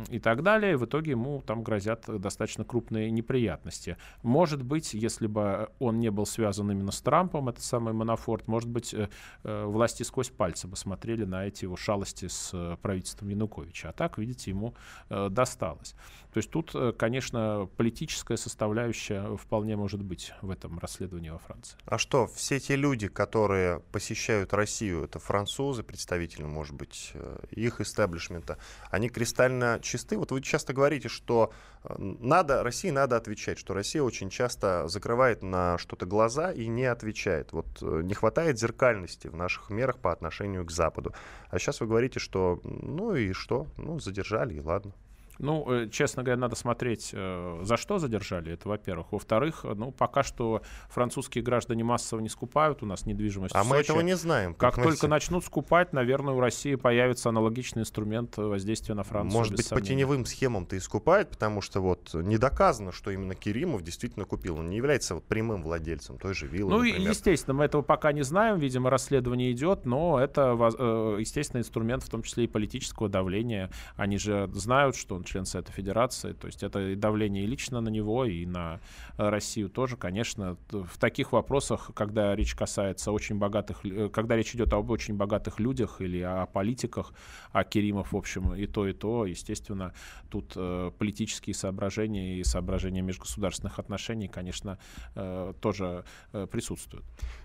и 0.08 0.18
так 0.18 0.42
далее. 0.42 0.76
В 0.76 0.84
итоге 0.84 1.12
ему 1.12 1.42
там 1.42 1.62
грозят 1.62 2.04
достаточно 2.08 2.64
крупные 2.64 3.10
неприятности. 3.10 3.96
Может 4.22 4.62
быть, 4.62 4.94
если 4.94 5.26
бы 5.26 5.68
он 5.78 5.98
не 5.98 6.10
был 6.10 6.26
связан 6.26 6.70
именно 6.70 6.92
с 6.92 7.00
Трампом, 7.00 7.48
этот 7.48 7.62
самый 7.62 7.92
Манафорт, 7.92 8.48
может 8.48 8.68
быть, 8.68 8.94
э, 8.94 9.08
э, 9.44 9.64
власти 9.64 10.02
сквозь 10.02 10.30
пальцы 10.30 10.66
бы 10.66 10.76
смотрели 10.76 11.24
на 11.24 11.46
эти 11.46 11.64
его 11.64 11.76
шалости 11.76 12.28
с 12.28 12.50
э, 12.52 12.76
правительством 12.80 13.28
Януковича. 13.28 13.90
А 13.90 13.92
так, 13.92 14.18
видите, 14.18 14.50
ему 14.50 14.74
досталось. 15.08 15.94
То 16.32 16.38
есть 16.38 16.50
тут, 16.50 16.72
конечно, 16.96 17.68
политическая 17.76 18.36
составляющая 18.36 19.36
вполне 19.36 19.74
может 19.74 20.00
быть 20.00 20.32
в 20.42 20.50
этом 20.50 20.78
расследовании 20.78 21.30
во 21.30 21.38
Франции. 21.38 21.76
А 21.86 21.98
что, 21.98 22.28
все 22.28 22.60
те 22.60 22.76
люди, 22.76 23.08
которые 23.08 23.80
посещают 23.90 24.54
Россию, 24.54 25.04
это 25.04 25.18
французы, 25.18 25.82
представители, 25.82 26.44
может 26.44 26.76
быть, 26.76 27.14
их 27.50 27.80
истеблишмента, 27.80 28.58
они 28.90 29.08
кристально 29.08 29.80
чисты. 29.82 30.16
Вот 30.16 30.30
вы 30.30 30.40
часто 30.40 30.72
говорите, 30.72 31.08
что 31.08 31.52
э, 31.79 31.79
надо, 31.98 32.62
России 32.62 32.90
надо 32.90 33.16
отвечать, 33.16 33.58
что 33.58 33.74
Россия 33.74 34.02
очень 34.02 34.28
часто 34.28 34.86
закрывает 34.88 35.42
на 35.42 35.78
что-то 35.78 36.06
глаза 36.06 36.52
и 36.52 36.66
не 36.66 36.84
отвечает. 36.84 37.52
Вот 37.52 37.66
э, 37.82 38.02
не 38.02 38.14
хватает 38.14 38.58
зеркальности 38.58 39.28
в 39.28 39.36
наших 39.36 39.70
мерах 39.70 39.98
по 39.98 40.12
отношению 40.12 40.64
к 40.64 40.70
Западу. 40.70 41.14
А 41.48 41.58
сейчас 41.58 41.80
вы 41.80 41.86
говорите, 41.86 42.20
что 42.20 42.60
ну 42.64 43.14
и 43.14 43.32
что, 43.32 43.66
ну 43.78 43.98
задержали 43.98 44.54
и 44.54 44.60
ладно. 44.60 44.92
Ну, 45.40 45.70
э, 45.72 45.88
честно 45.88 46.22
говоря, 46.22 46.38
надо 46.40 46.56
смотреть, 46.56 47.10
э, 47.12 47.60
за 47.62 47.76
что 47.76 47.98
задержали, 47.98 48.52
это 48.52 48.68
во-первых. 48.68 49.12
Во-вторых, 49.12 49.64
ну, 49.64 49.90
пока 49.90 50.22
что 50.22 50.62
французские 50.88 51.42
граждане 51.42 51.82
массово 51.84 52.20
не 52.20 52.28
скупают 52.28 52.82
у 52.82 52.86
нас 52.86 53.06
недвижимость 53.06 53.54
А 53.54 53.64
мы 53.64 53.76
этого 53.76 54.00
не 54.00 54.16
знаем. 54.16 54.54
Как 54.54 54.74
понимаете? 54.74 55.00
только 55.00 55.08
начнут 55.10 55.44
скупать, 55.44 55.92
наверное, 55.92 56.34
у 56.34 56.40
России 56.40 56.74
появится 56.74 57.30
аналогичный 57.30 57.82
инструмент 57.82 58.36
воздействия 58.36 58.94
на 58.94 59.02
Францию. 59.02 59.38
Может 59.38 59.56
быть, 59.56 59.66
сомнения. 59.66 59.82
по 59.82 59.88
теневым 59.88 60.26
схемам-то 60.26 60.76
и 60.76 60.80
скупает, 60.80 61.30
потому 61.30 61.60
что 61.60 61.80
вот 61.80 62.12
не 62.14 62.36
доказано, 62.38 62.92
что 62.92 63.10
именно 63.10 63.34
Керимов 63.34 63.82
действительно 63.82 64.24
купил. 64.24 64.58
Он 64.58 64.68
не 64.68 64.76
является 64.76 65.14
вот 65.14 65.24
прямым 65.24 65.62
владельцем 65.62 66.18
той 66.18 66.34
же 66.34 66.46
виллы, 66.46 66.70
Ну, 66.70 66.78
например. 66.78 67.10
естественно, 67.10 67.54
мы 67.54 67.64
этого 67.64 67.82
пока 67.82 68.12
не 68.12 68.22
знаем, 68.22 68.58
видимо, 68.58 68.90
расследование 68.90 69.52
идет, 69.52 69.86
но 69.86 70.20
это, 70.20 70.56
э, 70.78 71.16
естественно, 71.18 71.60
инструмент 71.60 72.02
в 72.02 72.08
том 72.10 72.22
числе 72.22 72.44
и 72.44 72.46
политического 72.46 73.08
давления. 73.08 73.70
Они 73.96 74.18
же 74.18 74.48
знают, 74.52 74.96
что 74.96 75.14
он 75.14 75.24
член 75.30 75.44
Совета 75.44 75.72
Федерации. 75.72 76.32
То 76.32 76.46
есть 76.46 76.62
это 76.62 76.80
и 76.80 76.96
давление 76.96 77.44
и 77.44 77.46
лично 77.46 77.80
на 77.80 77.88
него, 77.88 78.24
и 78.24 78.46
на 78.46 78.80
э, 79.16 79.28
Россию 79.28 79.68
тоже, 79.68 79.96
конечно. 79.96 80.56
В 80.70 80.98
таких 80.98 81.32
вопросах, 81.32 81.90
когда 81.94 82.34
речь 82.34 82.54
касается 82.54 83.12
очень 83.12 83.36
богатых, 83.36 83.84
э, 83.84 84.08
когда 84.08 84.36
речь 84.36 84.54
идет 84.54 84.72
об 84.72 84.90
очень 84.90 85.14
богатых 85.14 85.60
людях 85.60 86.00
или 86.00 86.20
о 86.20 86.46
политиках, 86.46 87.12
а 87.52 87.64
Керимов, 87.64 88.12
в 88.12 88.16
общем, 88.16 88.54
и 88.54 88.66
то, 88.66 88.88
и 88.88 88.92
то, 88.92 89.26
естественно, 89.26 89.92
тут 90.30 90.52
э, 90.56 90.90
политические 90.98 91.54
соображения 91.54 92.38
и 92.38 92.44
соображения 92.44 93.02
межгосударственных 93.02 93.78
отношений, 93.78 94.28
конечно, 94.28 94.78
тоже 95.60 96.04
присутствуют. 96.50 97.04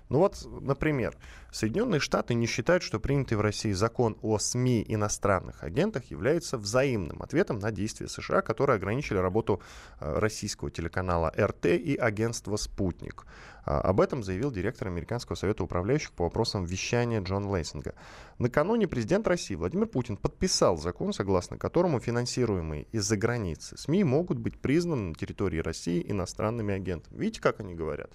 Ну 0.10 0.20
вот, 0.20 0.46
например, 0.62 1.18
Соединенные 1.52 2.00
Штаты 2.00 2.34
не 2.34 2.48
считают, 2.48 2.84
что 2.84 3.00
принятый 3.00 3.36
в 3.36 3.42
России 3.42 3.72
закон 3.72 4.18
о 4.22 4.38
СМИ 4.38 4.86
иностранных 4.88 5.64
агентах 5.64 6.12
является 6.12 6.58
взаимным 6.58 7.22
ответом 7.22 7.60
на 7.60 7.72
действия 7.72 8.08
США, 8.08 8.42
которые 8.42 8.76
ограничили 8.76 9.18
работу 9.18 9.62
э, 10.00 10.20
российского 10.20 10.70
телеканала 10.70 11.34
RT 11.38 11.66
и 11.68 11.96
агентства 11.96 12.58
«Спутник». 12.58 13.26
А, 13.66 13.82
об 13.82 14.00
этом 14.00 14.24
заявил 14.24 14.52
директор 14.52 14.88
Американского 14.88 15.36
совета 15.36 15.64
управляющих 15.64 16.12
по 16.12 16.26
вопросам 16.26 16.66
вещания 16.66 17.22
Джон 17.22 17.48
Лансинг. 17.48 17.96
Накануне 18.38 18.88
президент 18.88 19.28
России 19.28 19.56
Владимир 19.56 19.88
Путин 19.88 20.18
подписал 20.18 20.78
закон, 20.78 21.14
согласно 21.14 21.58
которому 21.58 22.00
финансируемые 22.00 22.84
из-за 22.92 23.18
границы 23.18 23.78
СМИ 23.78 24.04
могут 24.04 24.38
быть 24.38 24.60
признаны 24.60 25.10
на 25.10 25.16
территории 25.16 25.60
России 25.60 26.06
иностранными 26.06 26.76
агентами. 26.76 27.18
Видите, 27.18 27.42
как 27.42 27.60
они 27.60 27.74
говорят? 27.74 28.12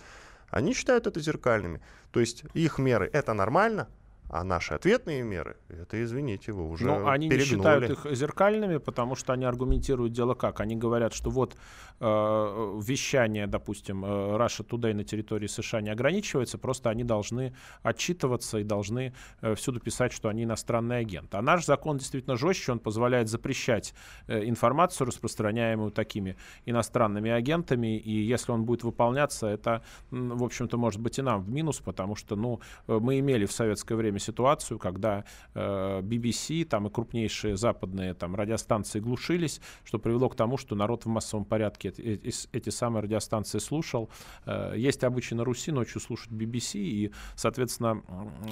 Они 0.50 0.74
считают 0.74 1.06
это 1.06 1.20
зеркальными. 1.20 1.80
То 2.10 2.20
есть 2.20 2.44
их 2.54 2.78
меры 2.78 3.08
это 3.12 3.32
нормально, 3.32 3.88
а 4.32 4.44
наши 4.44 4.74
ответные 4.74 5.22
меры, 5.24 5.56
это, 5.68 6.02
извините, 6.02 6.52
вы 6.52 6.68
уже 6.68 6.86
Но 6.86 7.08
они 7.08 7.28
перегнули. 7.28 7.48
не 7.48 7.56
считают 7.56 7.90
их 7.90 8.06
зеркальными, 8.16 8.76
потому 8.76 9.16
что 9.16 9.32
они 9.32 9.44
аргументируют 9.44 10.12
дело 10.12 10.34
как? 10.34 10.60
Они 10.60 10.76
говорят, 10.76 11.12
что 11.12 11.30
вот 11.30 11.56
э, 11.98 12.04
вещание, 12.06 13.48
допустим, 13.48 14.04
э, 14.04 14.08
Russia 14.08 14.64
Today 14.64 14.94
на 14.94 15.02
территории 15.02 15.48
США 15.48 15.80
не 15.80 15.90
ограничивается, 15.90 16.58
просто 16.58 16.90
они 16.90 17.02
должны 17.02 17.54
отчитываться 17.82 18.58
и 18.58 18.62
должны 18.62 19.14
э, 19.40 19.56
всюду 19.56 19.80
писать, 19.80 20.12
что 20.12 20.28
они 20.28 20.44
иностранный 20.44 21.00
агент. 21.00 21.34
А 21.34 21.42
наш 21.42 21.66
закон 21.66 21.98
действительно 21.98 22.36
жестче, 22.36 22.70
он 22.70 22.78
позволяет 22.78 23.28
запрещать 23.28 23.94
э, 24.28 24.48
информацию, 24.48 25.08
распространяемую 25.08 25.90
такими 25.90 26.36
иностранными 26.66 27.32
агентами, 27.32 27.98
и 27.98 28.12
если 28.12 28.52
он 28.52 28.64
будет 28.64 28.84
выполняться, 28.84 29.48
это, 29.48 29.82
в 30.12 30.44
общем-то, 30.44 30.76
может 30.76 31.00
быть 31.00 31.18
и 31.18 31.22
нам 31.22 31.42
в 31.42 31.50
минус, 31.50 31.80
потому 31.80 32.14
что, 32.14 32.36
ну, 32.36 32.60
э, 32.86 32.96
мы 33.00 33.18
имели 33.18 33.44
в 33.44 33.52
советское 33.52 33.96
время 33.96 34.19
ситуацию, 34.20 34.78
когда 34.78 35.24
э, 35.54 36.00
BBC 36.02 36.64
там, 36.64 36.86
и 36.86 36.90
крупнейшие 36.90 37.56
западные 37.56 38.14
там, 38.14 38.34
радиостанции 38.34 39.00
глушились, 39.00 39.60
что 39.84 39.98
привело 39.98 40.28
к 40.28 40.36
тому, 40.36 40.56
что 40.56 40.74
народ 40.74 41.04
в 41.04 41.08
массовом 41.08 41.44
порядке 41.44 41.88
эти, 41.88 42.32
эти 42.52 42.70
самые 42.70 43.02
радиостанции 43.02 43.58
слушал. 43.58 44.10
Э, 44.46 44.74
есть 44.76 45.04
обычай 45.04 45.34
на 45.34 45.44
Руси 45.44 45.72
ночью 45.72 46.00
слушать 46.00 46.30
BBC, 46.30 46.78
и, 46.78 47.12
соответственно, 47.34 48.02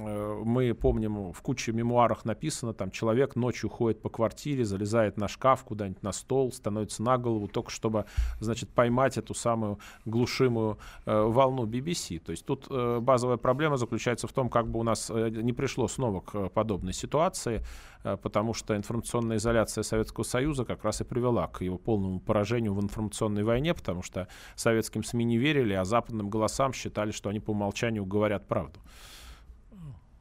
э, 0.01 0.43
мы 0.45 0.75
помним, 0.75 1.33
в 1.33 1.43
куче 1.43 1.73
мемуарах 1.73 2.25
написано, 2.25 2.75
там 2.75 2.91
человек 2.91 3.37
ночью 3.37 3.71
ходит 3.71 4.03
по 4.03 4.09
квартире, 4.09 4.65
залезает 4.65 5.17
на 5.17 5.29
шкаф 5.29 5.65
куда-нибудь 5.65 6.03
на 6.03 6.13
стол, 6.13 6.53
становится 6.53 7.03
на 7.03 7.19
голову, 7.19 7.49
только 7.49 7.71
чтобы, 7.71 8.07
значит, 8.41 8.71
поймать 8.71 9.19
эту 9.19 9.35
самую 9.35 9.79
глушимую 10.05 10.79
э, 11.07 11.23
волну 11.23 11.67
BBC. 11.67 12.19
То 12.19 12.33
есть 12.33 12.45
тут 12.45 12.67
э, 12.71 13.01
базовая 13.01 13.37
проблема 13.37 13.77
заключается 13.77 14.27
в 14.27 14.33
том, 14.33 14.49
как 14.49 14.69
бы 14.69 14.81
у 14.81 14.83
нас 14.83 15.11
э, 15.11 15.31
не 15.31 15.53
пришло 15.59 15.89
снова 15.89 16.21
к 16.21 16.51
подобной 16.51 16.93
ситуации, 16.93 17.65
э, 18.05 18.17
потому 18.17 18.55
что 18.55 18.77
информационная 18.77 19.39
изоляция 19.39 19.83
Советского 19.83 20.23
Союза 20.23 20.65
как 20.65 20.85
раз 20.85 21.01
и 21.01 21.05
привела 21.05 21.49
к 21.49 21.63
его 21.63 21.79
полному 21.79 22.21
поражению 22.21 22.75
в 22.75 22.81
информационной 22.81 23.43
войне, 23.43 23.75
потому 23.75 24.03
что 24.05 24.29
советским 24.55 25.03
СМИ 25.03 25.25
не 25.25 25.37
верили, 25.37 25.75
а 25.75 25.85
западным 25.85 26.31
голосам 26.31 26.73
считали, 26.73 27.11
что 27.11 27.29
они 27.29 27.41
по 27.41 27.51
умолчанию 27.51 28.07
говорят 28.07 28.47
правду. 28.47 28.79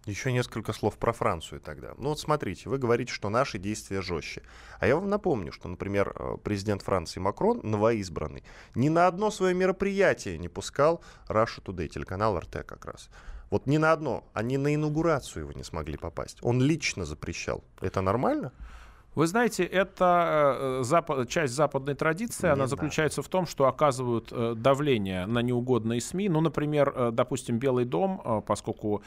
Еще 0.08 0.32
несколько 0.32 0.74
слов 0.74 0.98
про 0.98 1.14
Францию 1.14 1.62
тогда. 1.62 1.94
Ну 1.98 2.10
вот 2.10 2.20
смотрите, 2.20 2.68
вы 2.68 2.80
говорите, 2.80 3.14
что 3.14 3.30
наши 3.30 3.60
действия 3.60 4.02
жестче. 4.02 4.42
А 4.80 4.88
я 4.88 4.96
вам 4.96 5.08
напомню, 5.08 5.52
что, 5.52 5.68
например, 5.68 6.14
э, 6.16 6.38
президент 6.44 6.82
Франции 6.82 7.20
Макрон, 7.20 7.60
новоизбранный, 7.62 8.44
ни 8.74 8.90
на 8.90 9.06
одно 9.06 9.30
свое 9.30 9.54
мероприятие 9.54 10.40
не 10.40 10.48
пускал 10.48 11.04
Russia 11.28 11.62
Today, 11.64 11.90
телеканал 11.90 12.40
РТ 12.40 12.66
как 12.66 12.86
раз. 12.86 13.10
Вот 13.50 13.66
ни 13.66 13.78
на 13.78 13.94
одно, 13.94 14.24
они 14.34 14.58
на 14.58 14.76
инаугурацию 14.76 15.44
его 15.44 15.54
не 15.54 15.64
смогли 15.64 15.98
попасть. 15.98 16.38
Он 16.42 16.62
лично 16.62 17.06
запрещал. 17.06 17.64
Это 17.82 18.02
нормально? 18.02 18.52
Вы 19.18 19.26
знаете, 19.26 19.64
это 19.64 20.58
э, 20.60 20.84
запад, 20.84 21.28
часть 21.28 21.56
западной 21.56 21.96
традиции, 21.96 22.46
Не 22.46 22.54
она 22.54 22.68
заключается 22.68 23.24
в 23.24 23.28
том, 23.28 23.48
что 23.48 23.66
оказывают 23.66 24.28
э, 24.32 24.54
давление 24.56 25.26
на 25.26 25.40
неугодные 25.40 26.02
СМИ. 26.02 26.30
Ну, 26.30 26.40
например, 26.40 26.94
э, 26.96 27.10
допустим, 27.12 27.58
Белый 27.58 27.86
дом, 27.86 28.44
поскольку 28.46 29.02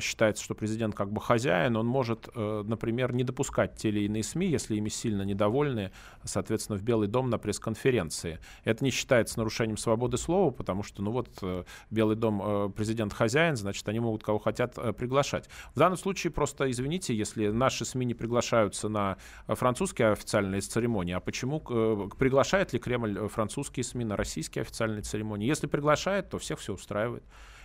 считается, 0.00 0.44
что 0.44 0.54
президент 0.54 0.94
как 0.94 1.10
бы 1.10 1.20
хозяин, 1.22 1.76
он 1.76 1.86
может, 1.86 2.28
например, 2.34 3.14
не 3.14 3.24
допускать 3.24 3.76
те 3.76 3.88
или 3.88 4.00
иные 4.00 4.22
СМИ, 4.22 4.46
если 4.48 4.76
ими 4.76 4.90
сильно 4.90 5.22
недовольны, 5.22 5.92
соответственно, 6.24 6.78
в 6.78 6.82
Белый 6.82 7.08
дом 7.08 7.30
на 7.30 7.38
пресс-конференции. 7.38 8.40
Это 8.64 8.84
не 8.84 8.90
считается 8.90 9.38
нарушением 9.38 9.78
свободы 9.78 10.18
слова, 10.18 10.50
потому 10.50 10.82
что, 10.82 11.02
ну 11.02 11.10
вот, 11.10 11.66
Белый 11.90 12.16
дом, 12.16 12.72
президент 12.72 13.14
хозяин, 13.14 13.56
значит, 13.56 13.88
они 13.88 14.00
могут 14.00 14.22
кого 14.22 14.38
хотят 14.38 14.74
приглашать. 14.96 15.48
В 15.74 15.78
данном 15.78 15.96
случае 15.96 16.32
просто, 16.32 16.70
извините, 16.70 17.16
если 17.16 17.48
наши 17.48 17.86
СМИ 17.86 18.04
не 18.04 18.14
приглашаются 18.14 18.88
на 18.88 19.16
французские 19.54 20.12
официальные 20.12 20.60
церемонии, 20.60 21.14
а 21.14 21.20
почему 21.20 21.62
э, 21.68 22.08
приглашает 22.18 22.72
ли 22.72 22.78
Кремль 22.78 23.28
французские 23.28 23.84
СМИ 23.84 24.04
на 24.04 24.16
российские 24.16 24.62
официальные 24.62 25.02
церемонии? 25.02 25.46
Если 25.46 25.66
приглашает, 25.66 26.30
то 26.30 26.38
всех 26.38 26.58
все 26.58 26.74
устраивает. 26.74 27.24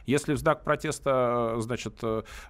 Если 0.09 0.33
в 0.33 0.37
знак 0.37 0.63
протеста, 0.63 1.55
значит, 1.59 2.01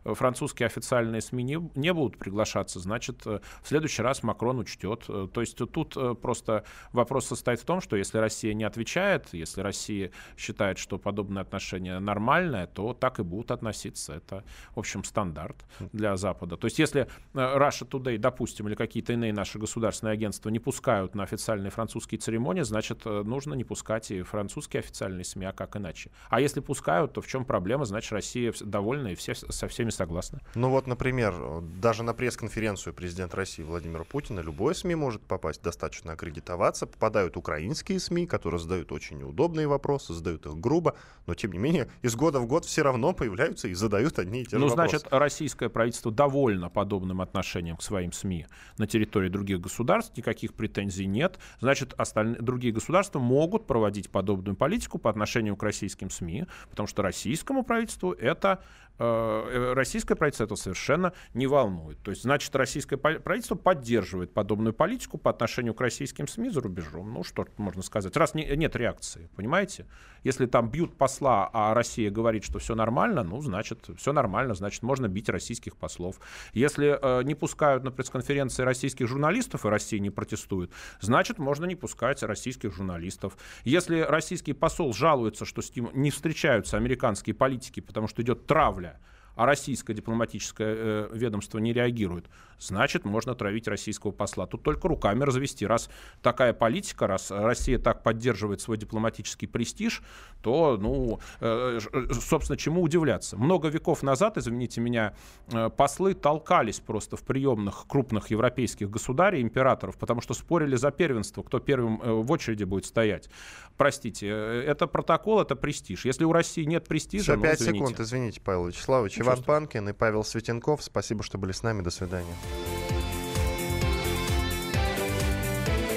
французские 0.05 0.67
официальные 0.67 1.21
СМИ 1.21 1.43
не, 1.43 1.69
не 1.75 1.93
будут 1.93 2.17
приглашаться, 2.17 2.79
значит, 2.79 3.25
в 3.25 3.41
следующий 3.63 4.01
раз 4.01 4.23
Макрон 4.23 4.59
учтет. 4.59 5.05
То 5.05 5.41
есть 5.41 5.57
тут 5.57 5.97
просто 6.21 6.63
вопрос 6.93 7.27
состоит 7.27 7.59
в 7.59 7.65
том, 7.65 7.81
что 7.81 7.97
если 7.97 8.17
Россия 8.17 8.53
не 8.53 8.63
отвечает, 8.63 9.27
если 9.33 9.61
Россия 9.61 10.11
считает, 10.37 10.77
что 10.77 10.97
подобное 10.97 11.41
отношение 11.41 11.99
нормальное, 11.99 12.67
то 12.67 12.93
так 12.93 13.19
и 13.19 13.23
будут 13.23 13.51
относиться. 13.51 14.13
Это, 14.13 14.43
в 14.75 14.79
общем, 14.79 15.03
стандарт 15.03 15.57
для 15.91 16.15
Запада. 16.15 16.55
То 16.55 16.65
есть 16.65 16.79
если 16.79 17.07
Russia 17.33 17.87
Today, 17.87 18.17
допустим, 18.17 18.67
или 18.67 18.75
какие-то 18.75 19.13
иные 19.13 19.33
наши 19.33 19.59
государственные 19.59 20.13
агентства 20.13 20.49
не 20.49 20.59
пускают 20.59 21.15
на 21.15 21.23
официальные 21.23 21.71
французские 21.71 22.19
церемонии, 22.19 22.61
значит, 22.61 23.05
нужно 23.05 23.53
не 23.53 23.63
пускать 23.63 24.11
и 24.11 24.21
французские 24.21 24.79
официальные 24.79 25.25
СМИ, 25.25 25.45
а 25.45 25.51
как 25.51 25.75
иначе. 25.75 26.11
А 26.29 26.39
если 26.39 26.61
пускают, 26.61 27.13
то 27.13 27.21
в 27.21 27.27
чем 27.27 27.45
проблема? 27.49 27.85
Значит, 27.85 28.11
Россия 28.11 28.53
довольна 28.61 29.07
и 29.07 29.15
все, 29.15 29.33
со 29.33 29.67
всеми 29.67 29.89
согласны. 29.89 30.39
Ну 30.53 30.69
вот, 30.69 30.85
например, 30.85 31.61
даже 31.81 32.03
на 32.03 32.13
пресс-конференцию 32.13 32.93
президента 32.93 33.37
России 33.37 33.63
Владимира 33.63 34.03
Путина 34.03 34.41
любой 34.41 34.75
СМИ 34.75 34.93
может 34.93 35.23
попасть, 35.23 35.63
достаточно 35.63 36.13
аккредитоваться. 36.13 36.85
Попадают 36.85 37.37
украинские 37.37 37.99
СМИ, 37.99 38.27
которые 38.27 38.59
задают 38.59 38.91
очень 38.91 39.17
неудобные 39.17 39.67
вопросы, 39.67 40.13
задают 40.13 40.45
их 40.45 40.57
грубо, 40.57 40.95
но 41.25 41.33
тем 41.33 41.51
не 41.51 41.57
менее 41.57 41.89
из 42.03 42.15
года 42.15 42.39
в 42.39 42.45
год 42.45 42.65
все 42.65 42.83
равно 42.83 43.13
появляются 43.13 43.67
и 43.67 43.73
задают 43.73 44.19
одни 44.19 44.41
и 44.41 44.45
те 44.45 44.51
же 44.51 44.59
ну, 44.59 44.67
вопросы. 44.67 44.93
Ну, 44.93 44.99
значит, 44.99 45.07
российское 45.11 45.69
правительство 45.69 46.11
довольно 46.11 46.69
подобным 46.69 47.19
отношением 47.19 47.77
к 47.77 47.81
своим 47.81 48.11
СМИ 48.11 48.45
на 48.77 48.85
территории 48.85 49.29
других 49.29 49.59
государств, 49.59 50.15
никаких 50.15 50.53
претензий 50.53 51.07
нет. 51.07 51.39
Значит, 51.61 51.95
остальные, 51.97 52.41
другие 52.41 52.71
государства 52.71 53.17
могут 53.17 53.65
проводить 53.65 54.11
подобную 54.11 54.55
политику 54.55 54.99
по 54.99 55.09
отношению 55.09 55.55
к 55.55 55.63
российским 55.63 56.11
СМИ, 56.11 56.45
потому 56.69 56.85
что 56.85 57.01
российскому 57.29 57.63
правительству 57.63 58.11
это 58.13 58.59
российское 58.99 60.15
правительство 60.15 60.43
это 60.43 60.55
совершенно 60.55 61.13
не 61.33 61.47
волнует. 61.47 61.97
То 62.03 62.11
есть, 62.11 62.23
значит, 62.23 62.55
российское 62.55 62.97
правительство 62.97 63.55
поддерживает 63.55 64.33
подобную 64.33 64.73
политику 64.73 65.17
по 65.17 65.29
отношению 65.29 65.73
к 65.73 65.81
российским 65.81 66.27
СМИ 66.27 66.49
за 66.49 66.61
рубежом. 66.61 67.13
Ну, 67.13 67.23
что 67.23 67.47
можно 67.57 67.81
сказать. 67.81 68.15
Раз 68.17 68.33
не, 68.33 68.45
нет 68.55 68.75
реакции, 68.75 69.29
понимаете? 69.35 69.85
Если 70.23 70.45
там 70.45 70.69
бьют 70.69 70.97
посла, 70.97 71.49
а 71.53 71.73
Россия 71.73 72.11
говорит, 72.11 72.43
что 72.43 72.59
все 72.59 72.75
нормально, 72.75 73.23
ну, 73.23 73.41
значит, 73.41 73.89
все 73.97 74.11
нормально, 74.11 74.53
значит, 74.53 74.83
можно 74.83 75.07
бить 75.07 75.29
российских 75.29 75.77
послов. 75.77 76.19
Если 76.53 76.97
э, 77.01 77.23
не 77.23 77.35
пускают 77.35 77.83
на 77.83 77.91
пресс-конференции 77.91 78.63
российских 78.63 79.07
журналистов, 79.07 79.65
и 79.65 79.69
Россия 79.69 79.99
не 79.99 80.09
протестует, 80.09 80.71
значит, 80.99 81.37
можно 81.37 81.65
не 81.65 81.75
пускать 81.75 82.21
российских 82.23 82.73
журналистов. 82.73 83.37
Если 83.63 84.01
российский 84.01 84.53
посол 84.53 84.93
жалуется, 84.93 85.45
что 85.45 85.61
с 85.61 85.73
ним 85.75 85.89
не 85.93 86.11
встречаются 86.11 86.77
американские 86.77 87.33
политики, 87.33 87.79
потому 87.79 88.07
что 88.07 88.21
идет 88.21 88.45
травля 88.45 88.88
that. 88.89 88.99
А 89.39 89.45
российское 89.45 89.93
дипломатическое 89.93 90.75
э, 90.77 91.09
ведомство 91.13 91.59
не 91.59 91.71
реагирует, 91.71 92.25
значит, 92.59 93.05
можно 93.05 93.35
травить 93.35 93.69
российского 93.69 94.11
посла. 94.11 94.47
Тут 94.47 94.63
только 94.63 94.89
руками 94.89 95.23
развести. 95.23 95.65
Раз 95.65 95.89
такая 96.21 96.51
политика, 96.51 97.07
раз 97.07 97.31
Россия 97.31 97.79
так 97.79 98.03
поддерживает 98.03 98.59
свой 98.59 98.77
дипломатический 98.77 99.47
престиж, 99.47 100.01
то, 100.41 100.77
ну, 100.77 101.21
э, 101.39 101.79
э, 101.93 102.13
собственно, 102.15 102.57
чему 102.57 102.81
удивляться? 102.81 103.37
Много 103.37 103.69
веков 103.69 104.03
назад, 104.03 104.37
извините 104.37 104.81
меня, 104.81 105.13
э, 105.53 105.69
послы 105.69 106.15
толкались 106.15 106.81
просто 106.81 107.15
в 107.15 107.23
приемных 107.23 107.85
крупных 107.87 108.31
европейских 108.31 108.89
государей, 108.89 109.41
императоров, 109.41 109.97
потому 109.97 110.19
что 110.19 110.33
спорили 110.33 110.75
за 110.75 110.91
первенство, 110.91 111.43
кто 111.43 111.59
первым 111.59 112.01
э, 112.01 112.11
в 112.11 112.29
очереди 112.29 112.65
будет 112.65 112.85
стоять. 112.85 113.29
Простите, 113.77 114.27
э, 114.27 114.63
это 114.67 114.85
протокол, 114.87 115.41
это 115.41 115.55
престиж. 115.55 116.03
Если 116.03 116.25
у 116.25 116.33
России 116.33 116.65
нет 116.65 116.87
престижа, 116.89 117.33
Все, 117.33 117.41
5 117.41 117.59
ну, 117.59 117.65
секунд, 117.65 117.99
извините, 118.01 118.41
Павел 118.41 118.67
Вячеславович. 118.67 119.19
Иван 119.19 119.28
Панкин 119.37 119.89
и 119.89 119.93
Павел 119.93 120.23
Светенков. 120.23 120.83
Спасибо, 120.83 121.23
что 121.23 121.37
были 121.37 121.51
с 121.51 121.63
нами. 121.63 121.81
До 121.81 121.89
свидания. 121.89 122.35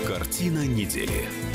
Картина 0.06 0.66
недели. 0.66 1.51